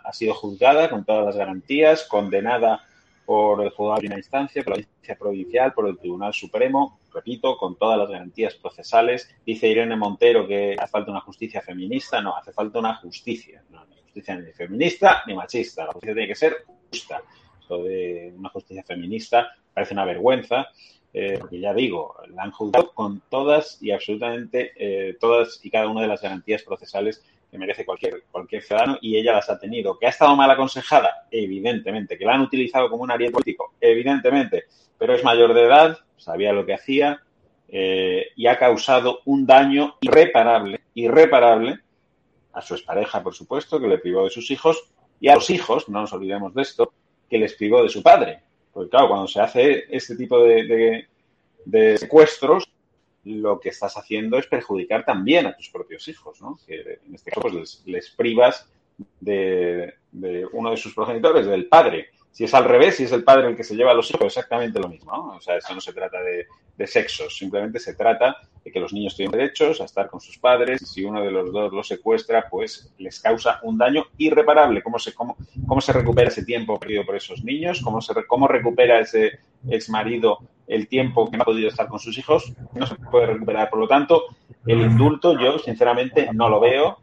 ha, 0.05 0.13
sido 0.13 0.35
juzgada 0.35 0.91
con 0.91 1.05
todas 1.05 1.25
las 1.25 1.37
garantías, 1.37 2.03
condenada 2.03 2.85
por 3.25 3.63
el 3.63 3.71
juzgado 3.71 3.95
de 3.95 4.01
primera 4.01 4.19
instancia, 4.19 4.65
por 4.65 4.73
la 4.73 4.83
audiencia 4.83 5.17
provincial, 5.17 5.73
por 5.73 5.87
el 5.87 5.99
Tribunal 5.99 6.35
Supremo, 6.35 6.99
repito, 7.15 7.57
con 7.59 7.77
todas 7.77 7.97
las 7.97 8.11
garantías 8.11 8.57
procesales. 8.57 9.33
Dice 9.47 9.69
Irene 9.69 9.95
Montero 9.95 10.49
que 10.49 10.75
hace 10.77 10.91
falta 10.91 11.13
una 11.13 11.21
justicia 11.21 11.61
feminista, 11.61 12.21
no, 12.21 12.37
hace 12.37 12.53
falta 12.53 12.81
una 12.81 12.97
justicia, 12.97 13.63
no, 13.71 13.87
ni 13.87 14.03
justicia 14.03 14.35
ni 14.35 14.51
feminista 14.51 15.23
ni 15.29 15.35
machista, 15.35 15.85
la 15.85 15.93
justicia 15.93 16.15
tiene 16.15 16.29
que 16.29 16.35
ser 16.35 16.57
justa. 16.91 17.23
De 17.77 18.33
una 18.37 18.49
justicia 18.49 18.83
feminista 18.83 19.51
parece 19.75 19.95
una 19.95 20.05
vergüenza. 20.05 20.69
Eh, 21.13 21.37
porque 21.41 21.59
ya 21.59 21.73
digo, 21.73 22.17
la 22.35 22.45
han 22.45 22.53
juzgado 22.53 22.93
con 22.93 23.23
todas 23.31 23.83
y 23.83 23.91
absolutamente 23.91 24.73
eh, 24.77 25.17
todas 25.19 25.59
y 25.65 25.71
cada 25.71 25.89
una 25.89 26.03
de 26.03 26.07
las 26.07 26.21
garantías 26.21 26.63
procesales 26.63 27.25
que 27.51 27.59
merece 27.59 27.87
cualquier, 27.87 28.25
cualquier 28.31 28.63
ciudadano 28.63 28.99
y 29.01 29.17
ella 29.17 29.33
las 29.33 29.49
ha 29.49 29.59
tenido. 29.59 29.99
¿Que 29.99 30.07
ha 30.07 30.11
estado 30.11 30.37
mal 30.37 30.51
aconsejada? 30.51 31.27
Evidentemente. 31.31 32.19
¿Que 32.19 32.25
la 32.25 32.35
han 32.35 32.43
utilizado 32.43 32.91
como 32.91 33.05
un 33.05 33.11
ariete 33.11 33.33
político? 33.33 33.75
Evidentemente. 33.81 34.65
Pero 34.99 35.15
es 35.15 35.25
mayor 35.25 35.55
de 35.55 35.63
edad, 35.63 35.99
sabía 36.17 36.53
lo 36.53 36.67
que 36.67 36.75
hacía 36.75 37.23
eh, 37.69 38.29
y 38.37 38.47
ha 38.47 38.59
causado 38.59 39.21
un 39.25 39.47
daño 39.47 39.97
irreparable, 40.01 40.81
irreparable 40.95 41.81
a 42.53 42.63
su 42.63 42.75
expareja, 42.75 43.23
por 43.23 43.35
supuesto, 43.35 43.81
que 43.81 43.89
le 43.89 43.99
privó 43.99 44.25
de 44.25 44.31
sus 44.31 44.51
hijos 44.51 44.91
y 45.21 45.29
a 45.29 45.35
los 45.35 45.51
hijos, 45.51 45.89
no 45.89 46.01
nos 46.01 46.13
olvidemos 46.13 46.55
de 46.55 46.63
esto, 46.63 46.93
que 47.29 47.39
les 47.39 47.55
privó 47.55 47.83
de 47.83 47.89
su 47.89 48.03
padre. 48.03 48.41
Porque 48.73 48.91
claro, 48.91 49.09
cuando 49.09 49.27
se 49.27 49.41
hace 49.41 49.85
este 49.91 50.17
tipo 50.17 50.43
de, 50.43 51.07
secuestros, 51.99 52.71
lo 53.25 53.61
que 53.61 53.71
estás 53.71 53.97
haciendo 53.97 54.39
es 54.39 54.47
perjudicar 54.47 55.05
también 55.05 55.47
a 55.47 55.57
tus 55.57 55.69
propios 55.69 56.07
hijos, 56.09 56.41
¿no? 56.41 56.59
Que 56.67 57.01
en 57.07 57.15
este 57.15 57.31
caso 57.31 57.49
pues, 57.49 57.83
les, 57.85 58.11
privas 58.11 58.69
de, 59.21 59.95
uno 60.53 60.71
de 60.71 60.77
sus 60.77 60.95
progenitores, 60.95 61.47
del 61.47 61.67
padre. 61.67 62.09
Si 62.39 62.45
es 62.45 62.55
al 62.55 62.67
revés, 62.67 62.95
si 62.95 63.03
es 63.03 63.11
el 63.11 63.25
padre 63.25 63.49
el 63.49 63.57
que 63.57 63.65
se 63.65 63.75
lleva 63.75 63.91
a 63.91 63.95
los 63.95 64.09
hijos, 64.11 64.27
exactamente 64.27 64.79
lo 64.79 64.89
mismo, 64.89 65.11
¿no? 65.11 65.37
O 65.39 65.41
sea, 65.41 65.57
eso 65.57 65.75
no 65.75 65.81
se 65.81 65.93
trata 65.93 66.19
de, 66.23 66.47
sexos, 66.87 67.37
simplemente 67.37 67.81
se 67.81 67.97
trata 67.97 68.37
de 68.65 68.71
que 68.71 68.79
los 68.79 68.93
niños 68.93 69.17
tienen 69.17 69.37
derechos 69.37 69.81
a 69.81 69.87
estar 69.87 70.09
con 70.09 70.21
sus 70.21 70.39
padres 70.39 70.81
y 70.81 70.87
si 70.87 71.05
uno 71.05 71.21
de 71.21 71.33
los 71.33 71.53
dos 71.53 71.73
los 71.73 71.89
secuestra, 71.89 72.47
pues 72.49 72.95
les 72.99 73.19
causa 73.19 73.59
un 73.65 73.77
daño 73.77 74.05
irreparable. 74.19 74.85
¿Cómo 74.85 75.01
se, 75.01 75.15
cómo, 75.15 75.37
cómo 75.67 75.81
se 75.81 75.93
recupera 75.93 76.29
ese 76.29 76.45
tiempo 76.45 76.79
perdido 76.79 77.05
por 77.05 77.17
esos 77.17 77.43
niños? 77.43 77.81
¿Cómo, 77.83 78.01
se, 78.01 78.15
¿Cómo 78.29 78.47
recupera 78.47 79.01
ese 79.01 79.41
ex 79.69 79.91
marido 79.91 80.39
el 80.69 80.87
tiempo 80.87 81.29
que 81.29 81.39
no 81.39 81.43
ha 81.43 81.47
podido 81.47 81.69
estar 81.69 81.89
con 81.89 81.99
sus 81.99 82.17
hijos? 82.19 82.53
No 82.73 82.87
se 82.87 82.95
puede 82.95 83.27
recuperar. 83.27 83.69
Por 83.69 83.81
lo 83.81 83.89
tanto, 83.89 84.27
el 84.65 84.81
indulto 84.83 85.37
yo 85.41 85.59
sinceramente 85.59 86.29
no 86.33 86.49
lo 86.49 86.61
veo 86.61 86.99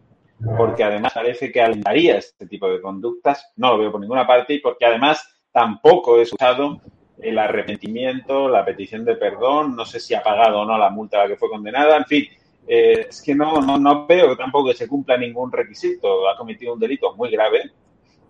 porque 0.58 0.84
además 0.84 1.14
parece 1.14 1.52
que 1.52 1.62
alentaría 1.62 2.18
este 2.18 2.48
tipo 2.48 2.70
de 2.70 2.82
conductas. 2.82 3.52
No 3.56 3.72
lo 3.72 3.80
veo 3.80 3.92
por 3.92 4.02
ninguna 4.02 4.28
parte 4.28 4.54
y 4.54 4.60
porque 4.60 4.86
además 4.86 5.28
tampoco 5.52 6.18
he 6.18 6.24
escuchado 6.24 6.82
el 7.22 7.38
arrepentimiento, 7.38 8.50
la 8.50 8.66
petición 8.66 9.06
de 9.06 9.16
perdón, 9.16 9.76
no 9.76 9.86
sé 9.86 10.00
si 10.00 10.14
ha 10.14 10.22
pagado 10.22 10.62
o 10.62 10.66
no 10.66 10.78
la 10.78 10.90
multa 10.90 11.18
a 11.18 11.24
la 11.24 11.28
que 11.30 11.38
fue 11.38 11.50
condenada, 11.50 11.98
en 11.98 12.06
fin, 12.06 12.26
eh, 12.68 13.08
es 13.10 13.22
que 13.22 13.34
no, 13.34 13.62
no, 13.62 13.78
no 13.78 14.06
veo 14.06 14.36
tampoco 14.36 14.70
que 14.70 14.76
se 14.76 14.88
cumpla 14.88 15.18
ningún 15.18 15.52
requisito, 15.52 16.28
ha 16.28 16.36
cometido 16.36 16.74
un 16.74 16.80
delito 16.80 17.16
muy 17.16 17.32
grave, 17.32 17.72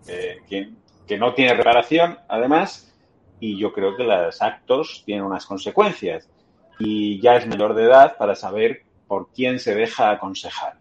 eh, 0.06 0.38
que, 0.48 0.70
que, 1.06 1.18
no 1.18 1.34
tiene 1.34 1.54
reparación, 1.54 2.18
además, 2.28 2.94
y 3.40 3.58
yo 3.58 3.72
creo 3.72 3.96
que 3.96 4.04
los 4.04 4.40
actos 4.40 5.02
tienen 5.04 5.24
unas 5.24 5.46
consecuencias, 5.46 6.30
y 6.78 7.20
ya 7.20 7.36
es 7.36 7.46
menor 7.46 7.74
de 7.74 7.84
edad 7.84 8.16
para 8.16 8.34
saber 8.34 8.82
por 9.08 9.32
quién 9.32 9.58
se 9.58 9.74
deja 9.74 10.10
aconsejar. 10.10 10.78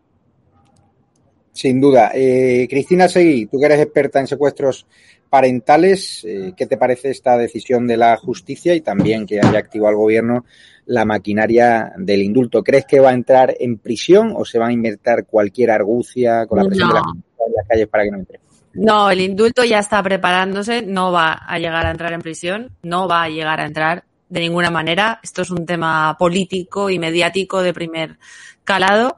Sin 1.55 1.79
duda. 1.79 2.11
Eh, 2.13 2.67
Cristina 2.69 3.07
Seguí, 3.07 3.45
tú 3.45 3.57
que 3.57 3.65
eres 3.67 3.79
experta 3.79 4.19
en 4.19 4.27
secuestros 4.27 4.85
parentales. 5.29 6.25
Eh, 6.25 6.51
¿Qué 6.55 6.65
te 6.65 6.75
parece 6.75 7.11
esta 7.11 7.37
decisión 7.37 7.87
de 7.87 7.95
la 7.95 8.17
justicia 8.17 8.75
y 8.75 8.81
también 8.81 9.25
que 9.25 9.39
haya 9.39 9.57
activado 9.57 9.91
el 9.91 9.95
gobierno 9.95 10.43
la 10.85 11.05
maquinaria 11.05 11.93
del 11.97 12.23
indulto? 12.23 12.61
¿Crees 12.61 12.85
que 12.85 12.99
va 12.99 13.11
a 13.11 13.13
entrar 13.13 13.55
en 13.57 13.77
prisión 13.77 14.33
o 14.35 14.43
se 14.43 14.59
va 14.59 14.67
a 14.67 14.73
inventar 14.73 15.25
cualquier 15.27 15.71
argucia 15.71 16.45
con 16.45 16.59
la 16.59 16.65
presión 16.65 16.89
de, 16.89 16.95
las, 16.95 17.67
calles 17.69 17.87
para 17.87 18.03
que 18.03 18.11
no 18.11 18.17
entre? 18.17 18.39
No, 18.73 19.09
el 19.09 19.21
indulto 19.21 19.63
ya 19.63 19.79
está 19.79 20.03
preparándose, 20.03 20.81
no 20.81 21.13
va 21.13 21.35
a 21.35 21.57
llegar 21.57 21.85
a 21.85 21.91
entrar 21.91 22.11
en 22.11 22.21
prisión, 22.21 22.71
no 22.83 23.07
va 23.07 23.23
a 23.23 23.29
llegar 23.29 23.61
a 23.61 23.65
entrar 23.65 24.03
de 24.27 24.41
ninguna 24.41 24.71
manera. 24.71 25.21
Esto 25.23 25.43
es 25.43 25.51
un 25.51 25.65
tema 25.65 26.17
político 26.19 26.89
y 26.89 26.99
mediático 26.99 27.63
de 27.63 27.73
primer 27.73 28.17
calado. 28.65 29.15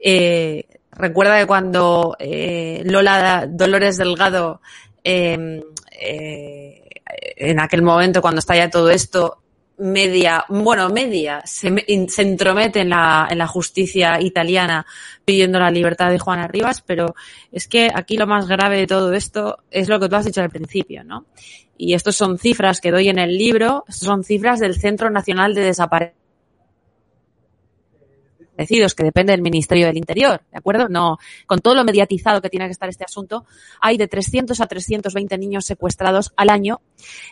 Eh, 0.00 0.64
recuerda 0.96 1.38
que 1.38 1.46
cuando 1.46 2.16
eh, 2.18 2.82
Lola 2.84 3.46
Dolores 3.48 3.96
Delgado 3.96 4.60
Em, 5.04 5.60
eh, 6.00 6.82
en 7.36 7.60
aquel 7.60 7.82
momento, 7.82 8.22
cuando 8.22 8.38
está 8.38 8.56
ya 8.56 8.70
todo 8.70 8.88
esto, 8.88 9.42
media, 9.76 10.46
bueno, 10.48 10.88
media, 10.88 11.42
se, 11.44 11.68
entromete 12.22 12.80
en 12.80 12.88
la, 12.88 13.28
en 13.30 13.36
la 13.36 13.46
justicia 13.46 14.18
italiana 14.20 14.86
pidiendo 15.24 15.58
la 15.58 15.70
libertad 15.70 16.10
de 16.10 16.18
Juana 16.18 16.48
Rivas, 16.48 16.80
pero 16.80 17.14
es 17.52 17.68
que 17.68 17.90
aquí 17.94 18.16
lo 18.16 18.26
más 18.26 18.48
grave 18.48 18.78
de 18.78 18.86
todo 18.86 19.12
esto 19.12 19.58
es 19.70 19.88
lo 19.88 20.00
que 20.00 20.08
tú 20.08 20.16
has 20.16 20.24
dicho 20.24 20.40
al 20.40 20.50
principio, 20.50 21.04
¿no? 21.04 21.26
Y 21.76 21.92
estos 21.92 22.16
son 22.16 22.38
cifras 22.38 22.80
que 22.80 22.90
doy 22.90 23.08
en 23.08 23.18
el 23.18 23.36
libro, 23.36 23.84
son 23.88 24.24
cifras 24.24 24.60
del 24.60 24.76
Centro 24.76 25.10
Nacional 25.10 25.54
de 25.54 25.62
Desaparición 28.56 28.84
que 28.96 29.04
depende 29.04 29.32
del 29.32 29.42
Ministerio 29.42 29.86
del 29.86 29.96
Interior, 29.96 30.42
¿de 30.50 30.58
acuerdo? 30.58 30.88
No, 30.88 31.18
con 31.46 31.60
todo 31.60 31.74
lo 31.74 31.84
mediatizado 31.84 32.40
que 32.40 32.50
tiene 32.50 32.66
que 32.66 32.72
estar 32.72 32.88
este 32.88 33.04
asunto, 33.04 33.44
hay 33.80 33.96
de 33.96 34.08
300 34.08 34.60
a 34.60 34.66
320 34.66 35.38
niños 35.38 35.64
secuestrados 35.64 36.32
al 36.36 36.50
año. 36.50 36.80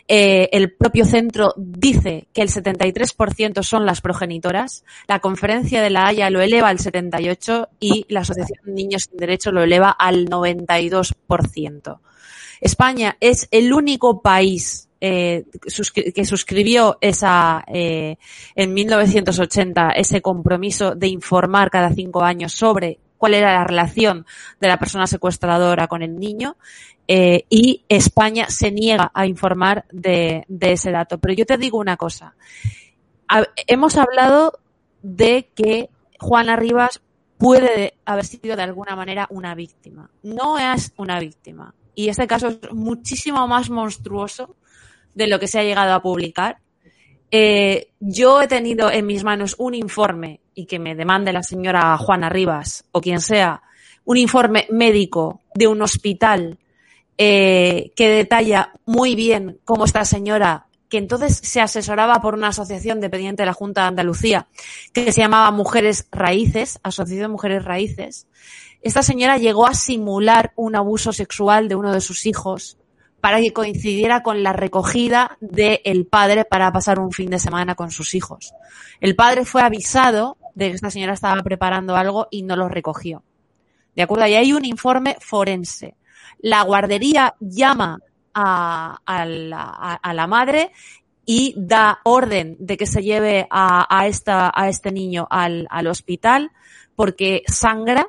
Eh, 0.07 0.49
el 0.51 0.73
propio 0.73 1.05
centro 1.05 1.53
dice 1.57 2.27
que 2.33 2.41
el 2.41 2.49
73% 2.49 3.63
son 3.63 3.85
las 3.85 4.01
progenitoras. 4.01 4.83
La 5.07 5.19
conferencia 5.19 5.81
de 5.81 5.89
la 5.89 6.07
Haya 6.07 6.29
lo 6.29 6.41
eleva 6.41 6.69
al 6.69 6.79
78 6.79 7.69
y 7.79 8.05
la 8.09 8.21
Asociación 8.21 8.59
Niños 8.65 9.03
sin 9.09 9.17
Derecho 9.17 9.51
lo 9.51 9.63
eleva 9.63 9.91
al 9.91 10.25
92%. 10.27 11.99
España 12.61 13.17
es 13.19 13.47
el 13.51 13.73
único 13.73 14.21
país 14.21 14.89
eh, 15.05 15.43
que 16.15 16.23
suscribió 16.23 16.97
esa 17.01 17.65
eh, 17.67 18.15
en 18.55 18.73
1980 18.73 19.89
ese 19.97 20.21
compromiso 20.21 20.95
de 20.95 21.07
informar 21.07 21.69
cada 21.69 21.93
cinco 21.93 22.23
años 22.23 22.53
sobre 22.53 22.99
cuál 23.17 23.33
era 23.33 23.51
la 23.51 23.65
relación 23.65 24.25
de 24.61 24.67
la 24.69 24.79
persona 24.79 25.05
secuestradora 25.05 25.89
con 25.89 26.03
el 26.03 26.17
niño 26.17 26.55
eh, 27.05 27.43
y 27.49 27.83
España 27.89 28.45
se 28.47 28.71
niega 28.71 29.11
a 29.13 29.27
informar 29.27 29.83
de, 29.91 30.45
de, 30.47 30.71
ese 30.71 30.91
dato. 30.91 31.17
Pero 31.17 31.33
yo 31.33 31.45
te 31.45 31.57
digo 31.57 31.79
una 31.79 31.97
cosa. 31.97 32.35
hemos 33.67 33.97
hablado 33.97 34.57
de 35.01 35.49
que 35.53 35.89
Juana 36.17 36.55
Rivas 36.55 37.01
puede 37.37 37.95
haber 38.05 38.23
sido 38.23 38.55
de 38.55 38.63
alguna 38.63 38.95
manera 38.95 39.27
una 39.31 39.53
víctima. 39.53 40.09
No 40.21 40.57
es 40.57 40.93
una 40.95 41.19
víctima. 41.19 41.75
Y 41.93 42.07
este 42.07 42.25
caso 42.25 42.47
es 42.47 42.71
muchísimo 42.71 43.45
más 43.49 43.69
monstruoso 43.69 44.55
de 45.13 45.27
lo 45.27 45.39
que 45.39 45.47
se 45.47 45.59
ha 45.59 45.63
llegado 45.63 45.93
a 45.93 46.01
publicar. 46.01 46.57
Eh, 47.31 47.89
yo 47.99 48.41
he 48.41 48.47
tenido 48.47 48.91
en 48.91 49.05
mis 49.05 49.23
manos 49.23 49.55
un 49.57 49.73
informe 49.73 50.41
y 50.53 50.65
que 50.65 50.79
me 50.79 50.95
demande 50.95 51.33
la 51.33 51.43
señora 51.43 51.97
Juana 51.97 52.29
Rivas 52.29 52.85
o 52.91 53.01
quien 53.01 53.21
sea, 53.21 53.63
un 54.05 54.17
informe 54.17 54.67
médico 54.69 55.41
de 55.55 55.67
un 55.67 55.81
hospital 55.81 56.59
eh, 57.17 57.91
que 57.95 58.09
detalla 58.09 58.73
muy 58.85 59.15
bien 59.15 59.59
cómo 59.65 59.85
esta 59.85 60.05
señora, 60.05 60.67
que 60.89 60.97
entonces 60.97 61.37
se 61.37 61.61
asesoraba 61.61 62.21
por 62.21 62.35
una 62.35 62.49
asociación 62.49 62.99
dependiente 62.99 63.41
de 63.41 63.47
la 63.47 63.53
Junta 63.53 63.81
de 63.81 63.87
Andalucía, 63.87 64.47
que 64.91 65.11
se 65.11 65.21
llamaba 65.21 65.49
Mujeres 65.51 66.07
Raíces, 66.11 66.79
Asociación 66.83 67.31
Mujeres 67.31 67.65
Raíces, 67.65 68.27
esta 68.83 69.01
señora 69.01 69.37
llegó 69.37 69.65
a 69.65 69.73
simular 69.73 70.51
un 70.57 70.75
abuso 70.75 71.13
sexual 71.13 71.69
de 71.69 71.75
uno 71.75 71.93
de 71.93 72.01
sus 72.01 72.25
hijos 72.25 72.77
para 73.23 73.39
que 73.39 73.53
coincidiera 73.53 74.21
con 74.21 74.43
la 74.43 74.51
recogida 74.51 75.37
del 75.39 76.05
padre 76.05 76.43
para 76.43 76.73
pasar 76.73 76.99
un 76.99 77.13
fin 77.13 77.29
de 77.29 77.39
semana 77.39 77.73
con 77.73 77.89
sus 77.89 78.15
hijos. 78.15 78.53
El 78.99 79.15
padre 79.15 79.45
fue 79.45 79.61
avisado 79.61 80.35
de 80.55 80.67
que 80.67 80.75
esta 80.75 80.91
señora 80.91 81.13
estaba 81.13 81.41
preparando 81.41 81.95
algo 81.95 82.27
y 82.31 82.43
no 82.43 82.57
lo 82.57 82.67
recogió. 82.67 83.23
¿De 83.95 84.01
acuerdo? 84.01 84.27
Y 84.27 84.33
hay 84.33 84.51
un 84.51 84.65
informe 84.65 85.15
forense. 85.21 85.95
La 86.39 86.63
guardería 86.63 87.35
llama 87.39 87.99
a, 88.33 88.99
la, 89.25 90.27
madre 90.27 90.73
y 91.25 91.53
da 91.55 92.01
orden 92.03 92.57
de 92.59 92.75
que 92.75 92.85
se 92.85 93.03
lleve 93.03 93.47
a, 93.49 93.87
a 93.89 94.67
este 94.67 94.91
niño 94.91 95.29
al 95.29 95.87
hospital 95.87 96.51
porque 96.97 97.43
sangra 97.47 98.05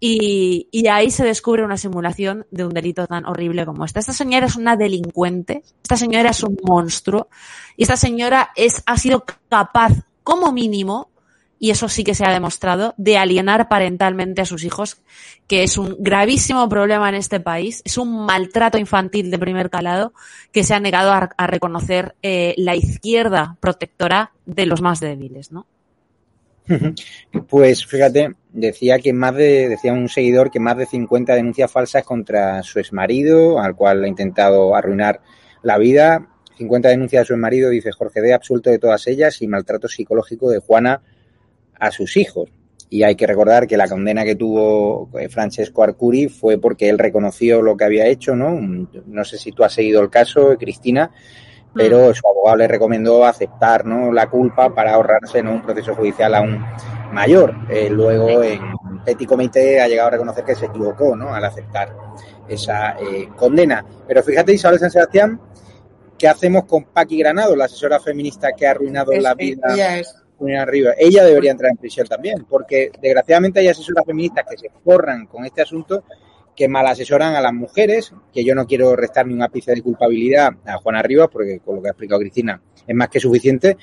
y, 0.00 0.86
ahí 0.88 1.10
se 1.10 1.24
descubre 1.24 1.64
una 1.64 1.76
simulación 1.76 2.46
de 2.50 2.64
un 2.64 2.74
delito 2.74 3.06
tan 3.06 3.24
horrible 3.24 3.64
como 3.64 3.84
esta. 3.84 4.00
Esta 4.00 4.12
señora 4.12 4.46
es 4.46 4.56
una 4.56 4.76
delincuente, 4.76 5.62
esta 5.82 5.96
señora 5.96 6.30
es 6.30 6.42
un 6.42 6.58
monstruo 6.62 7.28
y 7.76 7.84
esta 7.84 7.96
señora 7.96 8.50
es, 8.54 8.82
ha 8.86 8.98
sido 8.98 9.24
capaz, 9.48 9.92
como 10.22 10.52
mínimo, 10.52 11.10
y 11.58 11.70
eso 11.70 11.88
sí 11.88 12.04
que 12.04 12.14
se 12.14 12.26
ha 12.26 12.32
demostrado, 12.32 12.94
de 12.98 13.16
alienar 13.16 13.68
parentalmente 13.68 14.42
a 14.42 14.44
sus 14.44 14.64
hijos, 14.64 14.98
que 15.46 15.62
es 15.62 15.78
un 15.78 15.96
gravísimo 15.98 16.68
problema 16.68 17.08
en 17.08 17.14
este 17.14 17.40
país, 17.40 17.80
es 17.84 17.96
un 17.96 18.26
maltrato 18.26 18.76
infantil 18.76 19.30
de 19.30 19.38
primer 19.38 19.70
calado 19.70 20.12
que 20.52 20.64
se 20.64 20.74
ha 20.74 20.80
negado 20.80 21.12
a, 21.12 21.30
a 21.36 21.46
reconocer 21.46 22.14
eh, 22.22 22.54
la 22.58 22.76
izquierda 22.76 23.56
protectora 23.60 24.32
de 24.44 24.66
los 24.66 24.82
más 24.82 25.00
débiles, 25.00 25.52
¿no? 25.52 25.66
Pues 27.48 27.86
fíjate, 27.86 28.34
decía 28.54 29.00
que 29.00 29.12
más 29.12 29.34
de, 29.34 29.68
decía 29.68 29.92
un 29.92 30.08
seguidor 30.08 30.50
que 30.50 30.60
más 30.60 30.76
de 30.76 30.86
50 30.86 31.34
denuncias 31.34 31.70
falsas 31.70 32.04
contra 32.04 32.62
su 32.62 32.78
exmarido, 32.78 33.60
al 33.60 33.74
cual 33.74 34.04
ha 34.04 34.08
intentado 34.08 34.74
arruinar 34.74 35.20
la 35.62 35.76
vida. 35.76 36.28
50 36.56 36.88
denuncias 36.88 37.22
de 37.22 37.26
su 37.26 37.32
exmarido, 37.34 37.68
dice 37.70 37.90
Jorge 37.90 38.20
D, 38.20 38.32
absuelto 38.32 38.70
de 38.70 38.78
todas 38.78 39.06
ellas 39.08 39.42
y 39.42 39.48
maltrato 39.48 39.88
psicológico 39.88 40.48
de 40.50 40.60
Juana 40.60 41.02
a 41.78 41.90
sus 41.90 42.16
hijos. 42.16 42.48
Y 42.88 43.02
hay 43.02 43.16
que 43.16 43.26
recordar 43.26 43.66
que 43.66 43.76
la 43.76 43.88
condena 43.88 44.22
que 44.22 44.36
tuvo 44.36 45.10
eh, 45.18 45.28
Francesco 45.28 45.82
Arcuri 45.82 46.28
fue 46.28 46.58
porque 46.58 46.88
él 46.88 46.98
reconoció 46.98 47.60
lo 47.60 47.76
que 47.76 47.84
había 47.84 48.06
hecho, 48.06 48.36
¿no? 48.36 48.60
No 48.60 49.24
sé 49.24 49.36
si 49.36 49.50
tú 49.50 49.64
has 49.64 49.72
seguido 49.72 50.00
el 50.00 50.10
caso, 50.10 50.56
Cristina, 50.56 51.10
pero 51.74 52.10
mm. 52.10 52.14
su 52.14 52.28
abogado 52.28 52.56
le 52.56 52.68
recomendó 52.68 53.24
aceptar 53.24 53.84
¿no? 53.84 54.12
la 54.12 54.28
culpa 54.28 54.74
para 54.74 54.94
ahorrarse 54.94 55.42
¿no? 55.42 55.52
un 55.52 55.62
proceso 55.62 55.94
judicial 55.94 56.34
aún 56.34 56.64
mayor. 57.12 57.54
Eh, 57.68 57.88
luego, 57.90 58.42
en 58.42 58.60
Petit 59.04 59.28
Comité 59.28 59.80
ha 59.80 59.88
llegado 59.88 60.08
a 60.08 60.12
reconocer 60.12 60.44
que 60.44 60.54
se 60.54 60.66
equivocó 60.66 61.16
¿no? 61.16 61.34
al 61.34 61.44
aceptar 61.44 61.94
esa 62.48 62.96
eh, 62.98 63.28
condena. 63.36 63.84
Pero 64.06 64.22
fíjate, 64.22 64.52
Isabel 64.52 64.78
San 64.78 64.90
Sebastián, 64.90 65.40
¿qué 66.18 66.28
hacemos 66.28 66.64
con 66.64 66.84
Paqui 66.84 67.18
Granado, 67.18 67.56
la 67.56 67.64
asesora 67.64 68.00
feminista 68.00 68.52
que 68.52 68.66
ha 68.66 68.72
arruinado 68.72 69.12
la 69.12 69.34
vida? 69.34 69.72
Ella 69.72 69.98
es. 69.98 70.20
Arriba. 70.58 70.92
Ella 70.98 71.24
debería 71.24 71.52
entrar 71.52 71.70
en 71.70 71.78
prisión 71.78 72.06
también, 72.06 72.44
porque 72.44 72.90
desgraciadamente 73.00 73.60
hay 73.60 73.68
asesoras 73.68 74.04
feministas 74.04 74.44
que 74.50 74.58
se 74.58 74.68
forran 74.84 75.26
con 75.26 75.46
este 75.46 75.62
asunto 75.62 76.04
que 76.54 76.68
mal 76.68 76.86
asesoran 76.86 77.34
a 77.34 77.40
las 77.40 77.52
mujeres, 77.52 78.12
que 78.32 78.44
yo 78.44 78.54
no 78.54 78.66
quiero 78.66 78.94
restar 78.96 79.26
ni 79.26 79.34
un 79.34 79.42
ápice 79.42 79.74
de 79.74 79.82
culpabilidad 79.82 80.52
a 80.64 80.76
Juana 80.78 81.02
Rivas, 81.02 81.28
porque 81.30 81.60
con 81.60 81.76
lo 81.76 81.82
que 81.82 81.88
ha 81.88 81.90
explicado 81.92 82.20
Cristina 82.20 82.60
es 82.86 82.94
más 82.94 83.08
que 83.08 83.20
suficiente, 83.20 83.76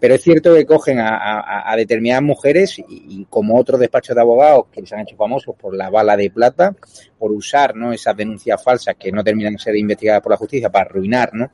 pero 0.00 0.14
es 0.14 0.22
cierto 0.22 0.54
que 0.54 0.66
cogen 0.66 0.98
a, 1.00 1.74
determinadas 1.76 2.22
mujeres 2.22 2.78
y, 2.88 3.26
como 3.30 3.58
otros 3.58 3.80
despachos 3.80 4.14
de 4.14 4.20
abogados 4.20 4.66
que 4.72 4.84
se 4.84 4.94
han 4.94 5.02
hecho 5.02 5.16
famosos 5.16 5.54
por 5.56 5.76
la 5.76 5.90
bala 5.90 6.16
de 6.16 6.30
plata, 6.30 6.74
por 7.18 7.32
usar 7.32 7.74
¿no? 7.76 7.92
esas 7.92 8.16
denuncias 8.16 8.62
falsas 8.62 8.96
que 8.98 9.12
no 9.12 9.22
terminan 9.22 9.54
de 9.54 9.58
ser 9.58 9.76
investigadas 9.76 10.22
por 10.22 10.32
la 10.32 10.36
justicia 10.36 10.70
para 10.70 10.86
arruinar 10.86 11.30
¿no? 11.34 11.50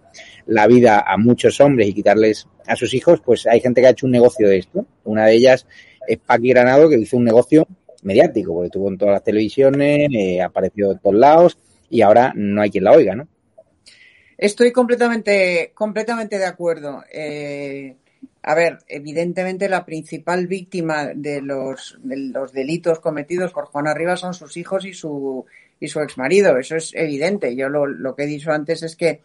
la 0.46 0.66
vida 0.66 1.04
a 1.06 1.16
muchos 1.16 1.60
hombres 1.60 1.88
y 1.88 1.94
quitarles 1.94 2.48
a 2.66 2.76
sus 2.76 2.92
hijos, 2.94 3.20
pues 3.20 3.46
hay 3.46 3.60
gente 3.60 3.80
que 3.80 3.86
ha 3.86 3.90
hecho 3.90 4.06
un 4.06 4.12
negocio 4.12 4.48
de 4.48 4.58
esto. 4.58 4.86
Una 5.04 5.26
de 5.26 5.34
ellas 5.34 5.66
es 6.06 6.18
Paqui 6.18 6.50
Granado, 6.50 6.88
que 6.88 6.98
hizo 6.98 7.16
un 7.16 7.24
negocio 7.24 7.66
mediático, 8.04 8.52
porque 8.52 8.66
estuvo 8.66 8.88
en 8.88 8.98
todas 8.98 9.14
las 9.14 9.24
televisiones, 9.24 10.08
eh, 10.12 10.42
apareció 10.42 10.92
en 10.92 10.98
todos 10.98 11.16
lados 11.16 11.58
y 11.90 12.02
ahora 12.02 12.32
no 12.34 12.62
hay 12.62 12.70
quien 12.70 12.84
la 12.84 12.92
oiga, 12.92 13.14
¿no? 13.14 13.28
Estoy 14.36 14.72
completamente, 14.72 15.72
completamente 15.74 16.38
de 16.38 16.46
acuerdo. 16.46 17.02
Eh, 17.12 17.96
a 18.42 18.54
ver, 18.54 18.78
evidentemente 18.88 19.68
la 19.68 19.86
principal 19.86 20.46
víctima 20.46 21.12
de 21.14 21.40
los, 21.40 21.98
de 22.02 22.16
los 22.16 22.52
delitos 22.52 22.98
cometidos 23.00 23.52
por 23.52 23.66
Juana 23.66 23.94
Rivas 23.94 24.20
son 24.20 24.34
sus 24.34 24.56
hijos 24.56 24.84
y 24.84 24.92
su, 24.92 25.46
y 25.80 25.88
su 25.88 26.00
exmarido. 26.00 26.58
Eso 26.58 26.76
es 26.76 26.92
evidente. 26.94 27.54
Yo 27.56 27.68
lo, 27.68 27.86
lo 27.86 28.14
que 28.14 28.24
he 28.24 28.26
dicho 28.26 28.50
antes 28.50 28.82
es 28.82 28.96
que 28.96 29.20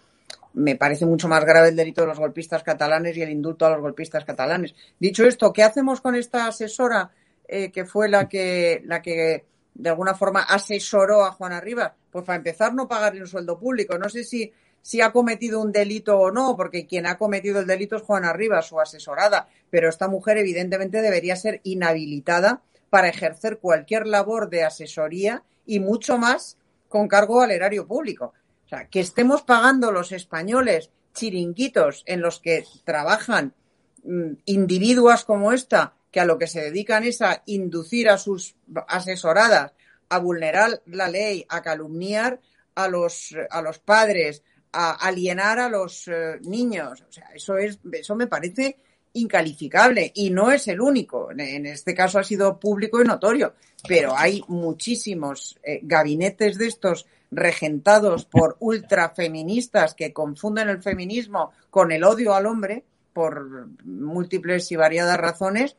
me 0.54 0.76
parece 0.76 1.06
mucho 1.06 1.28
más 1.28 1.44
grave 1.44 1.70
el 1.70 1.76
delito 1.76 2.02
de 2.02 2.08
los 2.08 2.20
golpistas 2.20 2.64
catalanes 2.64 3.18
y 3.18 3.22
el 3.22 3.30
indulto 3.30 3.66
a 3.66 3.72
los 3.72 3.82
golpistas 3.82 4.26
catalanes. 4.26 4.76
Dicho 5.00 5.26
esto, 5.26 5.52
¿qué 5.54 5.64
hacemos 5.64 6.02
con 6.02 6.16
esta 6.16 6.48
asesora 6.48 7.12
eh, 7.52 7.72
que 7.72 7.84
fue 7.84 8.08
la 8.08 8.30
que, 8.30 8.84
la 8.86 9.02
que 9.02 9.44
de 9.74 9.90
alguna 9.90 10.14
forma 10.14 10.42
asesoró 10.44 11.26
a 11.26 11.32
Juana 11.32 11.60
Rivas? 11.60 11.94
Pues 12.12 12.24
para 12.24 12.38
empezar, 12.38 12.76
no 12.76 12.88
pagarle 12.88 13.22
un 13.22 13.28
sueldo 13.28 13.58
público. 13.58 13.98
No 13.98 14.08
sé 14.08 14.24
si, 14.24 14.54
si 14.84 15.02
ha 15.02 15.12
cometido 15.12 15.60
un 15.60 15.72
delito 15.72 16.20
o 16.20 16.32
no, 16.32 16.56
porque 16.56 16.86
quien 16.86 17.08
ha 17.08 17.18
cometido 17.18 17.60
el 17.60 17.66
delito 17.66 17.96
es 17.96 18.04
Juana 18.04 18.34
Rivas, 18.34 18.68
su 18.68 18.80
asesorada. 18.80 19.48
Pero 19.72 19.90
esta 19.90 20.08
mujer, 20.08 20.38
evidentemente, 20.38 21.02
debería 21.02 21.36
ser 21.36 21.60
inhabilitada 21.64 22.62
para 22.92 23.10
ejercer 23.10 23.58
cualquier 23.58 24.06
labor 24.06 24.50
de 24.50 24.64
asesoría 24.64 25.44
y 25.66 25.80
mucho 25.80 26.20
más 26.20 26.58
con 26.88 27.08
cargo 27.08 27.42
al 27.42 27.50
erario 27.50 27.88
público. 27.88 28.34
O 28.66 28.70
sea, 28.70 28.88
que 28.88 29.00
estemos 29.00 29.42
pagando 29.42 29.92
los 29.92 30.12
españoles 30.12 30.92
chiringuitos 31.16 32.04
en 32.06 32.22
los 32.22 32.40
que 32.40 32.64
trabajan 32.84 33.56
mm, 34.04 34.34
individuas 34.46 35.26
como 35.26 35.52
esta 35.52 35.94
que 36.12 36.20
a 36.20 36.26
lo 36.26 36.38
que 36.38 36.48
se 36.48 36.62
dedican 36.62 37.04
es 37.04 37.22
a 37.22 37.44
inducir 37.46 38.10
a 38.10 38.18
sus 38.18 38.56
asesoradas 38.88 39.74
a 40.10 40.18
vulnerar 40.20 40.82
la 40.88 41.08
ley, 41.08 41.46
a 41.50 41.62
calumniar 41.62 42.40
a 42.76 42.88
los, 42.88 43.36
a 43.50 43.62
los 43.62 43.80
padres, 43.80 44.44
a 44.72 44.92
alienar 44.92 45.60
a 45.60 45.70
los 45.70 46.08
eh, 46.08 46.40
niños. 46.42 47.04
O 47.08 47.12
sea, 47.12 47.30
eso 47.34 47.58
es, 47.58 47.80
eso 47.92 48.16
me 48.16 48.28
parece 48.28 48.78
incalificable 49.14 50.12
y 50.16 50.30
no 50.30 50.52
es 50.52 50.68
el 50.68 50.82
único. 50.82 51.32
En 51.32 51.66
este 51.66 51.94
caso 51.94 52.20
ha 52.20 52.24
sido 52.24 52.60
público 52.60 53.02
y 53.02 53.06
notorio, 53.06 53.54
pero 53.88 54.16
hay 54.16 54.44
muchísimos 54.48 55.60
eh, 55.64 55.80
gabinetes 55.84 56.58
de 56.58 56.68
estos 56.68 57.06
regentados 57.32 58.26
por 58.26 58.58
ultrafeministas 58.60 59.94
que 59.94 60.14
confunden 60.14 60.70
el 60.70 60.82
feminismo 60.82 61.52
con 61.70 61.92
el 61.92 62.04
odio 62.04 62.34
al 62.34 62.48
hombre 62.48 62.84
por 63.14 63.68
múltiples 63.84 64.72
y 64.72 64.76
variadas 64.76 65.18
razones 65.18 65.76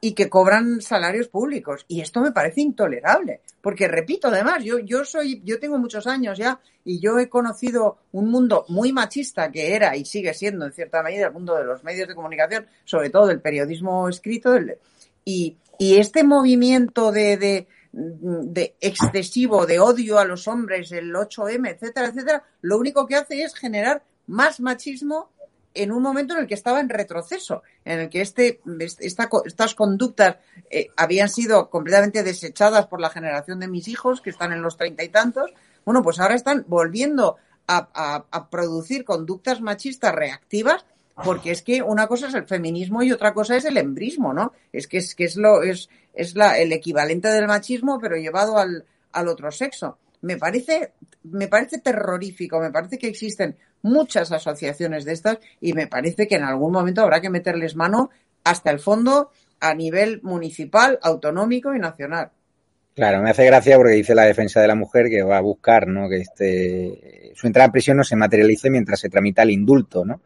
y 0.00 0.12
que 0.12 0.28
cobran 0.28 0.80
salarios 0.80 1.28
públicos. 1.28 1.84
Y 1.88 2.00
esto 2.00 2.20
me 2.20 2.32
parece 2.32 2.60
intolerable, 2.60 3.40
porque 3.60 3.88
repito, 3.88 4.28
además, 4.28 4.62
yo, 4.62 4.78
yo 4.78 5.04
soy, 5.04 5.42
yo 5.44 5.58
tengo 5.58 5.78
muchos 5.78 6.06
años 6.06 6.38
ya 6.38 6.60
y 6.84 7.00
yo 7.00 7.18
he 7.18 7.28
conocido 7.28 7.98
un 8.12 8.30
mundo 8.30 8.64
muy 8.68 8.92
machista 8.92 9.50
que 9.50 9.74
era 9.74 9.96
y 9.96 10.04
sigue 10.04 10.34
siendo 10.34 10.66
en 10.66 10.72
cierta 10.72 11.02
medida 11.02 11.26
el 11.26 11.32
mundo 11.32 11.56
de 11.56 11.64
los 11.64 11.82
medios 11.82 12.08
de 12.08 12.14
comunicación, 12.14 12.66
sobre 12.84 13.10
todo 13.10 13.26
del 13.26 13.40
periodismo 13.40 14.08
escrito, 14.08 14.56
y, 15.24 15.56
y 15.78 15.96
este 15.96 16.22
movimiento 16.22 17.10
de, 17.10 17.66
de, 17.92 18.76
excesivo 18.80 19.66
de 19.66 19.80
odio 19.80 20.18
a 20.18 20.24
los 20.24 20.46
hombres, 20.48 20.92
el 20.92 21.12
8M, 21.14 21.70
etcétera, 21.70 22.08
etcétera, 22.08 22.44
lo 22.60 22.78
único 22.78 23.06
que 23.06 23.16
hace 23.16 23.42
es 23.42 23.54
generar 23.54 24.02
más 24.26 24.60
machismo 24.60 25.30
en 25.76 25.92
un 25.92 26.02
momento 26.02 26.34
en 26.34 26.40
el 26.40 26.46
que 26.46 26.54
estaba 26.54 26.80
en 26.80 26.88
retroceso, 26.88 27.62
en 27.84 28.00
el 28.00 28.08
que 28.08 28.20
este, 28.20 28.60
esta, 28.98 29.28
estas 29.44 29.74
conductas 29.74 30.36
eh, 30.70 30.88
habían 30.96 31.28
sido 31.28 31.70
completamente 31.70 32.22
desechadas 32.22 32.86
por 32.86 33.00
la 33.00 33.10
generación 33.10 33.60
de 33.60 33.68
mis 33.68 33.88
hijos, 33.88 34.20
que 34.20 34.30
están 34.30 34.52
en 34.52 34.62
los 34.62 34.76
treinta 34.76 35.04
y 35.04 35.08
tantos, 35.08 35.52
bueno, 35.84 36.02
pues 36.02 36.18
ahora 36.18 36.34
están 36.34 36.64
volviendo 36.66 37.36
a, 37.68 38.24
a, 38.30 38.50
producir 38.50 39.04
conductas 39.04 39.60
machistas 39.60 40.14
reactivas, 40.14 40.84
porque 41.24 41.50
es 41.50 41.62
que 41.62 41.82
una 41.82 42.06
cosa 42.06 42.28
es 42.28 42.34
el 42.34 42.46
feminismo 42.46 43.02
y 43.02 43.12
otra 43.12 43.32
cosa 43.32 43.56
es 43.56 43.64
el 43.64 43.76
embrismo, 43.76 44.32
¿no? 44.32 44.52
Es 44.72 44.86
que 44.86 44.98
es, 44.98 45.14
que 45.14 45.24
es 45.24 45.36
lo, 45.36 45.62
es, 45.62 45.88
es 46.14 46.36
la, 46.36 46.58
el 46.58 46.72
equivalente 46.72 47.28
del 47.28 47.46
machismo, 47.46 47.98
pero 48.00 48.16
llevado 48.16 48.58
al, 48.58 48.84
al 49.12 49.28
otro 49.28 49.50
sexo 49.50 49.98
me 50.26 50.36
parece, 50.36 50.92
me 51.22 51.46
parece 51.46 51.78
terrorífico, 51.78 52.58
me 52.58 52.72
parece 52.72 52.98
que 52.98 53.06
existen 53.06 53.56
muchas 53.82 54.32
asociaciones 54.32 55.04
de 55.04 55.12
estas 55.12 55.38
y 55.60 55.72
me 55.72 55.86
parece 55.86 56.26
que 56.26 56.34
en 56.34 56.42
algún 56.42 56.72
momento 56.72 57.02
habrá 57.02 57.20
que 57.20 57.30
meterles 57.30 57.76
mano 57.76 58.10
hasta 58.42 58.72
el 58.72 58.80
fondo 58.80 59.30
a 59.60 59.72
nivel 59.74 60.20
municipal, 60.22 60.98
autonómico 61.02 61.74
y 61.74 61.78
nacional. 61.78 62.32
Claro, 62.96 63.20
me 63.20 63.28
hace 63.28 63.44
gracia 63.44 63.76
porque 63.76 63.92
dice 63.92 64.14
la 64.14 64.22
defensa 64.22 64.62
de 64.62 64.68
la 64.68 64.74
mujer 64.74 65.10
que 65.10 65.22
va 65.22 65.36
a 65.36 65.42
buscar, 65.42 65.86
¿no? 65.86 66.08
Que 66.08 66.16
este, 66.16 67.30
su 67.34 67.46
entrada 67.46 67.66
en 67.66 67.72
prisión 67.72 67.98
no 67.98 68.04
se 68.04 68.16
materialice 68.16 68.70
mientras 68.70 69.00
se 69.00 69.10
tramita 69.10 69.42
el 69.42 69.50
indulto, 69.50 70.06
¿no? 70.06 70.22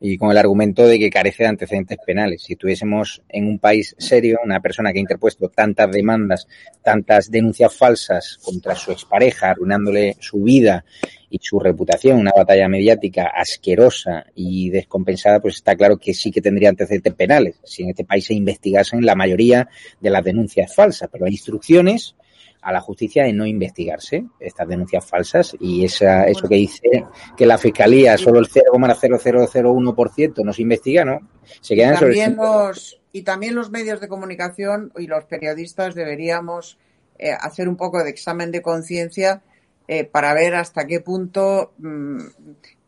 Y 0.00 0.16
con 0.16 0.30
el 0.30 0.38
argumento 0.38 0.86
de 0.86 0.98
que 0.98 1.10
carece 1.10 1.42
de 1.42 1.50
antecedentes 1.50 1.98
penales. 1.98 2.42
Si 2.42 2.54
estuviésemos 2.54 3.22
en 3.28 3.46
un 3.46 3.58
país 3.58 3.94
serio, 3.98 4.38
una 4.42 4.60
persona 4.60 4.90
que 4.90 5.00
ha 5.00 5.02
interpuesto 5.02 5.50
tantas 5.50 5.90
demandas, 5.90 6.48
tantas 6.82 7.30
denuncias 7.30 7.76
falsas 7.76 8.38
contra 8.42 8.74
su 8.74 8.90
expareja, 8.90 9.50
arruinándole 9.50 10.16
su 10.18 10.44
vida 10.44 10.86
y 11.34 11.40
su 11.42 11.58
reputación, 11.58 12.18
una 12.18 12.30
batalla 12.30 12.68
mediática 12.68 13.32
asquerosa 13.34 14.26
y 14.36 14.70
descompensada, 14.70 15.40
pues 15.40 15.56
está 15.56 15.74
claro 15.74 15.96
que 15.98 16.14
sí 16.14 16.30
que 16.30 16.40
tendría 16.40 16.68
antecedentes 16.68 17.12
penales 17.14 17.56
si 17.64 17.82
en 17.82 17.88
este 17.90 18.04
país 18.04 18.24
se 18.26 18.34
investigasen 18.34 19.04
la 19.04 19.16
mayoría 19.16 19.68
de 20.00 20.10
las 20.10 20.22
denuncias 20.22 20.72
falsas, 20.72 21.08
pero 21.10 21.26
hay 21.26 21.32
instrucciones 21.32 22.14
a 22.62 22.70
la 22.70 22.80
justicia 22.80 23.24
de 23.24 23.32
no 23.32 23.46
investigarse 23.46 24.26
estas 24.38 24.68
denuncias 24.68 25.04
falsas 25.04 25.56
y 25.58 25.84
esa, 25.84 26.28
eso 26.28 26.46
que 26.48 26.54
dice 26.54 27.04
que 27.36 27.46
la 27.46 27.58
fiscalía 27.58 28.16
solo 28.16 28.38
el 28.38 28.46
0,0001% 28.48 30.44
no 30.44 30.52
se 30.52 30.62
investiga, 30.62 31.04
¿no? 31.04 31.18
Se 31.60 31.74
quedan 31.74 31.96
y 31.96 31.98
también 31.98 32.36
los 32.36 33.00
y 33.12 33.22
también 33.22 33.56
los 33.56 33.70
medios 33.70 34.00
de 34.00 34.06
comunicación 34.06 34.92
y 34.96 35.08
los 35.08 35.24
periodistas 35.24 35.96
deberíamos 35.96 36.78
eh, 37.18 37.32
hacer 37.32 37.68
un 37.68 37.76
poco 37.76 38.04
de 38.04 38.10
examen 38.10 38.52
de 38.52 38.62
conciencia 38.62 39.42
eh, 39.86 40.04
para 40.04 40.32
ver 40.34 40.54
hasta 40.54 40.86
qué 40.86 41.00
punto 41.00 41.72
mm, 41.78 42.18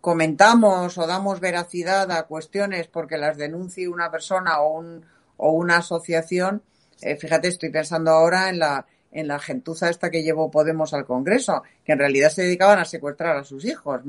comentamos 0.00 0.96
o 0.98 1.06
damos 1.06 1.40
veracidad 1.40 2.10
a 2.10 2.22
cuestiones 2.24 2.86
porque 2.86 3.18
las 3.18 3.36
denuncie 3.36 3.88
una 3.88 4.10
persona 4.10 4.60
o, 4.60 4.78
un, 4.78 5.04
o 5.36 5.50
una 5.50 5.78
asociación. 5.78 6.62
Eh, 7.02 7.16
fíjate, 7.16 7.48
estoy 7.48 7.70
pensando 7.70 8.12
ahora 8.12 8.48
en 8.48 8.58
la, 8.58 8.86
en 9.12 9.28
la 9.28 9.38
gentuza 9.38 9.90
esta 9.90 10.10
que 10.10 10.22
llevó 10.22 10.50
Podemos 10.50 10.94
al 10.94 11.04
Congreso, 11.04 11.62
que 11.84 11.92
en 11.92 11.98
realidad 11.98 12.30
se 12.30 12.42
dedicaban 12.42 12.78
a 12.78 12.84
secuestrar 12.84 13.36
a 13.36 13.44
sus 13.44 13.64
hijos. 13.64 14.02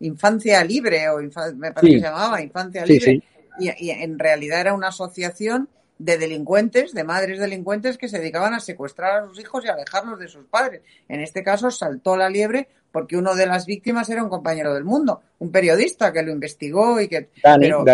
Infancia 0.00 0.62
libre, 0.64 1.08
o 1.08 1.18
me 1.18 1.72
parece 1.72 1.94
que 1.94 2.00
se 2.00 2.06
llamaba, 2.06 2.42
Infancia 2.42 2.84
libre. 2.84 3.22
y, 3.58 3.90
en 3.90 4.18
realidad 4.18 4.60
era 4.60 4.74
una 4.74 4.88
asociación 4.88 5.68
de 5.98 6.16
delincuentes, 6.16 6.92
de 6.94 7.04
madres 7.04 7.40
delincuentes 7.40 7.98
que 7.98 8.08
se 8.08 8.18
dedicaban 8.18 8.54
a 8.54 8.60
secuestrar 8.60 9.22
a 9.22 9.26
sus 9.26 9.40
hijos 9.40 9.64
y 9.64 9.68
a 9.68 9.72
alejarlos 9.72 10.18
de 10.18 10.28
sus 10.28 10.44
padres. 10.46 10.82
En 11.08 11.20
este 11.20 11.42
caso 11.42 11.70
saltó 11.70 12.16
la 12.16 12.30
liebre 12.30 12.68
porque 12.92 13.16
uno 13.16 13.34
de 13.34 13.46
las 13.46 13.66
víctimas 13.66 14.08
era 14.08 14.22
un 14.22 14.30
compañero 14.30 14.74
del 14.74 14.84
mundo, 14.84 15.20
un 15.38 15.50
periodista 15.50 16.12
que 16.12 16.22
lo 16.22 16.32
investigó 16.32 17.00
y 17.00 17.08
que... 17.08 17.30
pero, 17.42 17.84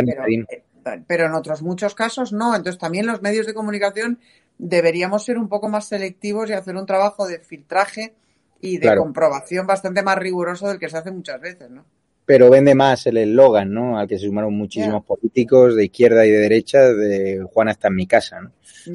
pero, 1.06 1.26
en 1.26 1.34
otros 1.34 1.62
muchos 1.62 1.94
casos 1.94 2.32
no. 2.32 2.54
Entonces 2.54 2.78
también 2.78 3.06
los 3.06 3.22
medios 3.22 3.46
de 3.46 3.54
comunicación 3.54 4.18
deberíamos 4.58 5.24
ser 5.24 5.38
un 5.38 5.48
poco 5.48 5.68
más 5.68 5.86
selectivos 5.88 6.50
y 6.50 6.52
hacer 6.52 6.76
un 6.76 6.86
trabajo 6.86 7.26
de 7.26 7.40
filtraje 7.40 8.14
y 8.60 8.78
de 8.78 8.96
comprobación 8.96 9.66
bastante 9.66 10.02
más 10.02 10.16
riguroso 10.16 10.68
del 10.68 10.78
que 10.78 10.88
se 10.88 10.98
hace 10.98 11.10
muchas 11.10 11.40
veces, 11.40 11.70
¿no? 11.70 11.84
Pero 12.26 12.50
vende 12.50 12.74
más 12.74 13.06
el 13.06 13.18
eslogan, 13.18 13.72
¿no? 13.72 13.98
Al 13.98 14.08
que 14.08 14.18
se 14.18 14.26
sumaron 14.26 14.54
muchísimos 14.54 15.04
políticos 15.04 15.76
de 15.76 15.84
izquierda 15.84 16.24
y 16.24 16.30
de 16.30 16.38
derecha 16.38 16.80
de 16.80 17.46
Juana 17.52 17.72
está 17.72 17.88
en 17.88 17.96
mi 17.96 18.06
casa, 18.06 18.40
¿no? 18.40 18.52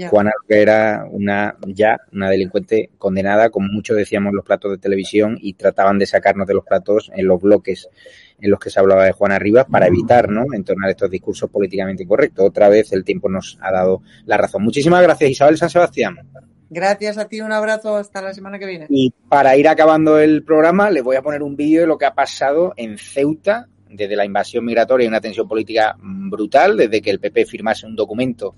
Juana 0.09 0.31
que 0.47 0.61
era 0.61 1.05
una 1.11 1.55
ya 1.67 1.97
una 2.11 2.29
delincuente 2.29 2.91
condenada, 2.97 3.49
como 3.49 3.67
muchos 3.71 3.97
decíamos 3.97 4.33
los 4.33 4.45
platos 4.45 4.71
de 4.71 4.77
televisión 4.77 5.37
y 5.39 5.53
trataban 5.53 5.99
de 5.99 6.05
sacarnos 6.05 6.47
de 6.47 6.53
los 6.53 6.63
platos 6.63 7.11
en 7.15 7.27
los 7.27 7.41
bloques 7.41 7.89
en 8.41 8.51
los 8.51 8.59
que 8.59 8.69
se 8.69 8.79
hablaba 8.79 9.05
de 9.05 9.11
Juana 9.11 9.37
Rivas 9.37 9.65
para 9.69 9.87
evitar, 9.87 10.29
¿no? 10.29 10.45
Entornar 10.53 10.89
estos 10.89 11.09
discursos 11.09 11.49
políticamente 11.49 12.03
incorrectos. 12.03 12.45
Otra 12.45 12.69
vez 12.69 12.91
el 12.93 13.03
tiempo 13.03 13.29
nos 13.29 13.57
ha 13.61 13.71
dado 13.71 14.01
la 14.25 14.37
razón. 14.37 14.63
Muchísimas 14.63 15.01
gracias, 15.03 15.31
Isabel 15.31 15.57
San 15.57 15.69
Sebastián. 15.69 16.17
Gracias 16.69 17.17
a 17.17 17.27
ti, 17.27 17.41
un 17.41 17.51
abrazo, 17.51 17.95
hasta 17.95 18.21
la 18.21 18.33
semana 18.33 18.59
que 18.59 18.67
viene. 18.67 18.85
Y 18.89 19.11
para 19.27 19.57
ir 19.57 19.67
acabando 19.67 20.19
el 20.19 20.43
programa, 20.43 20.91
les 20.91 21.03
voy 21.03 21.15
a 21.15 21.21
poner 21.21 21.41
un 21.41 21.55
vídeo 21.55 21.81
de 21.81 21.87
lo 21.87 21.97
que 21.97 22.05
ha 22.05 22.13
pasado 22.13 22.73
en 22.77 22.97
Ceuta 22.97 23.67
desde 23.89 24.15
la 24.15 24.25
invasión 24.25 24.65
migratoria 24.65 25.05
y 25.05 25.07
una 25.07 25.21
tensión 25.21 25.47
política 25.47 25.95
brutal, 25.99 26.77
desde 26.77 27.01
que 27.01 27.09
el 27.09 27.19
PP 27.19 27.45
firmase 27.45 27.87
un 27.87 27.95
documento 27.95 28.55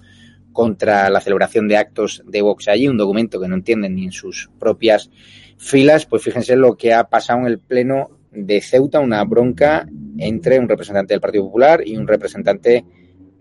contra 0.52 1.10
la 1.10 1.22
celebración 1.22 1.68
de 1.68 1.78
actos 1.78 2.22
de 2.26 2.42
Vox 2.42 2.68
allí, 2.68 2.88
un 2.88 2.98
documento 2.98 3.40
que 3.40 3.48
no 3.48 3.56
entienden 3.56 3.96
ni 3.96 4.06
en 4.06 4.12
sus 4.12 4.50
propias 4.60 5.10
filas, 5.58 6.06
pues 6.06 6.24
fíjense 6.24 6.58
lo 6.58 6.76
que 6.76 6.94
ha 6.94 7.06
pasado 7.06 7.40
en 7.40 7.46
el 7.46 7.60
Pleno 7.60 8.10
de 8.32 8.60
Ceuta, 8.62 9.00
una 9.00 9.24
bronca 9.24 9.88
entre 10.18 10.60
un 10.60 10.68
representante 10.68 11.14
del 11.14 11.22
Partido 11.22 11.46
Popular 11.46 11.82
y 11.86 11.96
un 11.96 12.08
representante 12.08 12.84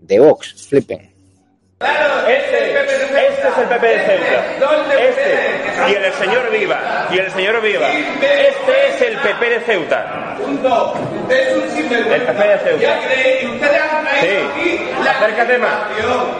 de 0.01 0.19
Vox. 0.19 0.67
Flipen. 0.69 1.10
Este, 1.81 2.79
este 2.79 3.47
es 3.47 3.57
el 3.57 3.67
PP 3.67 3.87
de 3.87 3.99
Ceuta. 3.99 4.99
Este. 4.99 5.89
Y 5.89 5.93
el 5.95 6.13
señor 6.13 6.51
Viva. 6.51 7.07
Y 7.09 7.17
el 7.17 7.31
señor 7.31 7.61
Viva. 7.61 7.87
Este 7.89 8.87
es 8.89 9.01
el 9.01 9.17
PP 9.17 9.49
de 9.49 9.59
Ceuta. 9.61 10.35
El 10.39 12.21
PP 12.21 12.47
de 12.47 12.57
Ceuta. 12.59 12.99
Sí. 14.21 14.79
Acércate 15.09 15.57
más. 15.57 15.73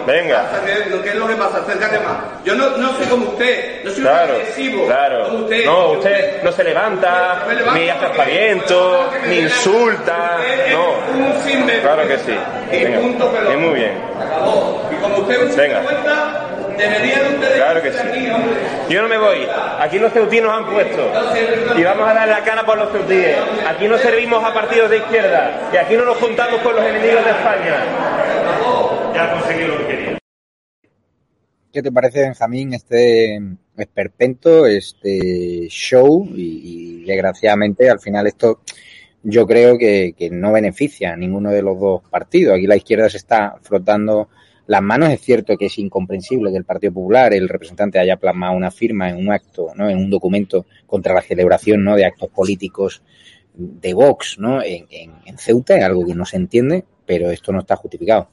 Venga. 0.06 0.44
¿Qué 0.64 1.10
es 1.10 1.14
lo 1.16 1.26
que 1.26 1.34
pasa? 1.34 1.58
Acércate 1.58 1.98
más. 1.98 2.16
Yo 2.44 2.54
no, 2.54 2.76
no 2.76 2.92
soy 2.96 3.06
como 3.06 3.26
usted. 3.30 3.84
No 3.84 3.90
soy 3.90 4.02
claro, 4.02 4.34
agresivo. 4.34 4.86
Claro. 4.86 5.28
No, 5.64 5.92
usted 5.92 6.42
no 6.42 6.52
se 6.52 6.64
levanta, 6.64 7.46
ni 7.74 7.88
hace 7.88 8.06
aspaviento, 8.06 9.10
ni 9.26 9.38
insulta. 9.40 10.38
No. 10.70 10.94
Claro 11.82 12.06
que 12.06 12.18
sí. 12.18 12.38
Venga. 12.70 13.00
Muy 13.56 13.74
bien. 13.74 14.12
Y 14.90 14.94
como 15.02 15.16
usted 15.18 15.31
Venga. 15.56 15.82
Claro 17.54 17.82
que 17.82 17.92
sí. 17.92 18.28
Yo 18.88 19.02
no 19.02 19.08
me 19.08 19.18
voy. 19.18 19.46
Aquí 19.78 19.98
los 19.98 20.12
ceutinos 20.12 20.52
han 20.52 20.66
puesto. 20.66 21.10
Y 21.76 21.82
vamos 21.82 22.08
a 22.08 22.14
dar 22.14 22.28
la 22.28 22.42
cara 22.42 22.64
por 22.64 22.78
los 22.78 22.90
ceutíes. 22.92 23.36
Aquí 23.66 23.88
no 23.88 23.98
servimos 23.98 24.42
a 24.44 24.52
partidos 24.52 24.90
de 24.90 24.98
izquierda. 24.98 25.70
Y 25.72 25.76
aquí 25.76 25.94
no 25.94 26.04
nos 26.04 26.16
juntamos 26.18 26.60
con 26.60 26.76
los 26.76 26.84
enemigos 26.84 27.24
de 27.24 27.30
España. 27.30 27.76
Ya 29.14 29.32
conseguí 29.32 29.64
lo 29.64 29.78
que 29.78 29.86
quería. 29.86 30.18
¿Qué 31.72 31.82
te 31.82 31.90
parece, 31.90 32.20
Benjamín, 32.20 32.74
este 32.74 33.40
esperpento, 33.76 34.66
este 34.66 35.68
show? 35.68 36.28
Y, 36.34 37.04
desgraciadamente, 37.06 37.88
al 37.88 37.98
final, 37.98 38.26
esto 38.26 38.60
yo 39.22 39.46
creo 39.46 39.78
que, 39.78 40.14
que 40.18 40.30
no 40.30 40.52
beneficia 40.52 41.12
a 41.12 41.16
ninguno 41.16 41.50
de 41.50 41.62
los 41.62 41.78
dos 41.78 42.02
partidos. 42.10 42.56
Aquí 42.56 42.66
la 42.66 42.76
izquierda 42.76 43.08
se 43.08 43.16
está 43.16 43.56
frotando 43.62 44.28
las 44.66 44.82
manos. 44.82 45.10
Es 45.10 45.20
cierto 45.20 45.56
que 45.56 45.66
es 45.66 45.78
incomprensible 45.78 46.50
que 46.50 46.58
el 46.58 46.64
Partido 46.64 46.92
Popular, 46.92 47.32
el 47.32 47.48
representante, 47.48 47.98
haya 47.98 48.16
plasmado 48.16 48.54
una 48.54 48.70
firma 48.70 49.08
en 49.10 49.16
un 49.16 49.32
acto, 49.32 49.68
¿no? 49.74 49.88
en 49.88 49.98
un 49.98 50.10
documento 50.10 50.66
contra 50.86 51.14
la 51.14 51.22
celebración 51.22 51.84
¿no? 51.84 51.96
de 51.96 52.04
actos 52.04 52.30
políticos 52.30 53.02
de 53.54 53.94
Vox 53.94 54.38
¿no? 54.38 54.62
en, 54.62 55.38
Ceuta, 55.38 55.84
algo 55.84 56.06
que 56.06 56.14
no 56.14 56.24
se 56.24 56.36
entiende, 56.36 56.84
pero 57.04 57.30
esto 57.30 57.52
no 57.52 57.60
está 57.60 57.76
justificado. 57.76 58.28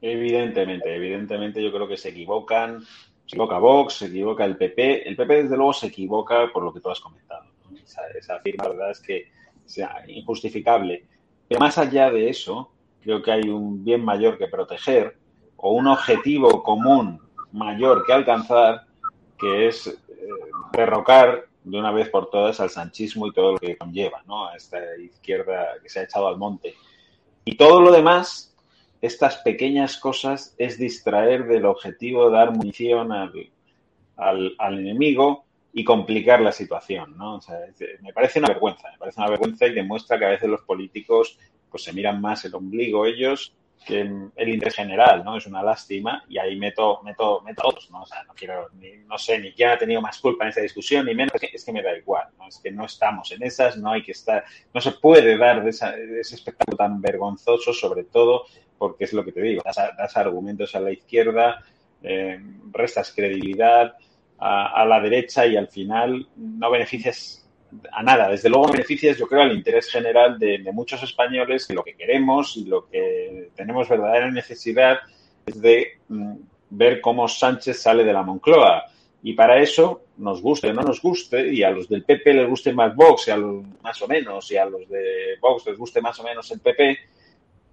Evidentemente, 0.00 0.94
evidentemente 0.94 1.62
yo 1.62 1.72
creo 1.72 1.86
que 1.86 1.96
se 1.96 2.08
equivocan, 2.08 2.80
se 2.80 3.36
equivoca 3.36 3.58
Vox, 3.58 3.94
se 3.94 4.06
equivoca 4.06 4.44
el 4.44 4.56
PP, 4.56 5.08
el 5.08 5.14
PP 5.14 5.44
desde 5.44 5.56
luego 5.56 5.72
se 5.72 5.86
equivoca 5.88 6.50
por 6.52 6.64
lo 6.64 6.72
que 6.72 6.80
tú 6.80 6.90
has 6.90 6.98
comentado. 6.98 7.44
Esa, 7.84 8.02
esa, 8.18 8.40
firma, 8.40 8.64
la 8.64 8.70
verdad 8.70 8.90
es 8.90 9.00
que 9.00 9.26
sea 9.64 10.02
injustificable. 10.08 11.04
Pero 11.48 11.60
más 11.60 11.78
allá 11.78 12.10
de 12.10 12.28
eso, 12.28 12.72
creo 13.02 13.22
que 13.22 13.32
hay 13.32 13.48
un 13.48 13.84
bien 13.84 14.04
mayor 14.04 14.38
que 14.38 14.46
proteger 14.46 15.16
o 15.56 15.72
un 15.72 15.86
objetivo 15.86 16.62
común 16.62 17.20
mayor 17.52 18.04
que 18.06 18.12
alcanzar, 18.12 18.86
que 19.38 19.68
es 19.68 19.86
eh, 19.86 19.96
derrocar 20.72 21.46
de 21.64 21.78
una 21.78 21.92
vez 21.92 22.08
por 22.08 22.30
todas 22.30 22.60
al 22.60 22.70
sanchismo 22.70 23.26
y 23.26 23.32
todo 23.32 23.52
lo 23.52 23.58
que 23.58 23.76
conlleva, 23.76 24.22
¿no? 24.26 24.48
A 24.48 24.56
esta 24.56 24.78
izquierda 24.96 25.74
que 25.82 25.88
se 25.88 26.00
ha 26.00 26.02
echado 26.04 26.26
al 26.28 26.38
monte. 26.38 26.74
Y 27.44 27.56
todo 27.56 27.80
lo 27.80 27.92
demás, 27.92 28.56
estas 29.00 29.36
pequeñas 29.38 29.96
cosas, 29.96 30.54
es 30.58 30.78
distraer 30.78 31.46
del 31.46 31.66
objetivo, 31.66 32.30
dar 32.30 32.52
munición 32.52 33.12
al, 33.12 33.32
al, 34.16 34.54
al 34.58 34.78
enemigo 34.78 35.44
y 35.72 35.84
complicar 35.84 36.40
la 36.40 36.52
situación, 36.52 37.16
¿no? 37.16 37.36
O 37.36 37.40
sea, 37.40 37.56
me 38.00 38.12
parece 38.12 38.38
una 38.38 38.48
vergüenza, 38.48 38.90
me 38.90 38.98
parece 38.98 39.20
una 39.20 39.30
vergüenza 39.30 39.66
y 39.66 39.74
demuestra 39.74 40.18
que 40.18 40.26
a 40.26 40.30
veces 40.30 40.48
los 40.48 40.62
políticos 40.62 41.38
pues 41.72 41.82
se 41.82 41.92
miran 41.92 42.20
más 42.20 42.44
el 42.44 42.54
ombligo 42.54 43.06
ellos 43.06 43.54
que 43.84 44.00
el 44.36 44.48
interés 44.48 44.76
general, 44.76 45.24
¿no? 45.24 45.36
Es 45.36 45.46
una 45.46 45.62
lástima 45.62 46.24
y 46.28 46.38
ahí 46.38 46.56
meto, 46.56 47.00
meto, 47.02 47.40
meto 47.42 47.62
a 47.62 47.68
otros, 47.68 47.90
¿no? 47.90 48.02
O 48.02 48.06
sea, 48.06 48.22
no 48.24 48.32
quiero, 48.34 48.68
ni, 48.78 48.98
no 49.08 49.18
sé, 49.18 49.38
ni 49.38 49.52
quién 49.52 49.70
ha 49.70 49.78
tenido 49.78 50.00
más 50.00 50.18
culpa 50.20 50.44
en 50.44 50.50
esta 50.50 50.60
discusión, 50.60 51.06
ni 51.06 51.14
menos, 51.14 51.32
es 51.40 51.64
que, 51.64 51.72
me 51.72 51.82
da 51.82 51.96
igual, 51.96 52.28
¿no? 52.38 52.46
Es 52.46 52.58
que 52.58 52.70
no 52.70 52.84
estamos 52.84 53.32
en 53.32 53.42
esas, 53.42 53.76
no 53.76 53.90
hay 53.90 54.02
que 54.02 54.12
estar, 54.12 54.44
no 54.72 54.80
se 54.80 54.92
puede 54.92 55.36
dar 55.36 55.64
de, 55.64 55.70
ese 55.70 56.34
espectáculo 56.34 56.76
tan 56.76 57.00
vergonzoso, 57.00 57.72
sobre 57.72 58.04
todo 58.04 58.44
porque 58.78 59.04
es 59.04 59.12
lo 59.12 59.24
que 59.24 59.32
te 59.32 59.42
digo, 59.42 59.62
das, 59.64 60.16
argumentos 60.16 60.74
a 60.74 60.80
la 60.80 60.92
izquierda, 60.92 61.62
eh, 62.02 62.40
restas 62.72 63.12
credibilidad 63.14 63.94
a 64.44 64.84
la 64.84 64.98
derecha 64.98 65.46
y 65.46 65.56
al 65.56 65.68
final 65.68 66.26
no 66.34 66.68
beneficias 66.68 67.41
a 67.90 68.02
nada. 68.02 68.28
Desde 68.28 68.48
luego 68.48 68.72
beneficias, 68.72 69.18
yo 69.18 69.26
creo, 69.26 69.42
al 69.42 69.52
interés 69.52 69.90
general 69.90 70.38
de, 70.38 70.62
muchos 70.72 71.02
españoles 71.02 71.66
que 71.66 71.74
lo 71.74 71.82
que 71.82 71.94
queremos 71.94 72.56
y 72.56 72.64
lo 72.64 72.88
que 72.88 73.50
tenemos 73.54 73.88
verdadera 73.88 74.30
necesidad 74.30 74.98
es 75.46 75.60
de 75.60 75.98
mm, 76.08 76.34
ver 76.70 77.00
cómo 77.00 77.28
Sánchez 77.28 77.80
sale 77.80 78.04
de 78.04 78.12
la 78.12 78.22
Moncloa. 78.22 78.84
Y 79.22 79.34
para 79.34 79.60
eso, 79.60 80.02
nos 80.16 80.42
guste 80.42 80.70
o 80.70 80.72
no 80.72 80.82
nos 80.82 81.00
guste, 81.00 81.52
y 81.52 81.62
a 81.62 81.70
los 81.70 81.88
del 81.88 82.04
PP 82.04 82.34
les 82.34 82.48
guste 82.48 82.72
más 82.72 82.94
Vox, 82.94 83.28
y 83.28 83.30
a 83.30 83.36
los, 83.36 83.64
más 83.82 84.02
o 84.02 84.08
menos, 84.08 84.50
y 84.50 84.56
a 84.56 84.64
los 84.64 84.88
de 84.88 85.36
Vox 85.40 85.66
les 85.66 85.78
guste 85.78 86.00
más 86.00 86.18
o 86.18 86.24
menos 86.24 86.50
el 86.50 86.60
PP, 86.60 86.98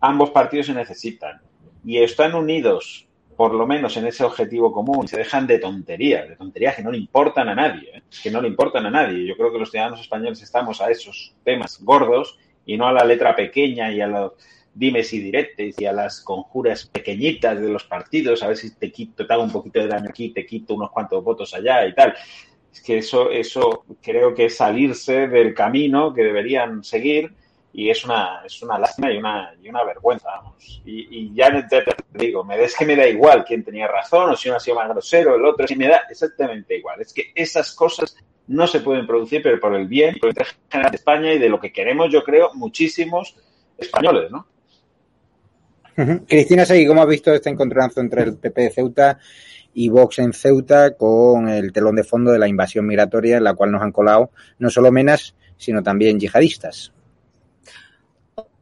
ambos 0.02 0.30
partidos 0.30 0.68
se 0.68 0.74
necesitan. 0.74 1.42
Y 1.84 1.98
están 1.98 2.36
unidos 2.36 3.09
por 3.40 3.54
lo 3.54 3.66
menos 3.66 3.96
en 3.96 4.06
ese 4.06 4.26
objetivo 4.26 4.74
común, 4.74 5.08
se 5.08 5.16
dejan 5.16 5.48
de 5.48 5.60
tonterías, 5.60 6.28
de 6.28 6.36
tonterías 6.36 6.76
que 6.76 6.84
no 6.84 6.92
le 6.92 6.98
importan 6.98 7.48
a 7.48 7.56
nadie, 7.56 7.90
¿eh? 7.96 8.04
que 8.22 8.30
no 8.30 8.42
le 8.42 8.50
importan 8.50 8.86
a 8.86 8.92
nadie. 8.92 9.26
Yo 9.26 9.38
creo 9.38 9.50
que 9.50 9.60
los 9.60 9.72
ciudadanos 9.72 10.02
españoles 10.02 10.42
estamos 10.42 10.82
a 10.82 10.92
esos 10.92 11.34
temas 11.46 11.82
gordos 11.82 12.38
y 12.66 12.76
no 12.76 12.86
a 12.86 12.92
la 12.92 13.06
letra 13.06 13.38
pequeña 13.38 13.94
y 13.94 14.02
a 14.02 14.08
los 14.08 14.34
dimes 14.74 15.14
y 15.14 15.20
diretes 15.22 15.80
y 15.80 15.86
a 15.86 15.94
las 15.94 16.20
conjuras 16.20 16.86
pequeñitas 16.88 17.62
de 17.62 17.70
los 17.70 17.86
partidos, 17.86 18.44
a 18.44 18.50
ver 18.50 18.58
si 18.58 18.76
te 18.76 18.92
quito, 18.92 19.26
te 19.26 19.32
hago 19.32 19.44
un 19.44 19.54
poquito 19.54 19.80
de 19.80 19.88
daño 19.88 20.10
aquí, 20.10 20.32
te 20.32 20.46
quito 20.46 20.74
unos 20.74 20.92
cuantos 20.92 21.24
votos 21.24 21.54
allá 21.54 21.88
y 21.88 21.96
tal. 21.96 22.14
Es 22.74 22.82
que 22.82 22.98
eso, 22.98 23.32
eso 23.32 23.86
creo 24.02 24.36
que 24.36 24.48
es 24.48 24.58
salirse 24.58 25.30
del 25.30 25.54
camino 25.54 26.14
que 26.14 26.26
deberían 26.26 26.84
seguir 26.84 27.32
y 27.72 27.90
es 27.90 28.04
una, 28.04 28.42
es 28.46 28.62
una 28.62 28.80
lástima 28.80 29.12
y 29.12 29.18
una, 29.18 29.54
y 29.62 29.70
una 29.70 29.84
vergüenza, 29.84 30.28
vamos. 30.30 30.82
Y, 30.86 31.08
y 31.10 31.34
ya 31.34 31.68
te, 31.68 31.84
digo, 32.14 32.44
me, 32.44 32.62
es 32.62 32.76
que 32.76 32.86
me 32.86 32.96
da 32.96 33.08
igual 33.08 33.46
quién 33.46 33.64
tenía 33.64 33.88
razón 33.88 34.32
o 34.32 34.36
si 34.36 34.50
uno 34.50 34.58
ha 34.58 34.60
sido 34.60 34.78
más 34.78 34.90
grosero, 34.90 35.36
el 35.36 35.46
otro, 35.46 35.68
si 35.68 35.76
me 35.76 35.88
da 35.88 36.02
exactamente 36.10 36.78
igual. 36.78 37.00
Es 37.02 37.14
que 37.14 37.32
esas 37.36 37.74
cosas 37.74 38.16
no 38.48 38.66
se 38.66 38.80
pueden 38.80 39.06
producir, 39.06 39.44
pero 39.44 39.60
por 39.60 39.76
el 39.76 39.88
bien 39.88 40.18
por 40.20 40.30
el 40.30 40.36
general 40.70 40.92
de 40.92 40.98
España 40.98 41.34
y 41.34 41.40
de 41.40 41.50
lo 41.50 41.60
que 41.60 41.72
queremos, 41.72 42.12
yo 42.12 42.24
creo, 42.24 42.52
muchísimos 42.56 43.36
españoles, 43.78 44.32
¿no? 44.32 44.48
Cristina 46.28 46.66
Seguí, 46.66 46.88
¿cómo 46.88 47.02
has 47.02 47.10
visto 47.10 47.34
este 47.34 47.50
encontronazo 47.50 48.00
entre 48.00 48.24
el 48.24 48.38
PP 48.38 48.62
de 48.62 48.70
Ceuta 48.70 49.20
y 49.74 49.90
Vox 49.90 50.20
en 50.20 50.32
Ceuta 50.32 50.96
con 50.96 51.50
el 51.50 51.74
telón 51.74 51.98
de 51.98 52.06
fondo 52.06 52.32
de 52.32 52.40
la 52.40 52.48
invasión 52.48 52.88
migratoria 52.88 53.38
en 53.38 53.44
la 53.44 53.54
cual 53.54 53.72
nos 53.72 53.82
han 53.82 53.92
colado 53.92 54.32
no 54.60 54.70
solo 54.70 54.94
menas, 54.94 55.36
sino 55.58 55.84
también 55.84 56.20
yihadistas? 56.20 56.94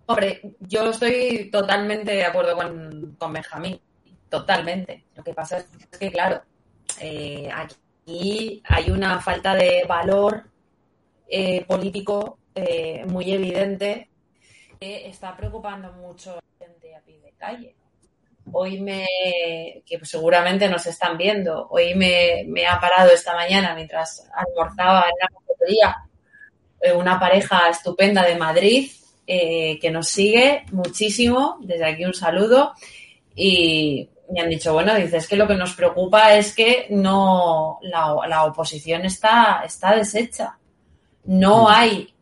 Hombre, 0.10 0.40
yo 0.62 0.90
estoy 0.90 1.50
totalmente 1.52 2.14
de 2.14 2.24
acuerdo 2.24 2.56
con, 2.56 3.18
con 3.20 3.34
Benjamín, 3.34 3.82
totalmente. 4.30 5.04
Lo 5.14 5.22
que 5.22 5.34
pasa 5.34 5.58
es 5.58 6.00
que, 6.00 6.10
claro, 6.10 6.42
eh, 7.02 7.50
aquí 7.54 8.64
hay 8.64 8.90
una 8.90 9.20
falta 9.20 9.54
de 9.54 9.84
valor 9.86 10.46
eh, 11.28 11.66
político 11.66 12.40
eh, 12.56 13.04
muy 13.06 13.34
evidente 13.34 14.10
que 14.80 15.10
está 15.10 15.36
preocupando 15.36 15.92
mucho 15.92 16.32
a 16.32 16.36
la 16.36 16.66
gente 16.66 16.96
a 16.96 17.02
pie 17.02 17.20
de 17.20 17.34
calle. 17.34 17.76
Hoy 18.54 18.80
me, 18.80 19.06
que 19.86 20.00
seguramente 20.06 20.70
nos 20.70 20.86
están 20.86 21.18
viendo, 21.18 21.68
hoy 21.70 21.96
me, 21.96 22.46
me 22.48 22.66
ha 22.66 22.80
parado 22.80 23.12
esta 23.12 23.36
mañana 23.36 23.76
mientras 23.76 24.26
almorzaba 24.34 25.02
en 25.02 25.16
la 25.20 25.28
cafetería 25.28 25.98
una 26.96 27.20
pareja 27.20 27.68
estupenda 27.68 28.24
de 28.24 28.38
Madrid 28.38 28.90
eh, 29.28 29.78
que 29.80 29.92
nos 29.92 30.08
sigue 30.08 30.64
muchísimo. 30.72 31.58
Desde 31.62 31.86
aquí 31.86 32.06
un 32.06 32.14
saludo. 32.14 32.74
Y 33.36 34.10
me 34.32 34.42
han 34.42 34.50
dicho, 34.50 34.74
bueno, 34.74 34.96
dices 34.96 35.28
que 35.28 35.36
lo 35.36 35.48
que 35.48 35.56
nos 35.56 35.74
preocupa 35.74 36.34
es 36.36 36.56
que 36.56 36.88
no 36.90 37.80
la, 37.82 38.46
oposición 38.46 39.06
está, 39.06 39.64
está 39.66 39.96
deshecha. 39.96 40.58
No 41.26 41.64
mm. 41.64 41.68
hay, 41.68 42.14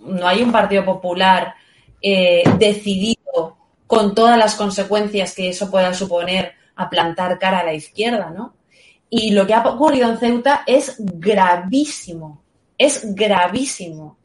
no 0.00 0.28
hay 0.28 0.42
un 0.42 0.52
Partido 0.52 0.84
Popular 0.84 1.54
eh, 2.00 2.44
decidido 2.58 3.56
con 3.86 4.14
todas 4.14 4.36
las 4.36 4.54
consecuencias 4.54 5.34
que 5.34 5.48
eso 5.48 5.70
pueda 5.70 5.94
suponer 5.94 6.52
a 6.76 6.90
plantar 6.90 7.38
cara 7.38 7.60
a 7.60 7.64
la 7.64 7.72
izquierda, 7.72 8.30
¿no? 8.30 8.54
Y 9.10 9.30
lo 9.30 9.46
que 9.46 9.54
ha 9.54 9.66
ocurrido 9.66 10.10
en 10.10 10.18
Ceuta 10.18 10.62
es 10.66 10.96
gravísimo, 10.98 12.42
es 12.76 13.14
gravísimo. 13.14 14.17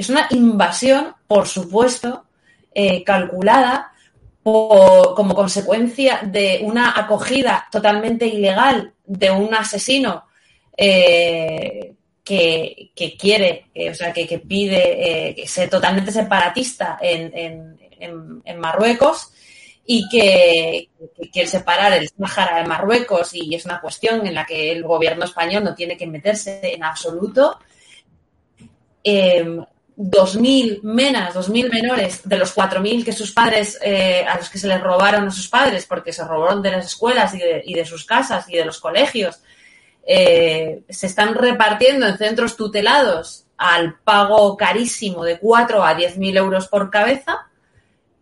Es 0.00 0.08
una 0.08 0.28
invasión, 0.30 1.14
por 1.26 1.46
supuesto, 1.46 2.24
eh, 2.72 3.04
calculada 3.04 3.92
como 4.42 5.34
consecuencia 5.34 6.22
de 6.24 6.60
una 6.62 6.98
acogida 6.98 7.68
totalmente 7.70 8.26
ilegal 8.26 8.94
de 9.04 9.30
un 9.30 9.54
asesino 9.54 10.24
eh, 10.74 11.92
que, 12.24 12.92
quiere, 13.18 13.66
o 13.90 13.94
sea, 13.94 14.10
que, 14.14 14.38
pide 14.38 15.28
eh, 15.28 15.34
que 15.34 15.46
sea 15.46 15.68
totalmente 15.68 16.12
separatista 16.12 16.98
en, 17.02 17.76
Marruecos 18.58 19.34
y 19.84 20.08
que, 20.08 20.88
quiere 21.30 21.46
separar 21.46 21.92
el 21.92 22.08
Sáhara 22.08 22.62
de 22.62 22.66
Marruecos 22.66 23.34
y 23.34 23.54
es 23.54 23.66
una 23.66 23.82
cuestión 23.82 24.26
en 24.26 24.34
la 24.34 24.46
que 24.46 24.72
el 24.72 24.82
gobierno 24.82 25.26
español 25.26 25.62
no 25.62 25.74
tiene 25.74 25.98
que 25.98 26.06
meterse 26.06 26.72
en 26.72 26.84
absoluto. 26.84 27.58
2.000 30.00 30.80
menas, 30.82 31.34
2.000 31.34 31.70
menores 31.70 32.22
de 32.24 32.38
los 32.38 32.56
4.000 32.56 33.04
que 33.04 33.12
sus 33.12 33.32
padres, 33.32 33.78
eh, 33.82 34.24
a 34.26 34.38
los 34.38 34.48
que 34.48 34.56
se 34.56 34.66
les 34.66 34.80
robaron 34.80 35.26
a 35.26 35.30
sus 35.30 35.48
padres 35.48 35.84
porque 35.84 36.10
se 36.10 36.24
robaron 36.24 36.62
de 36.62 36.70
las 36.70 36.86
escuelas 36.86 37.34
y 37.34 37.74
de, 37.74 37.84
sus 37.84 38.06
casas 38.06 38.48
y 38.48 38.56
de 38.56 38.64
los 38.64 38.80
colegios, 38.80 39.42
eh, 40.06 40.84
se 40.88 41.06
están 41.06 41.34
repartiendo 41.34 42.06
en 42.06 42.16
centros 42.16 42.56
tutelados 42.56 43.44
al 43.58 43.98
pago 43.98 44.56
carísimo 44.56 45.22
de 45.22 45.38
4 45.38 45.84
a 45.84 45.94
10.000 45.94 46.36
euros 46.38 46.68
por 46.68 46.90
cabeza 46.90 47.50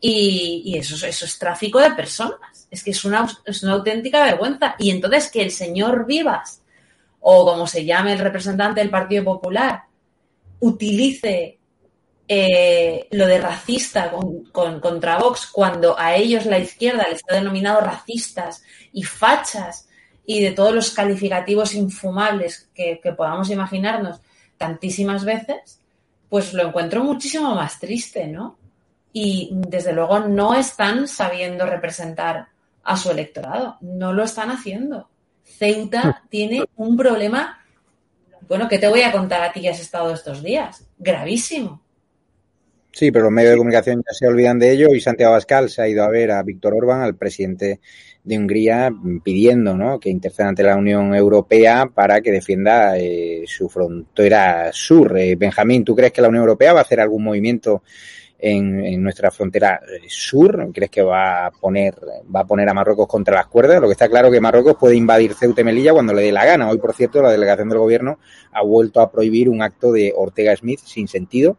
y, 0.00 0.76
eso, 0.76 1.06
eso 1.06 1.24
es 1.26 1.38
tráfico 1.38 1.78
de 1.78 1.92
personas. 1.92 2.66
Es 2.72 2.82
que 2.82 2.90
es 2.90 3.04
una, 3.04 3.28
es 3.44 3.62
una 3.62 3.74
auténtica 3.74 4.24
vergüenza. 4.24 4.74
Y 4.80 4.90
entonces 4.90 5.30
que 5.30 5.42
el 5.42 5.52
señor 5.52 6.06
Vivas, 6.06 6.60
o 7.20 7.44
como 7.44 7.68
se 7.68 7.84
llame 7.84 8.14
el 8.14 8.18
representante 8.18 8.80
del 8.80 8.90
Partido 8.90 9.22
Popular, 9.22 9.84
utilice 10.60 11.57
eh, 12.30 13.08
lo 13.12 13.26
de 13.26 13.40
racista 13.40 14.10
con, 14.10 14.80
contra 14.80 15.16
Vox, 15.16 15.46
cuando 15.46 15.98
a 15.98 16.14
ellos 16.14 16.44
la 16.44 16.58
izquierda 16.58 17.06
les 17.08 17.22
ha 17.26 17.34
denominado 17.34 17.80
racistas 17.80 18.62
y 18.92 19.02
fachas 19.02 19.88
y 20.26 20.42
de 20.42 20.50
todos 20.50 20.74
los 20.74 20.90
calificativos 20.90 21.74
infumables 21.74 22.68
que, 22.74 23.00
podamos 23.16 23.48
imaginarnos 23.48 24.20
tantísimas 24.58 25.24
veces, 25.24 25.80
pues 26.28 26.52
lo 26.52 26.66
encuentro 26.66 27.02
muchísimo 27.02 27.54
más 27.54 27.80
triste, 27.80 28.26
¿no? 28.26 28.58
Y 29.10 29.50
desde 29.54 29.94
luego 29.94 30.20
no 30.20 30.52
están 30.52 31.08
sabiendo 31.08 31.64
representar 31.64 32.48
a 32.84 32.96
su 32.98 33.10
electorado, 33.10 33.78
no 33.80 34.12
lo 34.12 34.24
están 34.24 34.50
haciendo. 34.50 35.08
Ceuta 35.44 36.24
tiene 36.28 36.62
un 36.76 36.94
problema, 36.94 37.64
bueno, 38.46 38.68
que 38.68 38.78
te 38.78 38.88
voy 38.88 39.00
a 39.00 39.12
contar 39.12 39.40
a 39.40 39.50
ti 39.50 39.62
que 39.62 39.70
has 39.70 39.80
estado 39.80 40.12
estos 40.12 40.42
días, 40.42 40.86
gravísimo 40.98 41.87
Sí, 42.98 43.12
pero 43.12 43.26
los 43.26 43.32
medios 43.32 43.52
de 43.52 43.58
comunicación 43.58 44.02
ya 44.04 44.12
se 44.12 44.26
olvidan 44.26 44.58
de 44.58 44.72
ello 44.72 44.92
y 44.92 45.00
Santiago 45.00 45.30
Abascal 45.30 45.70
se 45.70 45.80
ha 45.80 45.88
ido 45.88 46.02
a 46.02 46.08
ver 46.08 46.32
a 46.32 46.42
Víctor 46.42 46.74
Orbán, 46.74 47.02
al 47.02 47.14
presidente 47.14 47.78
de 48.24 48.36
Hungría, 48.36 48.90
pidiendo 49.22 49.76
¿no? 49.76 50.00
que 50.00 50.10
interceda 50.10 50.48
ante 50.48 50.64
la 50.64 50.74
Unión 50.74 51.14
Europea 51.14 51.88
para 51.94 52.20
que 52.20 52.32
defienda 52.32 52.98
eh, 52.98 53.44
su 53.46 53.68
frontera 53.68 54.70
sur. 54.72 55.16
Eh, 55.16 55.36
Benjamín, 55.36 55.84
¿tú 55.84 55.94
crees 55.94 56.10
que 56.10 56.20
la 56.20 56.28
Unión 56.28 56.42
Europea 56.42 56.72
va 56.72 56.80
a 56.80 56.82
hacer 56.82 56.98
algún 56.98 57.22
movimiento 57.22 57.84
en, 58.36 59.00
nuestra 59.00 59.30
frontera 59.30 59.80
eh, 59.88 60.06
sur? 60.08 60.72
¿Crees 60.74 60.90
que 60.90 61.02
va 61.02 61.46
a 61.46 61.50
poner 61.52 61.94
va 62.34 62.40
a 62.40 62.46
poner 62.48 62.68
a 62.68 62.74
Marruecos 62.74 63.06
contra 63.06 63.36
las 63.36 63.46
cuerdas? 63.46 63.80
Lo 63.80 63.86
que 63.86 63.92
está 63.92 64.08
claro 64.08 64.26
es 64.26 64.34
que 64.34 64.40
Marruecos 64.40 64.74
puede 64.74 64.96
invadir 64.96 65.34
Ceuta 65.34 65.60
y 65.60 65.64
Melilla 65.64 65.92
cuando 65.92 66.14
le 66.14 66.22
dé 66.22 66.32
la 66.32 66.44
gana. 66.44 66.68
Hoy, 66.68 66.78
por 66.78 66.96
cierto, 66.96 67.22
la 67.22 67.30
delegación 67.30 67.68
del 67.68 67.78
gobierno 67.78 68.18
ha 68.50 68.64
vuelto 68.64 69.00
a 69.00 69.12
prohibir 69.12 69.48
un 69.48 69.62
acto 69.62 69.92
de 69.92 70.12
Ortega 70.16 70.56
Smith 70.56 70.80
sin 70.84 71.06
sentido 71.06 71.58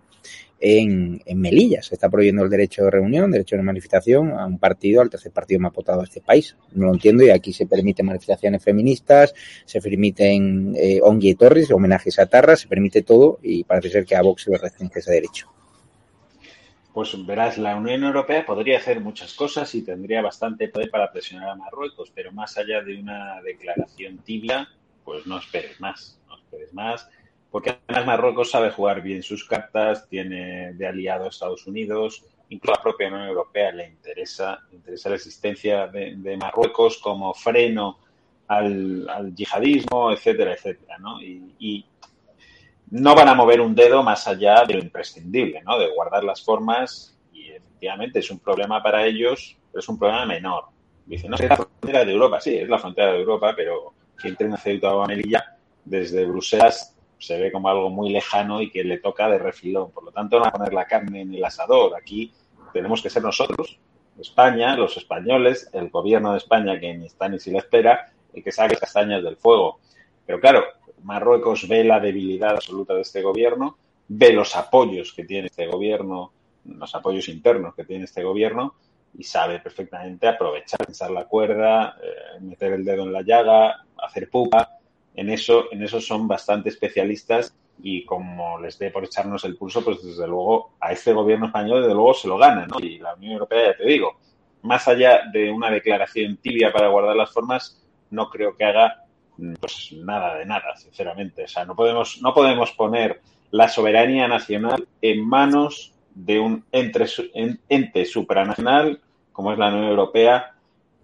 en, 0.60 1.22
Melilla. 1.36 1.82
Se 1.82 1.95
está 1.95 2.10
prohibiendo 2.10 2.43
el 2.43 2.49
derecho 2.49 2.84
de 2.84 2.91
reunión, 2.91 3.32
derecho 3.32 3.55
de 3.55 3.64
manifestación 3.64 4.32
a 4.32 4.45
un 4.45 4.60
partido, 4.60 5.01
al 5.01 5.10
tercer 5.10 5.32
partido 5.32 5.60
más 5.60 5.74
votado 5.74 5.99
de 5.99 6.05
este 6.05 6.22
país. 6.22 6.55
No 6.74 6.88
lo 6.88 6.93
entiendo 6.93 7.24
y 7.24 7.30
aquí 7.30 7.53
se 7.53 7.66
permiten 7.66 8.05
manifestaciones 8.05 8.64
feministas, 8.64 9.34
se 9.66 9.82
permiten 9.82 10.76
eh, 10.76 11.01
y 11.22 11.36
torres, 11.36 11.72
homenajes 11.72 12.20
a 12.20 12.26
Tarra, 12.26 12.55
se 12.55 12.68
permite 12.68 13.01
todo 13.01 13.39
y 13.41 13.64
parece 13.64 13.89
ser 13.89 14.05
que 14.05 14.16
a 14.16 14.22
Vox 14.22 14.47
le 14.47 14.57
restringe 14.57 14.99
ese 14.99 15.12
derecho. 15.12 15.47
Pues 16.93 17.16
verás, 17.26 17.57
la 17.57 17.76
Unión 17.76 18.03
Europea 18.03 18.45
podría 18.45 18.78
hacer 18.78 18.99
muchas 18.99 19.34
cosas 19.34 19.74
y 19.76 19.84
tendría 19.84 20.22
bastante 20.22 20.68
poder 20.70 20.89
para 20.89 21.12
presionar 21.12 21.49
a 21.49 21.55
Marruecos, 21.55 22.12
pero 22.14 22.32
más 22.32 22.57
allá 22.57 22.82
de 22.82 22.99
una 22.99 23.41
declaración 23.43 24.18
tibia, 24.20 24.68
pues 25.05 25.26
no 25.28 25.38
esperes 25.38 25.80
más, 25.80 26.20
no 26.28 26.38
esperes 26.38 26.74
más 26.74 27.07
porque 27.51 27.79
además 27.87 28.05
Marruecos 28.05 28.51
sabe 28.51 28.71
jugar 28.71 29.01
bien 29.01 29.23
sus 29.23 29.45
cartas, 29.45 30.07
tiene 30.07 30.73
de 30.73 30.87
aliado 30.87 31.25
a 31.25 31.29
Estados 31.29 31.65
Unidos, 31.65 32.23
incluso 32.49 32.77
la 32.77 32.83
propia 32.83 33.07
Unión 33.07 33.27
Europea 33.27 33.71
le 33.71 33.87
interesa, 33.87 34.59
interesa 34.71 35.09
la 35.09 35.15
existencia 35.15 35.87
de, 35.87 36.37
Marruecos 36.37 36.99
como 36.99 37.33
freno 37.33 37.99
al, 38.47 39.33
yihadismo, 39.35 40.11
etcétera, 40.11 40.53
etcétera, 40.53 40.97
¿no? 40.99 41.21
Y, 41.21 41.85
no 42.91 43.13
van 43.13 43.27
a 43.27 43.35
mover 43.35 43.61
un 43.61 43.75
dedo 43.75 44.01
más 44.01 44.27
allá 44.27 44.65
de 44.65 44.73
lo 44.73 44.79
imprescindible, 44.79 45.61
¿no? 45.61 45.77
De 45.77 45.93
guardar 45.93 46.23
las 46.23 46.43
formas 46.43 47.15
y 47.31 47.51
efectivamente 47.51 48.17
es 48.17 48.31
un 48.31 48.39
problema 48.39 48.81
para 48.81 49.05
ellos, 49.05 49.55
pero 49.71 49.79
es 49.79 49.87
un 49.89 49.99
problema 49.99 50.25
menor. 50.25 50.63
Dicen, 51.05 51.29
no, 51.29 51.35
es 51.35 51.47
la 51.47 51.55
frontera 51.55 52.03
de 52.03 52.11
Europa, 52.11 52.41
sí, 52.41 52.57
es 52.57 52.67
la 52.67 52.79
frontera 52.79 53.11
de 53.11 53.19
Europa, 53.19 53.53
pero 53.55 53.93
que 54.19 54.29
entren 54.29 54.53
a 54.53 54.57
Ceuta 54.57 54.95
o 54.95 55.03
a 55.03 55.07
Melilla 55.07 55.55
desde 55.85 56.25
Bruselas 56.25 56.98
se 57.20 57.38
ve 57.38 57.51
como 57.51 57.70
algo 57.70 57.89
muy 57.89 58.09
lejano 58.09 58.61
y 58.61 58.72
que 58.72 58.84
le 58.84 58.97
toca 58.97 59.30
de 59.30 59.38
refilón. 59.38 59.91
Por 59.91 60.05
lo 60.05 60.11
tanto, 60.11 60.38
no 60.38 60.43
va 60.43 60.49
a 60.49 60.53
poner 60.53 60.74
la 60.74 60.86
carne 60.86 61.22
en 61.22 61.34
el 61.34 61.43
asador. 61.43 61.95
Aquí 61.95 62.32
tenemos 62.74 63.01
que 63.01 63.09
ser 63.09 63.22
nosotros, 63.22 63.78
España, 64.20 64.76
los 64.76 64.97
españoles, 64.97 65.70
el 65.74 65.89
gobierno 65.89 66.32
de 66.32 66.38
España, 66.38 66.80
que 66.80 66.93
ni 66.93 67.05
está 67.05 67.28
ni 67.28 67.39
si 67.39 67.51
le 67.51 67.59
espera, 67.59 68.11
el 68.34 68.43
que 68.43 68.51
saque 68.51 68.78
castañas 68.78 69.24
del 69.24 69.36
fuego. 69.36 69.80
Pero 70.26 70.39
claro, 70.39 70.63
Marruecos 71.03 71.67
ve 71.67 71.84
la 71.84 71.99
debilidad 71.99 72.51
absoluta 72.51 72.93
de 72.93 73.01
este 73.01 73.22
gobierno, 73.22 73.78
ve 74.07 74.32
los 74.32 74.55
apoyos 74.55 75.13
que 75.13 75.26
tiene 75.26 75.47
este 75.47 75.67
gobierno, 75.67 76.32
los 76.65 76.93
apoyos 76.95 77.28
internos 77.30 77.76
que 77.76 77.84
tiene 77.86 78.05
este 78.05 78.24
gobierno 78.24 78.76
y 79.17 79.24
sabe 79.24 79.59
perfectamente 79.59 80.28
aprovechar, 80.28 80.86
pensar 80.86 81.11
la 81.11 81.26
cuerda, 81.26 81.97
eh, 82.01 82.39
meter 82.41 82.74
el 82.74 82.86
dedo 82.86 83.03
en 83.03 83.13
la 83.13 83.22
llaga, 83.22 83.84
hacer 83.97 84.30
pupa 84.30 84.78
en 85.20 85.30
eso, 85.30 85.65
en 85.72 85.84
eso 85.84 85.99
son 85.99 86.28
bastante 86.28 86.70
especialistas 86.70 87.53
y 87.82 88.05
como 88.05 88.59
les 88.59 88.78
dé 88.78 88.89
por 88.91 89.03
echarnos 89.03 89.43
el 89.45 89.57
pulso, 89.57 89.84
pues 89.84 90.03
desde 90.03 90.28
luego 90.28 90.72
a 90.80 90.91
este 90.91 91.13
gobierno 91.13 91.47
español 91.47 91.82
desde 91.82 91.93
luego 91.93 92.13
se 92.13 92.28
lo 92.28 92.38
gana, 92.38 92.65
¿no? 92.65 92.80
Y 92.80 92.99
la 92.99 93.15
Unión 93.15 93.34
Europea, 93.34 93.67
ya 93.67 93.78
te 93.78 93.86
digo, 93.86 94.17
más 94.61 94.88
allá 94.88 95.22
de 95.32 95.51
una 95.51 95.70
declaración 95.70 96.38
tibia 96.38 96.72
para 96.72 96.89
guardar 96.89 97.15
las 97.15 97.32
formas, 97.32 97.82
no 98.11 98.30
creo 98.30 98.55
que 98.55 98.65
haga 98.65 99.05
pues 99.59 99.93
nada 99.93 100.36
de 100.36 100.45
nada, 100.45 100.76
sinceramente. 100.76 101.43
O 101.43 101.47
sea, 101.47 101.65
no 101.65 101.76
podemos, 101.76 102.22
no 102.22 102.34
podemos 102.34 102.72
poner 102.72 103.22
la 103.51 103.70
soberanía 103.70 104.28
nacional 104.28 104.88
en 105.01 105.28
manos 105.28 105.93
de 106.13 106.39
un 106.39 106.65
ente, 106.72 107.05
ente 107.70 108.05
supranacional 108.05 109.01
como 109.32 109.53
es 109.53 109.57
la 109.57 109.70
Unión 109.70 109.86
Europea, 109.86 110.53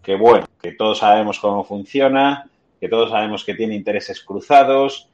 que 0.03 0.15
bueno, 0.15 0.45
que 0.61 0.73
todos 0.73 0.97
sabemos 0.97 1.39
cómo 1.39 1.63
funciona, 1.63 2.49
que 2.85 2.89
todos 2.89 3.09
sabemos 3.09 3.43
que 3.43 3.55
tiene 3.55 3.73
intereses 3.73 4.21
cruzados 4.21 5.09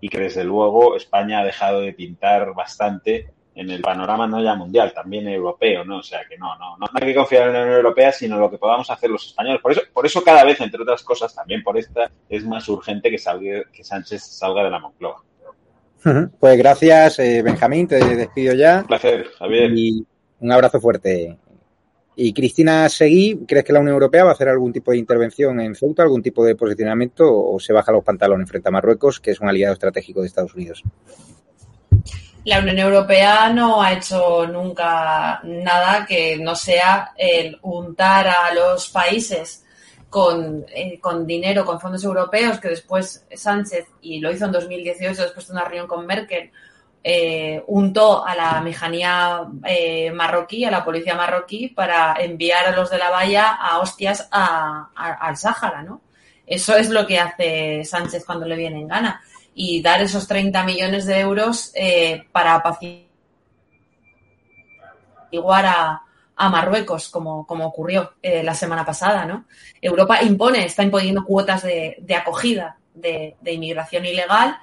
y 0.00 0.08
que 0.08 0.18
desde 0.18 0.42
luego 0.42 0.96
España 0.96 1.38
ha 1.38 1.44
dejado 1.44 1.80
de 1.80 1.92
pintar 1.92 2.52
bastante 2.52 3.28
en 3.54 3.70
el 3.70 3.80
panorama 3.80 4.26
no 4.26 4.42
ya 4.42 4.56
mundial, 4.56 4.92
también 4.92 5.28
europeo, 5.28 5.84
¿no? 5.84 5.98
O 5.98 6.02
sea 6.02 6.22
que 6.28 6.36
no, 6.36 6.58
no, 6.58 6.76
no 6.78 6.88
hay 6.92 7.06
que 7.06 7.14
confiar 7.14 7.46
en 7.46 7.52
la 7.52 7.62
Unión 7.62 7.76
Europea, 7.76 8.10
sino 8.10 8.38
lo 8.38 8.50
que 8.50 8.58
podamos 8.58 8.90
hacer 8.90 9.08
los 9.08 9.24
españoles. 9.24 9.62
Por 9.62 9.70
eso, 9.70 9.82
por 9.92 10.04
eso 10.04 10.24
cada 10.24 10.42
vez, 10.42 10.60
entre 10.60 10.82
otras 10.82 11.04
cosas, 11.04 11.32
también 11.32 11.62
por 11.62 11.78
esta, 11.78 12.10
es 12.28 12.44
más 12.44 12.68
urgente 12.68 13.08
que, 13.08 13.18
salga, 13.18 13.62
que 13.72 13.84
Sánchez 13.84 14.20
salga 14.24 14.64
de 14.64 14.70
la 14.70 14.80
Moncloa. 14.80 15.22
Pues 16.40 16.58
gracias, 16.58 17.20
eh, 17.20 17.40
Benjamín, 17.42 17.86
te 17.86 18.04
despido 18.16 18.54
ya. 18.54 18.80
Un 18.80 18.86
placer, 18.88 19.28
Javier. 19.38 19.70
Y 19.72 20.04
un 20.40 20.50
abrazo 20.50 20.80
fuerte. 20.80 21.38
Y 22.24 22.32
Cristina 22.32 22.88
Seguí, 22.88 23.40
¿crees 23.48 23.64
que 23.64 23.72
la 23.72 23.80
Unión 23.80 23.94
Europea 23.94 24.22
va 24.22 24.30
a 24.30 24.34
hacer 24.34 24.48
algún 24.48 24.72
tipo 24.72 24.92
de 24.92 24.98
intervención 24.98 25.58
en 25.60 25.74
Ceuta, 25.74 26.04
algún 26.04 26.22
tipo 26.22 26.44
de 26.44 26.54
posicionamiento 26.54 27.24
o 27.28 27.58
se 27.58 27.72
baja 27.72 27.90
los 27.90 28.04
pantalones 28.04 28.48
frente 28.48 28.68
a 28.68 28.70
Marruecos, 28.70 29.18
que 29.18 29.32
es 29.32 29.40
un 29.40 29.48
aliado 29.48 29.72
estratégico 29.72 30.20
de 30.20 30.28
Estados 30.28 30.54
Unidos? 30.54 30.84
la 32.44 32.60
Unión 32.60 32.78
Europea 32.78 33.52
no 33.52 33.82
ha 33.82 33.92
hecho 33.92 34.46
nunca 34.46 35.40
nada 35.42 36.06
que 36.06 36.38
no 36.38 36.54
sea 36.54 37.12
el 37.16 37.58
untar 37.62 38.28
a 38.28 38.54
los 38.54 38.88
países 38.90 39.64
con, 40.08 40.64
eh, 40.72 41.00
con 41.00 41.26
dinero, 41.26 41.64
con 41.64 41.80
fondos 41.80 42.04
europeos, 42.04 42.60
que 42.60 42.68
después 42.68 43.26
Sánchez, 43.34 43.86
y 44.00 44.20
lo 44.20 44.30
hizo 44.30 44.44
en 44.44 44.52
2018 44.52 45.22
después 45.22 45.48
de 45.48 45.54
una 45.54 45.64
reunión 45.64 45.88
con 45.88 46.06
Merkel, 46.06 46.52
eh, 47.04 47.62
untó 47.66 48.24
a 48.26 48.34
la 48.34 48.60
mejanía 48.60 49.42
eh, 49.64 50.10
marroquí, 50.12 50.64
a 50.64 50.70
la 50.70 50.84
policía 50.84 51.14
marroquí, 51.14 51.68
para 51.68 52.14
enviar 52.18 52.66
a 52.66 52.76
los 52.76 52.90
de 52.90 52.98
la 52.98 53.10
valla 53.10 53.52
a 53.52 53.78
hostias 53.78 54.28
al 54.30 55.36
Sáhara, 55.36 55.82
¿no? 55.82 56.00
Eso 56.46 56.76
es 56.76 56.90
lo 56.90 57.06
que 57.06 57.18
hace 57.18 57.84
Sánchez 57.84 58.24
cuando 58.24 58.46
le 58.46 58.56
viene 58.56 58.80
en 58.80 58.88
gana 58.88 59.22
y 59.54 59.82
dar 59.82 60.02
esos 60.02 60.26
30 60.26 60.64
millones 60.64 61.06
de 61.06 61.20
euros 61.20 61.72
eh, 61.74 62.24
para 62.32 62.54
apaciguar 62.54 63.06
a, 65.66 66.02
a 66.36 66.48
Marruecos, 66.48 67.08
como, 67.08 67.46
ocurrió 67.48 68.14
eh, 68.22 68.42
la 68.42 68.54
semana 68.54 68.84
pasada, 68.84 69.24
¿no? 69.24 69.44
Europa 69.80 70.22
impone, 70.22 70.64
está 70.64 70.82
imponiendo 70.82 71.24
cuotas 71.24 71.62
de, 71.62 72.04
acogida 72.16 72.78
de, 72.94 73.36
inmigración 73.44 74.04
ilegal 74.06 74.58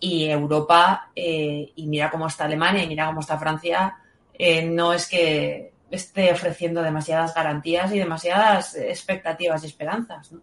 y 0.00 0.26
Europa, 0.26 1.10
eh, 1.14 1.70
y 1.76 1.86
mira 1.86 2.10
cómo 2.10 2.26
está 2.26 2.44
Alemania 2.46 2.82
y 2.82 2.88
mira 2.88 3.06
cómo 3.06 3.20
está 3.20 3.38
Francia, 3.38 3.96
eh, 4.32 4.64
no 4.64 4.92
es 4.92 5.06
que 5.06 5.72
esté 5.90 6.32
ofreciendo 6.32 6.82
demasiadas 6.82 7.34
garantías 7.34 7.92
y 7.92 7.98
demasiadas 7.98 8.74
expectativas 8.76 9.62
y 9.62 9.66
esperanzas, 9.66 10.32
¿no? 10.32 10.40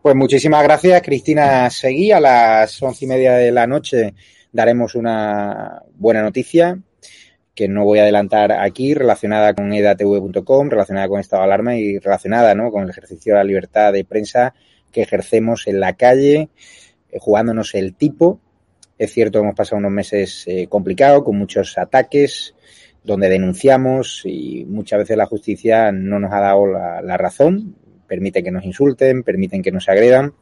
Pues 0.00 0.14
muchísimas 0.14 0.62
gracias, 0.62 1.02
Cristina 1.02 1.68
Seguí. 1.68 2.12
A 2.12 2.20
las 2.20 2.80
once 2.80 3.04
y 3.04 3.08
media 3.08 3.32
de 3.32 3.50
la 3.50 3.66
noche 3.66 4.14
daremos 4.52 4.94
una 4.94 5.82
buena 5.96 6.22
noticia 6.22 6.78
que 7.54 7.68
no 7.68 7.84
voy 7.84 7.98
a 7.98 8.02
adelantar 8.02 8.52
aquí, 8.52 8.94
relacionada 8.94 9.54
con 9.54 9.72
edatv.com, 9.72 10.70
relacionada 10.70 11.08
con 11.08 11.20
estado 11.20 11.42
de 11.42 11.46
alarma 11.46 11.76
y 11.76 11.98
relacionada 11.98 12.54
¿no? 12.54 12.70
con 12.70 12.84
el 12.84 12.90
ejercicio 12.90 13.34
de 13.34 13.38
la 13.38 13.44
libertad 13.44 13.92
de 13.92 14.04
prensa 14.04 14.54
que 14.90 15.02
ejercemos 15.02 15.66
en 15.66 15.80
la 15.80 15.94
calle, 15.94 16.48
eh, 17.10 17.18
jugándonos 17.20 17.74
el 17.74 17.94
tipo. 17.94 18.40
Es 19.02 19.12
cierto, 19.12 19.40
hemos 19.40 19.56
pasado 19.56 19.78
unos 19.78 19.90
meses 19.90 20.44
eh, 20.46 20.68
complicados, 20.68 21.24
con 21.24 21.36
muchos 21.36 21.76
ataques, 21.76 22.54
donde 23.02 23.28
denunciamos 23.28 24.22
y 24.24 24.64
muchas 24.64 25.00
veces 25.00 25.16
la 25.16 25.26
justicia 25.26 25.90
no 25.90 26.20
nos 26.20 26.32
ha 26.32 26.38
dado 26.38 26.68
la, 26.68 27.16
razón 27.16 27.74
permiten 28.06 28.44
que 28.44 28.52
nos 28.52 28.64
insulten, 28.64 29.24
permiten 29.24 29.60
que 29.60 29.72
nos 29.72 29.88
agredan, 29.88 30.34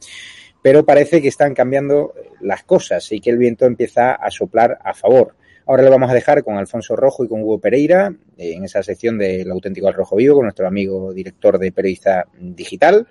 pero 0.60 0.84
parece 0.84 1.22
que 1.22 1.28
están 1.28 1.54
cambiando 1.54 2.12
las 2.42 2.62
cosas 2.64 3.10
y 3.12 3.20
que 3.20 3.30
el 3.30 3.38
viento 3.38 3.64
empieza 3.64 4.12
a 4.12 4.30
soplar 4.30 4.78
a 4.84 4.92
favor. 4.92 5.36
Ahora 5.64 5.82
le 5.82 5.88
vamos 5.88 6.10
a 6.10 6.14
dejar 6.14 6.44
con 6.44 6.58
Alfonso 6.58 6.96
Rojo 6.96 7.24
y 7.24 7.28
con 7.28 7.40
Hugo 7.40 7.60
Pereira 7.60 8.14
en 8.36 8.64
esa 8.64 8.82
sección 8.82 9.16
del 9.16 9.50
auténtico 9.50 9.88
al 9.88 9.94
Rojo 9.94 10.16
Vivo 10.16 10.34
con 10.34 10.44
nuestro 10.44 10.68
amigo 10.68 11.14
director 11.14 11.58
de 11.58 11.72
Periodista 11.72 12.26
Digital, 12.38 13.08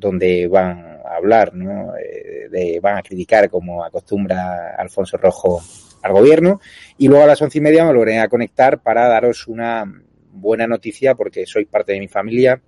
donde 0.00 0.48
van 0.48 0.98
a 1.04 1.16
hablar, 1.16 1.54
¿no? 1.54 1.92
Eh, 1.96 2.48
de, 2.50 2.80
van 2.80 2.98
a 2.98 3.02
criticar 3.02 3.48
como 3.48 3.84
acostumbra 3.84 4.74
Alfonso 4.76 5.16
Rojo 5.16 5.62
al 6.02 6.12
gobierno. 6.12 6.60
Y 6.98 7.08
luego 7.08 7.24
a 7.24 7.26
las 7.28 7.42
once 7.42 7.58
y 7.58 7.60
media 7.60 7.84
me 7.84 7.92
volveré 7.92 8.18
a 8.18 8.28
conectar 8.28 8.80
para 8.80 9.06
daros 9.06 9.46
una 9.46 9.84
buena 10.32 10.66
noticia 10.66 11.14
porque 11.14 11.46
sois 11.46 11.68
parte 11.68 11.92
de 11.92 12.00
mi 12.00 12.08
familia 12.08 12.60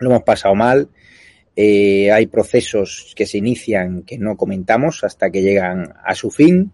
lo 0.00 0.10
hemos 0.10 0.22
pasado 0.22 0.54
mal. 0.54 0.88
Eh, 1.54 2.10
hay 2.10 2.26
procesos 2.26 3.12
que 3.14 3.26
se 3.26 3.38
inician 3.38 4.02
que 4.02 4.18
no 4.18 4.36
comentamos 4.36 5.04
hasta 5.04 5.30
que 5.30 5.42
llegan 5.42 5.94
a 6.02 6.14
su 6.14 6.30
fin. 6.30 6.72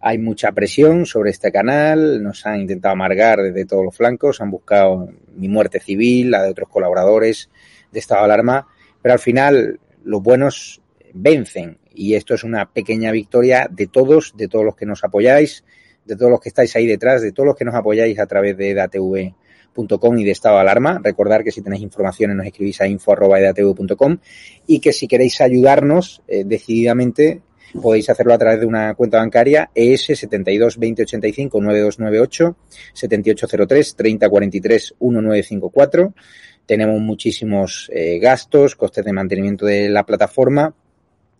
Hay 0.00 0.18
mucha 0.18 0.52
presión 0.52 1.06
sobre 1.06 1.30
este 1.30 1.50
canal, 1.50 2.22
nos 2.22 2.44
han 2.44 2.60
intentado 2.60 2.92
amargar 2.92 3.40
desde 3.40 3.64
todos 3.64 3.84
los 3.84 3.96
flancos, 3.96 4.40
han 4.40 4.50
buscado 4.50 5.08
mi 5.34 5.48
muerte 5.48 5.80
civil, 5.80 6.30
la 6.30 6.42
de 6.42 6.50
otros 6.50 6.68
colaboradores 6.68 7.48
de 7.90 8.00
estado 8.00 8.20
de 8.20 8.24
alarma, 8.26 8.66
pero 9.04 9.12
al 9.12 9.18
final 9.18 9.78
los 10.02 10.22
buenos 10.22 10.80
vencen 11.12 11.76
y 11.94 12.14
esto 12.14 12.32
es 12.32 12.42
una 12.42 12.72
pequeña 12.72 13.12
victoria 13.12 13.68
de 13.70 13.86
todos, 13.86 14.32
de 14.34 14.48
todos 14.48 14.64
los 14.64 14.76
que 14.76 14.86
nos 14.86 15.04
apoyáis, 15.04 15.62
de 16.06 16.16
todos 16.16 16.30
los 16.30 16.40
que 16.40 16.48
estáis 16.48 16.74
ahí 16.74 16.86
detrás, 16.86 17.20
de 17.20 17.30
todos 17.30 17.48
los 17.48 17.54
que 17.54 17.66
nos 17.66 17.74
apoyáis 17.74 18.18
a 18.18 18.26
través 18.26 18.56
de 18.56 18.70
EDATV 18.70 19.34
com 20.00 20.18
y 20.18 20.24
de 20.24 20.30
estado 20.30 20.56
alarma. 20.56 21.02
Recordar 21.04 21.44
que 21.44 21.50
si 21.50 21.60
tenéis 21.60 21.82
informaciones 21.82 22.34
nos 22.34 22.46
escribís 22.46 22.80
a 22.80 22.86
info.edatv.com 22.86 24.16
y 24.68 24.78
que 24.78 24.94
si 24.94 25.06
queréis 25.06 25.38
ayudarnos 25.42 26.22
eh, 26.26 26.44
decididamente 26.46 27.42
podéis 27.82 28.08
hacerlo 28.08 28.32
a 28.32 28.38
través 28.38 28.60
de 28.60 28.66
una 28.66 28.94
cuenta 28.94 29.18
bancaria 29.18 29.70
ES 29.74 30.06
72 30.06 30.78
20 30.78 31.02
85 31.02 31.60
9298 31.60 32.56
7803 32.94 33.96
30 33.96 34.28
43 34.30 34.94
1954. 34.98 36.14
Tenemos 36.66 37.00
muchísimos 37.00 37.90
eh, 37.92 38.18
gastos, 38.18 38.76
costes 38.76 39.04
de 39.04 39.12
mantenimiento 39.12 39.66
de 39.66 39.88
la 39.88 40.04
plataforma 40.04 40.74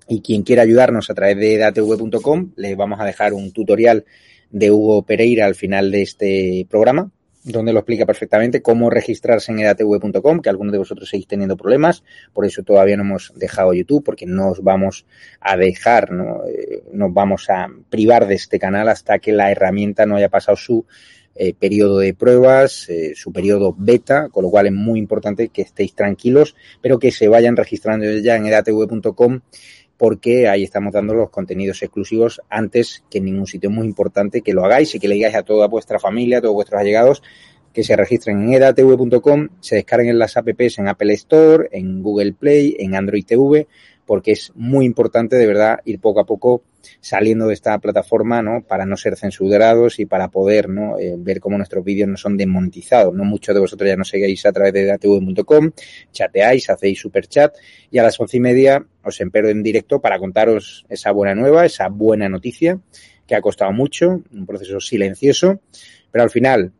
y 0.08 0.20
quien 0.20 0.42
quiera 0.42 0.62
ayudarnos 0.62 1.10
a 1.10 1.14
través 1.14 1.36
de 1.36 1.54
edatv.com 1.54 2.52
le 2.56 2.74
vamos 2.74 3.00
a 3.00 3.04
dejar 3.04 3.32
un 3.32 3.52
tutorial 3.52 4.04
de 4.50 4.70
Hugo 4.70 5.02
Pereira 5.02 5.46
al 5.46 5.54
final 5.54 5.90
de 5.90 6.02
este 6.02 6.66
programa 6.68 7.10
donde 7.44 7.72
lo 7.72 7.80
explica 7.80 8.06
perfectamente 8.06 8.62
cómo 8.62 8.88
registrarse 8.88 9.52
en 9.52 9.60
edatv.com, 9.60 10.40
que 10.40 10.48
algunos 10.48 10.72
de 10.72 10.78
vosotros 10.78 11.08
seguís 11.08 11.26
teniendo 11.26 11.56
problemas, 11.56 12.02
por 12.32 12.46
eso 12.46 12.62
todavía 12.62 12.96
no 12.96 13.02
hemos 13.02 13.32
dejado 13.36 13.74
YouTube, 13.74 14.02
porque 14.02 14.26
no 14.26 14.48
os 14.48 14.62
vamos 14.62 15.04
a 15.40 15.56
dejar, 15.56 16.10
¿no? 16.10 16.46
Eh, 16.46 16.82
nos 16.92 17.12
vamos 17.12 17.50
a 17.50 17.68
privar 17.90 18.26
de 18.26 18.34
este 18.34 18.58
canal 18.58 18.88
hasta 18.88 19.18
que 19.18 19.32
la 19.32 19.50
herramienta 19.50 20.06
no 20.06 20.16
haya 20.16 20.30
pasado 20.30 20.56
su 20.56 20.86
eh, 21.34 21.54
periodo 21.54 21.98
de 21.98 22.14
pruebas, 22.14 22.88
eh, 22.88 23.12
su 23.14 23.32
periodo 23.32 23.74
beta, 23.76 24.28
con 24.28 24.44
lo 24.44 24.50
cual 24.50 24.66
es 24.66 24.72
muy 24.72 24.98
importante 24.98 25.48
que 25.48 25.62
estéis 25.62 25.94
tranquilos, 25.94 26.54
pero 26.80 26.98
que 26.98 27.10
se 27.10 27.28
vayan 27.28 27.56
registrando 27.56 28.06
ya 28.18 28.36
en 28.36 28.46
edatv.com 28.46 29.40
porque 29.96 30.48
ahí 30.48 30.64
estamos 30.64 30.92
dando 30.92 31.14
los 31.14 31.30
contenidos 31.30 31.82
exclusivos 31.82 32.40
antes 32.48 33.04
que 33.10 33.18
en 33.18 33.26
ningún 33.26 33.46
sitio. 33.46 33.70
Es 33.70 33.76
muy 33.76 33.86
importante 33.86 34.42
que 34.42 34.52
lo 34.52 34.64
hagáis 34.64 34.94
y 34.94 34.98
que 34.98 35.08
le 35.08 35.14
digáis 35.14 35.36
a 35.36 35.42
toda 35.42 35.68
vuestra 35.68 35.98
familia, 35.98 36.38
a 36.38 36.40
todos 36.40 36.54
vuestros 36.54 36.80
allegados, 36.80 37.22
que 37.72 37.82
se 37.82 37.96
registren 37.96 38.42
en 38.42 38.54
edatv.com, 38.54 39.48
se 39.60 39.76
descarguen 39.76 40.18
las 40.18 40.36
apps 40.36 40.78
en 40.78 40.88
Apple 40.88 41.12
Store, 41.14 41.68
en 41.72 42.02
Google 42.02 42.32
Play, 42.32 42.76
en 42.78 42.94
Android 42.94 43.24
TV, 43.24 43.66
porque 44.06 44.32
es 44.32 44.52
muy 44.54 44.86
importante 44.86 45.36
de 45.36 45.46
verdad 45.46 45.80
ir 45.84 46.00
poco 46.00 46.20
a 46.20 46.26
poco 46.26 46.62
saliendo 47.00 47.46
de 47.46 47.54
esta 47.54 47.78
plataforma, 47.78 48.42
¿no? 48.42 48.62
Para 48.62 48.84
no 48.84 48.96
ser 48.96 49.16
censurados 49.16 49.98
y 49.98 50.06
para 50.06 50.28
poder, 50.28 50.68
¿no? 50.68 50.98
Eh, 50.98 51.14
ver 51.16 51.40
cómo 51.40 51.56
nuestros 51.56 51.84
vídeos 51.84 52.08
no 52.08 52.16
son 52.16 52.36
desmonetizados, 52.36 53.14
¿no? 53.14 53.24
Muchos 53.24 53.54
de 53.54 53.60
vosotros 53.60 53.88
ya 53.88 53.96
nos 53.96 54.08
seguís 54.08 54.44
a 54.46 54.52
través 54.52 54.72
de 54.72 54.84
datv.com, 54.84 55.70
chateáis, 56.12 56.70
hacéis 56.70 57.00
super 57.00 57.26
chat 57.26 57.54
y 57.90 57.98
a 57.98 58.02
las 58.02 58.18
once 58.20 58.36
y 58.36 58.40
media 58.40 58.84
os 59.02 59.20
empero 59.20 59.48
en 59.48 59.62
directo 59.62 60.00
para 60.00 60.18
contaros 60.18 60.84
esa 60.88 61.10
buena 61.12 61.34
nueva, 61.34 61.64
esa 61.64 61.88
buena 61.88 62.28
noticia 62.28 62.78
que 63.26 63.34
ha 63.34 63.40
costado 63.40 63.72
mucho, 63.72 64.22
un 64.32 64.46
proceso 64.46 64.80
silencioso, 64.80 65.60
pero 66.10 66.24
al 66.24 66.30
final 66.30 66.72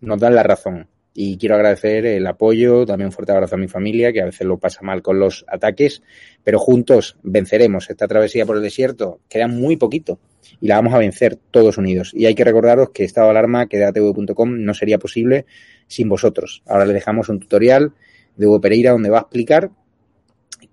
nos 0.00 0.18
dan 0.20 0.34
la 0.34 0.42
razón. 0.42 0.88
Y 1.18 1.38
quiero 1.38 1.54
agradecer 1.54 2.04
el 2.04 2.26
apoyo, 2.26 2.84
también 2.84 3.06
un 3.06 3.12
fuerte 3.12 3.32
abrazo 3.32 3.54
a 3.54 3.58
mi 3.58 3.68
familia, 3.68 4.12
que 4.12 4.20
a 4.20 4.26
veces 4.26 4.46
lo 4.46 4.58
pasa 4.58 4.82
mal 4.82 5.00
con 5.00 5.18
los 5.18 5.46
ataques, 5.48 6.02
pero 6.44 6.58
juntos 6.58 7.16
venceremos 7.22 7.88
esta 7.88 8.06
travesía 8.06 8.44
por 8.44 8.56
el 8.58 8.62
desierto. 8.62 9.20
Queda 9.26 9.48
muy 9.48 9.76
poquito 9.76 10.20
y 10.60 10.68
la 10.68 10.76
vamos 10.76 10.92
a 10.92 10.98
vencer 10.98 11.38
todos 11.50 11.78
unidos. 11.78 12.12
Y 12.14 12.26
hay 12.26 12.34
que 12.34 12.44
recordaros 12.44 12.90
que 12.90 13.04
estado 13.04 13.28
de 13.28 13.30
alarma, 13.30 13.66
que 13.66 13.78
de 13.78 13.86
atv.com 13.86 14.62
no 14.62 14.74
sería 14.74 14.98
posible 14.98 15.46
sin 15.86 16.10
vosotros. 16.10 16.62
Ahora 16.66 16.84
le 16.84 16.92
dejamos 16.92 17.30
un 17.30 17.40
tutorial 17.40 17.94
de 18.36 18.46
Hugo 18.46 18.60
Pereira 18.60 18.90
donde 18.90 19.08
va 19.08 19.18
a 19.18 19.22
explicar 19.22 19.70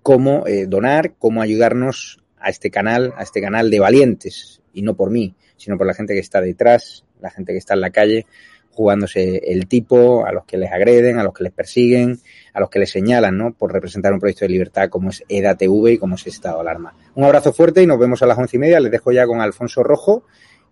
cómo 0.02 0.46
eh, 0.46 0.66
donar, 0.66 1.14
cómo 1.18 1.40
ayudarnos 1.40 2.22
a 2.38 2.50
este 2.50 2.70
canal, 2.70 3.14
a 3.16 3.22
este 3.22 3.40
canal 3.40 3.70
de 3.70 3.80
valientes, 3.80 4.60
y 4.74 4.82
no 4.82 4.94
por 4.94 5.10
mí, 5.10 5.34
sino 5.56 5.78
por 5.78 5.86
la 5.86 5.94
gente 5.94 6.12
que 6.12 6.20
está 6.20 6.42
detrás, 6.42 7.06
la 7.20 7.30
gente 7.30 7.52
que 7.52 7.58
está 7.58 7.72
en 7.72 7.80
la 7.80 7.90
calle, 7.90 8.26
jugándose 8.74 9.40
el 9.44 9.66
tipo, 9.66 10.26
a 10.26 10.32
los 10.32 10.44
que 10.44 10.58
les 10.58 10.70
agreden, 10.72 11.18
a 11.18 11.24
los 11.24 11.32
que 11.32 11.44
les 11.44 11.52
persiguen, 11.52 12.18
a 12.52 12.60
los 12.60 12.68
que 12.68 12.78
les 12.78 12.90
señalan, 12.90 13.38
¿no? 13.38 13.52
Por 13.52 13.72
representar 13.72 14.12
un 14.12 14.20
proyecto 14.20 14.44
de 14.44 14.50
libertad 14.50 14.88
como 14.88 15.10
es 15.10 15.24
EDATV 15.28 15.92
y 15.92 15.98
como 15.98 16.16
es 16.16 16.26
Estado 16.26 16.60
Alarma. 16.60 16.94
Un 17.14 17.24
abrazo 17.24 17.52
fuerte 17.52 17.82
y 17.82 17.86
nos 17.86 17.98
vemos 17.98 18.22
a 18.22 18.26
las 18.26 18.38
once 18.38 18.56
y 18.56 18.60
media. 18.60 18.80
Les 18.80 18.92
dejo 18.92 19.12
ya 19.12 19.26
con 19.26 19.40
Alfonso 19.40 19.82
Rojo 19.82 20.24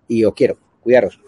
y 0.09 0.25
os 0.25 0.35
quiero. 0.35 0.59
Cuidaros. 0.81 1.21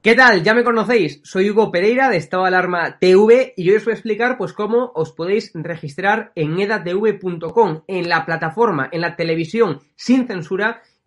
¿Qué 0.00 0.14
tal? 0.14 0.44
Ya 0.44 0.54
me 0.54 0.62
conocéis, 0.62 1.20
soy 1.24 1.50
Hugo 1.50 1.72
Pereira 1.72 2.08
de 2.08 2.18
Estado 2.18 2.44
Alarma 2.44 2.98
TV 3.00 3.52
y 3.56 3.68
hoy 3.68 3.76
os 3.76 3.84
voy 3.84 3.90
a 3.90 3.94
explicar 3.94 4.38
pues 4.38 4.52
cómo 4.52 4.92
os 4.94 5.12
podéis 5.12 5.50
registrar 5.54 6.30
en 6.36 6.60
edatv.com, 6.60 7.82
en 7.88 8.08
la 8.08 8.24
plataforma, 8.24 8.88
en 8.92 9.00
la 9.00 9.16
televisión 9.16 9.80
sin 9.96 10.28
censura 10.28 10.82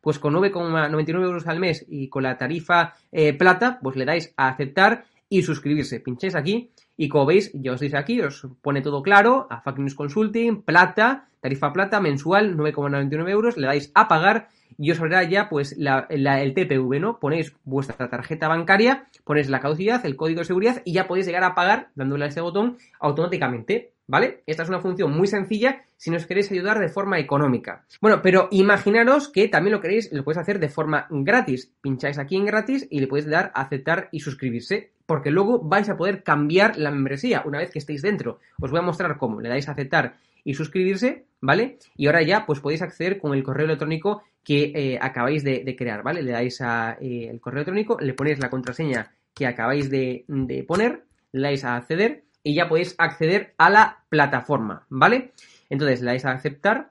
pues 0.00 0.18
con 0.18 0.34
9,99 0.34 1.22
euros 1.22 1.46
al 1.46 1.60
mes 1.60 1.84
y 1.88 2.08
con 2.08 2.22
la 2.22 2.38
tarifa 2.38 2.94
eh, 3.12 3.32
plata, 3.32 3.78
pues 3.82 3.96
le 3.96 4.04
dais 4.04 4.32
a 4.36 4.48
aceptar 4.48 5.04
y 5.28 5.42
suscribirse. 5.42 6.00
Pincháis 6.00 6.34
aquí 6.34 6.70
y 6.96 7.08
como 7.08 7.26
veis, 7.26 7.50
ya 7.54 7.72
os 7.72 7.80
dice 7.80 7.96
aquí, 7.96 8.20
os 8.20 8.46
pone 8.60 8.82
todo 8.82 9.02
claro, 9.02 9.46
a 9.48 9.60
Fact 9.62 9.78
News 9.78 9.94
Consulting, 9.94 10.62
plata, 10.62 11.28
tarifa 11.40 11.72
plata 11.72 12.00
mensual, 12.00 12.56
9,99 12.56 13.30
euros, 13.30 13.56
le 13.56 13.66
dais 13.66 13.90
a 13.94 14.08
pagar 14.08 14.48
y 14.76 14.90
os 14.90 15.00
hará 15.00 15.22
ya 15.24 15.48
pues 15.48 15.76
el 15.78 16.54
TPV, 16.54 17.00
¿no? 17.00 17.18
Ponéis 17.18 17.54
vuestra 17.64 18.08
tarjeta 18.08 18.48
bancaria, 18.48 19.06
ponéis 19.24 19.48
la 19.48 19.60
caducidad, 19.60 20.04
el 20.04 20.16
código 20.16 20.40
de 20.40 20.46
seguridad 20.46 20.82
y 20.84 20.92
ya 20.92 21.06
podéis 21.06 21.26
llegar 21.26 21.44
a 21.44 21.54
pagar 21.54 21.90
dándole 21.94 22.24
a 22.24 22.28
ese 22.28 22.40
botón 22.40 22.78
automáticamente. 22.98 23.92
¿Vale? 24.10 24.42
Esta 24.44 24.64
es 24.64 24.68
una 24.68 24.80
función 24.80 25.12
muy 25.12 25.28
sencilla 25.28 25.84
si 25.96 26.10
nos 26.10 26.26
queréis 26.26 26.50
ayudar 26.50 26.80
de 26.80 26.88
forma 26.88 27.20
económica. 27.20 27.84
Bueno, 28.00 28.20
pero 28.22 28.48
imaginaros 28.50 29.28
que 29.28 29.46
también 29.46 29.72
lo 29.72 29.80
queréis, 29.80 30.12
lo 30.12 30.24
podéis 30.24 30.40
hacer 30.40 30.58
de 30.58 30.68
forma 30.68 31.06
gratis. 31.10 31.72
Pincháis 31.80 32.18
aquí 32.18 32.34
en 32.34 32.44
gratis 32.44 32.88
y 32.90 32.98
le 32.98 33.06
podéis 33.06 33.30
dar 33.30 33.52
a 33.54 33.62
aceptar 33.62 34.08
y 34.10 34.18
suscribirse, 34.18 34.90
porque 35.06 35.30
luego 35.30 35.60
vais 35.60 35.88
a 35.88 35.96
poder 35.96 36.24
cambiar 36.24 36.76
la 36.76 36.90
membresía 36.90 37.42
una 37.46 37.58
vez 37.58 37.70
que 37.70 37.78
estéis 37.78 38.02
dentro. 38.02 38.40
Os 38.60 38.72
voy 38.72 38.80
a 38.80 38.82
mostrar 38.82 39.16
cómo. 39.16 39.40
Le 39.40 39.48
dais 39.48 39.68
a 39.68 39.72
aceptar 39.72 40.16
y 40.42 40.54
suscribirse, 40.54 41.26
¿vale? 41.40 41.78
Y 41.96 42.06
ahora 42.06 42.22
ya 42.22 42.46
pues 42.46 42.58
podéis 42.58 42.82
acceder 42.82 43.18
con 43.18 43.32
el 43.32 43.44
correo 43.44 43.66
electrónico 43.66 44.24
que 44.42 44.72
eh, 44.74 44.98
acabáis 45.00 45.44
de, 45.44 45.76
crear, 45.78 46.02
¿vale? 46.02 46.22
Le 46.22 46.32
dais 46.32 46.60
eh, 46.60 47.28
el 47.30 47.40
correo 47.40 47.58
electrónico, 47.58 47.96
le 48.00 48.14
ponéis 48.14 48.40
la 48.40 48.50
contraseña 48.50 49.12
que 49.34 49.46
acabáis 49.46 49.88
de, 49.88 50.24
de 50.26 50.64
poner, 50.64 51.04
le 51.30 51.42
dais 51.42 51.64
a 51.64 51.76
acceder 51.76 52.24
y 52.42 52.54
ya 52.54 52.68
podéis 52.68 52.94
acceder 52.98 53.54
a 53.58 53.70
la 53.70 54.04
plataforma, 54.08 54.86
¿vale? 54.88 55.32
Entonces 55.68 56.00
le 56.00 56.06
dais 56.06 56.24
a 56.24 56.32
aceptar 56.32 56.90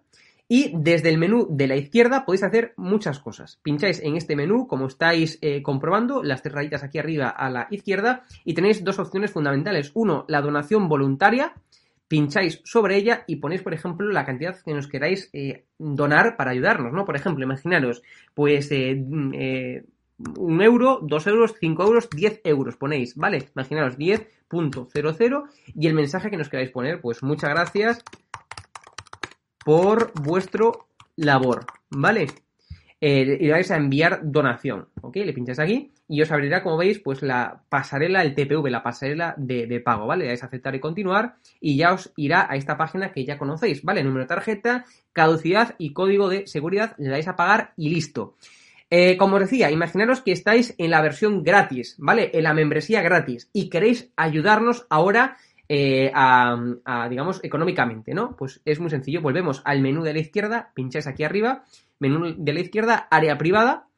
y 0.52 0.72
desde 0.76 1.10
el 1.10 1.20
menú 1.20 1.48
de 1.48 1.68
la 1.68 1.76
izquierda 1.76 2.26
podéis 2.26 2.44
hacer 2.44 2.74
muchas 2.76 3.20
cosas. 3.20 3.60
Pincháis 3.62 4.02
en 4.02 4.16
este 4.16 4.36
menú, 4.36 4.68
como 4.68 4.88
estáis 4.88 5.38
eh, 5.42 5.62
comprobando, 5.62 6.24
las 6.24 6.42
tres 6.42 6.56
rayitas 6.56 6.84
aquí 6.84 6.98
arriba 6.98 7.30
a 7.30 7.52
la 7.52 7.68
izquierda 7.70 8.24
y 8.44 8.56
tenéis 8.56 8.84
dos 8.84 8.98
opciones 8.98 9.32
fundamentales. 9.32 9.92
Uno, 9.94 10.26
la 10.28 10.42
donación 10.42 10.90
voluntaria. 10.90 11.54
Pincháis 12.08 12.62
sobre 12.64 12.98
ella 12.98 13.24
y 13.28 13.36
ponéis, 13.36 13.62
por 13.62 13.76
ejemplo, 13.76 14.10
la 14.10 14.26
cantidad 14.26 14.60
que 14.66 14.74
nos 14.74 14.88
queráis 14.88 15.30
eh, 15.32 15.66
donar 15.78 16.36
para 16.36 16.50
ayudarnos, 16.50 16.92
¿no? 16.92 17.06
Por 17.06 17.16
ejemplo, 17.16 17.44
imaginaros, 17.44 18.02
pues 18.34 18.72
eh, 18.72 18.96
mm, 18.96 19.34
un 20.38 20.62
euro, 20.62 21.00
dos 21.02 21.28
euros, 21.28 21.56
cinco 21.60 21.84
euros, 21.84 22.10
diez 22.10 22.41
euros 22.44 22.76
ponéis, 22.76 23.16
¿vale? 23.16 23.50
Imaginaros 23.56 23.98
10.00 23.98 25.50
y 25.76 25.88
el 25.88 25.94
mensaje 25.94 26.30
que 26.30 26.38
nos 26.38 26.50
queráis 26.50 26.72
poner, 26.72 27.02
pues 27.02 27.24
muchas 27.24 27.50
gracias 27.50 28.04
por 29.64 30.12
vuestro 30.22 30.88
labor, 31.16 31.66
¿vale? 31.90 32.28
Eh, 33.02 33.38
y 33.40 33.50
vais 33.50 33.72
a 33.72 33.78
enviar 33.78 34.20
donación, 34.24 34.90
¿ok? 35.02 35.16
Le 35.18 35.34
pincháis 35.34 35.60
aquí 35.60 35.94
y 36.08 36.22
os 36.22 36.32
abrirá, 36.32 36.64
como 36.64 36.76
veis, 36.76 37.00
pues 37.00 37.22
la 37.22 37.64
pasarela, 37.70 38.24
el 38.24 38.36
TPV, 38.36 38.70
la 38.70 38.84
pasarela 38.84 39.36
de, 39.38 39.80
pago, 39.80 40.06
¿vale? 40.06 40.24
Le 40.24 40.30
dais 40.30 40.44
a 40.44 40.48
aceptar 40.48 40.76
y 40.76 40.82
continuar 40.82 41.36
y 41.62 41.78
ya 41.78 41.94
os 41.94 42.12
irá 42.18 42.48
a 42.50 42.58
esta 42.58 42.78
página 42.78 43.14
que 43.14 43.24
ya 43.24 43.38
conocéis, 43.38 43.84
¿vale? 43.84 44.04
Número 44.04 44.24
de 44.24 44.28
tarjeta, 44.28 44.86
caducidad 45.14 45.76
y 45.78 45.94
código 45.94 46.28
de 46.28 46.46
seguridad, 46.48 46.96
le 46.98 47.10
dais 47.10 47.28
a 47.28 47.38
pagar 47.38 47.74
y 47.78 47.90
listo. 47.90 48.36
Eh, 48.90 49.18
como 49.18 49.36
os 49.36 49.41
decía, 49.41 49.70
imaginaros 49.70 50.22
que 50.22 50.32
estáis 50.32 50.74
en 50.78 50.90
la 50.90 51.02
versión 51.02 51.44
gratis, 51.44 51.95
¿vale? 51.99 52.32
En 52.34 52.44
la 52.44 52.53
membresía 52.53 53.02
gratis 53.02 53.49
y 53.53 53.70
queréis 53.70 54.11
ayudarnos 54.16 54.88
ahora 54.90 55.38
eh, 55.68 56.11
a, 56.16 56.57
digamos, 57.10 57.40
económicamente, 57.44 58.16
¿no? 58.16 58.36
Pues 58.36 58.61
es 58.66 58.80
muy 58.80 58.90
sencillo, 58.90 59.22
volvemos 59.22 59.61
al 59.66 59.82
menú 59.82 60.02
de 60.03 60.14
la 60.14 60.20
izquierda, 60.20 60.72
pincháis 60.74 61.06
aquí 61.06 61.24
arriba, 61.24 61.66
menú 61.99 62.34
de 62.36 62.53
la 62.53 62.61
izquierda, 62.61 63.07
área 63.11 63.38
privada, 63.38 63.90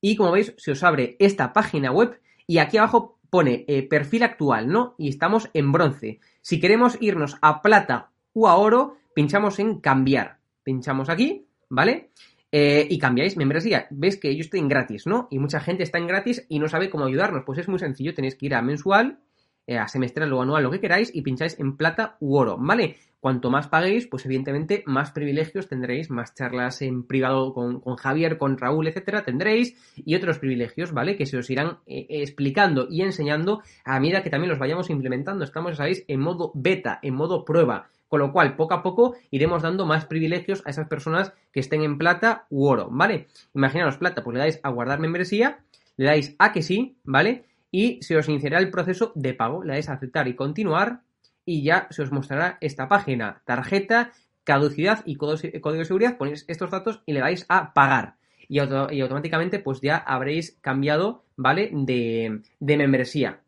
y 0.00 0.14
como 0.14 0.32
veis, 0.32 0.54
se 0.56 0.72
os 0.72 0.82
abre 0.84 1.16
esta 1.18 1.52
página 1.52 1.90
web 1.90 2.20
y 2.46 2.58
aquí 2.58 2.76
abajo 2.76 3.18
pone 3.30 3.64
eh, 3.66 3.82
perfil 3.82 4.22
actual, 4.22 4.68
¿no? 4.68 4.94
Y 4.96 5.08
estamos 5.08 5.50
en 5.52 5.72
bronce. 5.72 6.20
Si 6.40 6.60
queremos 6.60 6.96
irnos 7.00 7.36
a 7.42 7.62
plata 7.62 8.10
o 8.32 8.48
a 8.48 8.54
oro, 8.56 8.96
pinchamos 9.14 9.58
en 9.58 9.80
cambiar. 9.80 10.38
Pinchamos 10.62 11.08
aquí, 11.08 11.46
¿vale? 11.68 12.10
Eh, 12.50 12.86
y 12.88 12.98
cambiáis 12.98 13.36
membresía. 13.36 13.86
Ves 13.90 14.16
que 14.16 14.34
yo 14.34 14.40
estoy 14.40 14.60
en 14.60 14.68
gratis, 14.68 15.06
¿no? 15.06 15.28
Y 15.30 15.38
mucha 15.38 15.60
gente 15.60 15.82
está 15.82 15.98
en 15.98 16.06
gratis 16.06 16.46
y 16.48 16.58
no 16.58 16.68
sabe 16.68 16.88
cómo 16.88 17.04
ayudarnos. 17.04 17.44
Pues 17.44 17.58
es 17.58 17.68
muy 17.68 17.78
sencillo, 17.78 18.14
tenéis 18.14 18.36
que 18.36 18.46
ir 18.46 18.54
a 18.54 18.62
mensual, 18.62 19.18
eh, 19.66 19.76
a 19.76 19.86
semestral 19.86 20.32
o 20.32 20.40
anual, 20.40 20.62
lo 20.62 20.70
que 20.70 20.80
queráis, 20.80 21.14
y 21.14 21.20
pincháis 21.20 21.60
en 21.60 21.76
plata 21.76 22.16
u 22.20 22.36
oro, 22.36 22.56
¿vale? 22.58 22.96
Cuanto 23.20 23.50
más 23.50 23.66
paguéis, 23.68 24.06
pues 24.06 24.24
evidentemente 24.24 24.82
más 24.86 25.10
privilegios 25.10 25.68
tendréis, 25.68 26.08
más 26.08 26.34
charlas 26.34 26.80
en 26.80 27.02
privado 27.02 27.52
con, 27.52 27.82
Javier, 27.96 28.38
con 28.38 28.56
Raúl, 28.56 28.88
etcétera, 28.88 29.24
tendréis, 29.24 29.76
y 29.96 30.14
otros 30.14 30.38
privilegios, 30.38 30.92
¿vale? 30.92 31.16
Que 31.16 31.26
se 31.26 31.36
os 31.36 31.50
irán 31.50 31.80
eh, 31.86 32.06
explicando 32.08 32.86
y 32.88 33.02
enseñando 33.02 33.60
a 33.84 34.00
medida 34.00 34.22
que 34.22 34.30
también 34.30 34.48
los 34.48 34.58
vayamos 34.58 34.88
implementando. 34.88 35.44
Estamos, 35.44 35.76
sabéis, 35.76 36.04
en 36.08 36.20
modo 36.20 36.50
beta, 36.54 36.98
en 37.02 37.14
modo 37.14 37.44
prueba. 37.44 37.90
Con 38.08 38.20
lo 38.20 38.32
cual, 38.32 38.56
poco 38.56 38.74
a 38.74 38.82
poco 38.82 39.14
iremos 39.30 39.62
dando 39.62 39.86
más 39.86 40.06
privilegios 40.06 40.62
a 40.64 40.70
esas 40.70 40.88
personas 40.88 41.32
que 41.52 41.60
estén 41.60 41.82
en 41.82 41.98
plata 41.98 42.46
u 42.48 42.66
oro, 42.66 42.88
¿vale? 42.90 43.28
Imaginaros 43.54 43.98
plata, 43.98 44.24
pues 44.24 44.34
le 44.34 44.40
dais 44.40 44.60
a 44.62 44.70
guardar 44.70 44.98
membresía, 44.98 45.60
le 45.96 46.06
dais 46.06 46.34
a 46.38 46.52
que 46.52 46.62
sí, 46.62 46.96
¿vale? 47.04 47.44
Y 47.70 48.02
se 48.02 48.16
os 48.16 48.28
iniciará 48.28 48.58
el 48.58 48.70
proceso 48.70 49.12
de 49.14 49.34
pago, 49.34 49.62
le 49.62 49.74
dais 49.74 49.88
a 49.88 49.92
aceptar 49.92 50.26
y 50.26 50.34
continuar 50.34 51.02
y 51.44 51.62
ya 51.62 51.86
se 51.90 52.02
os 52.02 52.12
mostrará 52.12 52.58
esta 52.60 52.88
página, 52.88 53.42
tarjeta, 53.44 54.12
caducidad 54.44 55.02
y 55.04 55.16
código 55.16 55.72
de 55.72 55.84
seguridad, 55.84 56.16
ponéis 56.16 56.46
estos 56.48 56.70
datos 56.70 57.02
y 57.04 57.12
le 57.12 57.20
dais 57.20 57.44
a 57.48 57.74
pagar. 57.74 58.16
Y, 58.48 58.58
automáticamente 58.60 59.58
pues 59.58 59.82
ya 59.82 59.98
habréis 59.98 60.58
cambiado, 60.62 61.24
¿vale? 61.36 61.70
De, 61.72 62.40
de 62.58 62.76
membresía. 62.78 63.42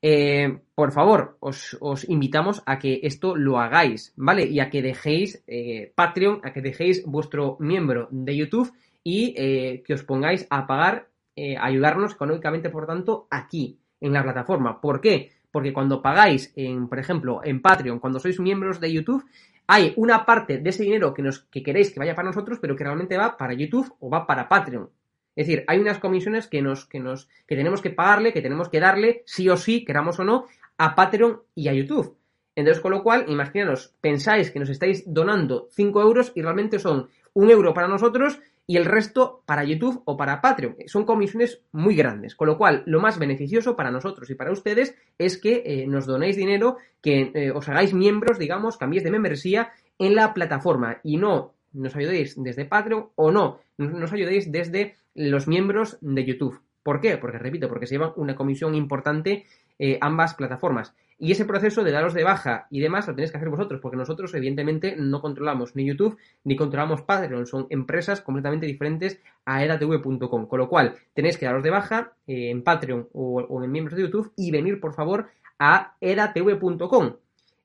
Eh, 0.00 0.60
por 0.74 0.92
favor, 0.92 1.36
os, 1.40 1.76
invitamos 2.08 2.62
a 2.66 2.78
que 2.78 3.00
esto 3.02 3.34
lo 3.34 3.58
hagáis, 3.58 4.12
¿vale? 4.16 4.44
Y 4.46 4.60
a 4.60 4.70
que 4.70 4.82
dejéis 4.82 5.42
eh, 5.46 5.92
Patreon, 5.94 6.40
a 6.44 6.52
que 6.52 6.62
dejéis 6.62 7.04
vuestro 7.04 7.56
miembro 7.58 8.08
de 8.10 8.36
YouTube 8.36 8.72
y 9.02 9.34
eh, 9.36 9.82
que 9.84 9.94
os 9.94 10.04
pongáis 10.04 10.46
a 10.50 10.66
pagar, 10.66 11.08
a 11.56 11.66
ayudarnos 11.66 12.14
económicamente, 12.14 12.68
por 12.68 12.86
tanto, 12.86 13.28
aquí, 13.30 13.78
en 14.00 14.12
la 14.12 14.24
plataforma. 14.24 14.80
¿Por 14.80 15.00
qué? 15.00 15.30
Porque 15.52 15.72
cuando 15.72 16.02
pagáis, 16.02 16.52
en, 16.56 16.88
por 16.88 16.98
ejemplo, 16.98 17.40
en 17.44 17.62
Patreon, 17.62 18.00
cuando 18.00 18.18
sois 18.18 18.40
miembros 18.40 18.80
de 18.80 18.92
YouTube, 18.92 19.24
hay 19.68 19.92
una 19.96 20.24
parte 20.24 20.58
de 20.58 20.70
ese 20.70 20.82
dinero 20.82 21.14
que, 21.14 21.22
nos, 21.22 21.40
que 21.40 21.62
queréis 21.62 21.92
que 21.92 22.00
vaya 22.00 22.14
para 22.14 22.28
nosotros, 22.28 22.58
pero 22.60 22.74
que 22.74 22.84
realmente 22.84 23.16
va 23.16 23.36
para 23.36 23.54
YouTube 23.54 23.94
o 24.00 24.10
va 24.10 24.26
para 24.26 24.48
Patreon. 24.48 24.90
Es 25.38 25.46
decir, 25.46 25.62
hay 25.68 25.78
unas 25.78 26.00
comisiones 26.00 26.48
que 26.48 26.60
nos, 26.62 26.84
que 26.84 26.98
nos, 26.98 27.28
que 27.46 27.54
tenemos 27.54 27.80
que 27.80 27.90
pagarle, 27.90 28.32
que 28.32 28.42
tenemos 28.42 28.68
que 28.68 28.80
darle, 28.80 29.22
sí 29.24 29.48
o 29.48 29.56
sí, 29.56 29.84
queramos 29.84 30.18
o 30.18 30.24
no, 30.24 30.46
a 30.78 30.96
Patreon 30.96 31.42
y 31.54 31.68
a 31.68 31.72
YouTube. 31.74 32.16
Entonces, 32.56 32.82
con 32.82 32.90
lo 32.90 33.04
cual, 33.04 33.24
imaginaros, 33.28 33.94
pensáis 34.00 34.50
que 34.50 34.58
nos 34.58 34.68
estáis 34.68 35.04
donando 35.06 35.68
5 35.70 36.02
euros 36.02 36.32
y 36.34 36.42
realmente 36.42 36.80
son 36.80 37.08
un 37.34 37.50
euro 37.52 37.72
para 37.72 37.86
nosotros 37.86 38.40
y 38.66 38.78
el 38.78 38.84
resto 38.84 39.44
para 39.46 39.62
YouTube 39.62 40.02
o 40.06 40.16
para 40.16 40.40
Patreon. 40.40 40.74
Son 40.86 41.04
comisiones 41.04 41.62
muy 41.70 41.94
grandes, 41.94 42.34
con 42.34 42.48
lo 42.48 42.58
cual 42.58 42.82
lo 42.86 42.98
más 42.98 43.16
beneficioso 43.20 43.76
para 43.76 43.92
nosotros 43.92 44.28
y 44.30 44.34
para 44.34 44.50
ustedes 44.50 44.96
es 45.18 45.38
que 45.38 45.62
eh, 45.64 45.86
nos 45.86 46.06
donéis 46.06 46.34
dinero, 46.34 46.78
que 47.00 47.30
eh, 47.32 47.52
os 47.52 47.68
hagáis 47.68 47.94
miembros, 47.94 48.40
digamos, 48.40 48.76
cambiéis 48.76 49.04
de 49.04 49.12
membresía 49.12 49.70
en 50.00 50.16
la 50.16 50.34
plataforma 50.34 50.98
y 51.04 51.16
no 51.16 51.54
nos 51.72 51.94
ayudéis 51.94 52.34
desde 52.42 52.64
Patreon 52.64 53.10
o 53.14 53.30
no, 53.30 53.60
nos 53.76 54.12
ayudéis 54.12 54.50
desde 54.50 54.96
los 55.18 55.48
miembros 55.48 55.98
de 56.00 56.24
YouTube. 56.24 56.60
¿Por 56.82 57.00
qué? 57.00 57.18
Porque, 57.18 57.38
repito, 57.38 57.68
porque 57.68 57.86
se 57.86 57.96
llevan 57.96 58.12
una 58.16 58.36
comisión 58.36 58.74
importante 58.74 59.44
eh, 59.78 59.98
ambas 60.00 60.34
plataformas. 60.34 60.94
Y 61.18 61.32
ese 61.32 61.44
proceso 61.44 61.82
de 61.82 61.90
daros 61.90 62.14
de 62.14 62.22
baja 62.22 62.68
y 62.70 62.80
demás 62.80 63.08
lo 63.08 63.14
tenéis 63.14 63.32
que 63.32 63.36
hacer 63.36 63.48
vosotros, 63.48 63.80
porque 63.80 63.96
nosotros, 63.96 64.32
evidentemente, 64.34 64.94
no 64.96 65.20
controlamos 65.20 65.74
ni 65.74 65.84
YouTube 65.84 66.16
ni 66.44 66.54
controlamos 66.54 67.02
Patreon. 67.02 67.46
Son 67.46 67.66
empresas 67.70 68.20
completamente 68.20 68.66
diferentes 68.66 69.20
a 69.44 69.64
edatv.com. 69.64 70.46
Con 70.46 70.58
lo 70.58 70.68
cual, 70.68 70.94
tenéis 71.14 71.36
que 71.36 71.46
daros 71.46 71.64
de 71.64 71.70
baja 71.70 72.12
eh, 72.28 72.50
en 72.50 72.62
Patreon 72.62 73.08
o, 73.12 73.62
en 73.62 73.72
miembros 73.72 73.96
de 73.96 74.04
YouTube 74.04 74.32
y 74.36 74.52
venir, 74.52 74.80
por 74.80 74.94
favor, 74.94 75.28
a 75.58 75.96
edatv.com 76.00 77.16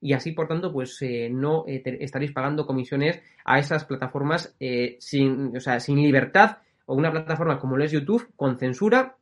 y 0.01 0.11
así, 0.11 0.33
por 0.33 0.47
tanto, 0.47 0.73
pues 0.73 1.01
eh, 1.01 1.29
no 1.31 1.63
estaréis 1.67 2.33
pagando 2.33 2.65
comisiones 2.65 3.21
a 3.45 3.59
esas 3.59 3.85
plataformas 3.85 4.53
sin, 4.99 5.55
o 5.55 5.59
sea, 5.61 5.79
sin 5.79 5.95
libertad 6.01 6.57
o 6.85 6.95
una 6.95 7.11
plataforma 7.11 7.59
como 7.59 7.77
es 7.77 7.91
YouTube 7.91 8.31
con 8.35 8.57
censura. 8.57 9.17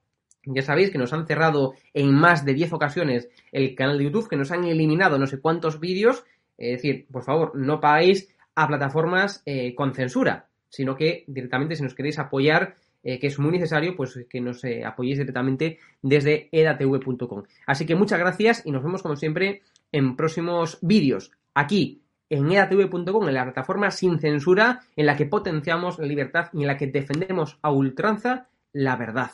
Ya 0.45 0.61
sabéis 0.61 0.89
que 0.89 0.97
nos 0.97 1.13
han 1.13 1.27
cerrado 1.27 1.73
en 1.93 2.13
más 2.13 2.45
de 2.45 2.53
10 2.53 2.73
ocasiones 2.73 3.29
el 3.51 3.75
canal 3.75 3.97
de 3.97 4.05
YouTube, 4.05 4.27
que 4.27 4.38
nos 4.38 4.51
han 4.51 4.63
eliminado 4.63 5.19
no 5.19 5.27
sé 5.27 5.39
cuántos 5.39 5.79
vídeos. 5.79 6.23
Es 6.57 6.77
decir, 6.77 7.07
por 7.11 7.23
favor, 7.23 7.55
no 7.55 7.79
pagáis 7.79 8.35
a 8.55 8.67
plataformas 8.67 9.43
eh, 9.45 9.73
con 9.75 9.93
censura, 9.93 10.47
sino 10.69 10.95
que 10.95 11.23
directamente 11.27 11.75
si 11.75 11.83
nos 11.83 11.93
queréis 11.93 12.19
apoyar, 12.19 12.75
eh, 13.03 13.19
que 13.19 13.27
es 13.27 13.39
muy 13.39 13.51
necesario, 13.51 13.95
pues 13.95 14.19
que 14.29 14.41
nos 14.41 14.63
eh, 14.63 14.83
apoyéis 14.83 15.19
directamente 15.19 15.79
desde 16.01 16.49
edatv.com. 16.51 17.43
Así 17.65 17.85
que 17.85 17.95
muchas 17.95 18.19
gracias 18.19 18.63
y 18.65 18.71
nos 18.71 18.83
vemos 18.83 19.01
como 19.01 19.15
siempre 19.15 19.61
en 19.91 20.15
próximos 20.15 20.79
vídeos 20.81 21.31
aquí 21.53 22.01
en 22.32 22.52
edatv.com, 22.52 23.28
en 23.28 23.34
la 23.34 23.44
plataforma 23.44 23.91
sin 23.91 24.20
censura, 24.20 24.82
en 24.95 25.06
la 25.06 25.18
que 25.18 25.26
potenciamos 25.26 25.99
la 25.99 26.06
libertad 26.06 26.48
y 26.53 26.62
en 26.62 26.68
la 26.68 26.78
que 26.78 26.88
defendemos 26.88 27.60
a 27.62 27.72
ultranza 27.72 28.48
la 28.72 28.95
verdad. 28.95 29.32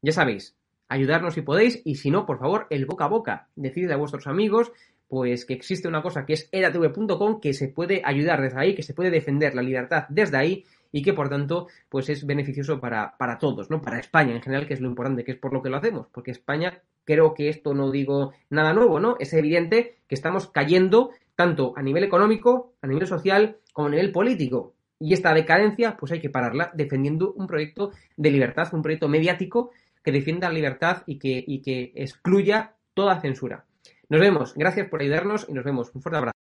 Ya 0.00 0.12
sabéis, 0.12 0.56
ayudarnos 0.88 1.34
si 1.34 1.42
podéis 1.42 1.82
y 1.84 1.96
si 1.96 2.10
no, 2.10 2.24
por 2.24 2.38
favor, 2.38 2.66
el 2.70 2.86
boca 2.86 3.04
a 3.04 3.08
boca. 3.08 3.48
Decidle 3.54 3.92
a 3.92 3.98
vuestros 3.98 4.26
amigos 4.26 4.72
pues 5.08 5.44
que 5.44 5.52
existe 5.52 5.88
una 5.88 6.00
cosa 6.00 6.24
que 6.24 6.32
es 6.32 6.48
edatv.com 6.50 7.38
que 7.38 7.52
se 7.52 7.68
puede 7.68 8.00
ayudar 8.02 8.40
desde 8.40 8.58
ahí, 8.58 8.74
que 8.74 8.82
se 8.82 8.94
puede 8.94 9.10
defender 9.10 9.54
la 9.54 9.60
libertad 9.60 10.06
desde 10.08 10.38
ahí 10.38 10.64
y 10.90 11.02
que 11.02 11.12
por 11.12 11.28
tanto 11.28 11.68
pues 11.90 12.08
es 12.08 12.24
beneficioso 12.24 12.80
para, 12.80 13.14
para 13.18 13.38
todos, 13.38 13.68
¿no? 13.68 13.82
Para 13.82 13.98
España 13.98 14.34
en 14.34 14.40
general, 14.40 14.66
que 14.66 14.72
es 14.72 14.80
lo 14.80 14.88
importante, 14.88 15.22
que 15.22 15.32
es 15.32 15.38
por 15.38 15.52
lo 15.52 15.62
que 15.62 15.68
lo 15.68 15.76
hacemos, 15.76 16.06
porque 16.10 16.30
España 16.30 16.80
creo 17.04 17.34
que 17.34 17.50
esto 17.50 17.74
no 17.74 17.90
digo 17.90 18.32
nada 18.48 18.72
nuevo, 18.72 19.00
¿no? 19.00 19.16
Es 19.18 19.34
evidente 19.34 19.96
que 20.08 20.14
estamos 20.14 20.48
cayendo 20.48 21.10
tanto 21.34 21.72
a 21.76 21.82
nivel 21.82 22.04
económico, 22.04 22.74
a 22.82 22.86
nivel 22.86 23.06
social, 23.06 23.58
como 23.72 23.88
a 23.88 23.90
nivel 23.90 24.12
político. 24.12 24.74
Y 24.98 25.14
esta 25.14 25.34
decadencia, 25.34 25.96
pues 25.96 26.12
hay 26.12 26.20
que 26.20 26.30
pararla 26.30 26.70
defendiendo 26.74 27.32
un 27.32 27.46
proyecto 27.46 27.90
de 28.16 28.30
libertad, 28.30 28.72
un 28.72 28.82
proyecto 28.82 29.08
mediático 29.08 29.70
que 30.02 30.12
defienda 30.12 30.48
la 30.48 30.54
libertad 30.54 31.02
y 31.06 31.18
que, 31.18 31.92
excluya 31.94 32.76
toda 32.94 33.20
censura. 33.20 33.64
Nos 34.08 34.20
vemos, 34.20 34.54
gracias 34.54 34.88
por 34.88 35.00
ayudarnos 35.00 35.46
y 35.48 35.54
nos 35.54 35.64
vemos. 35.64 35.90
Un 35.94 36.02
fuerte 36.02 36.18
abrazo. 36.18 36.38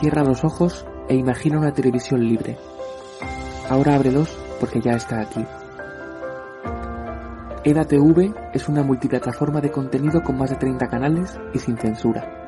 Cierra 0.00 0.22
los 0.22 0.44
ojos 0.44 0.86
e 1.08 1.14
imagina 1.14 1.58
una 1.58 1.74
televisión 1.74 2.26
libre. 2.26 2.56
Ahora 3.68 3.96
ábrelos 3.96 4.38
porque 4.60 4.80
ya 4.80 4.92
está 4.92 5.20
aquí. 5.20 5.44
EDATV 7.64 8.34
es 8.54 8.68
una 8.68 8.82
multiplataforma 8.82 9.60
de 9.60 9.70
contenido 9.70 10.22
con 10.22 10.38
más 10.38 10.50
de 10.50 10.56
30 10.56 10.88
canales 10.88 11.38
y 11.52 11.58
sin 11.58 11.76
censura. 11.76 12.47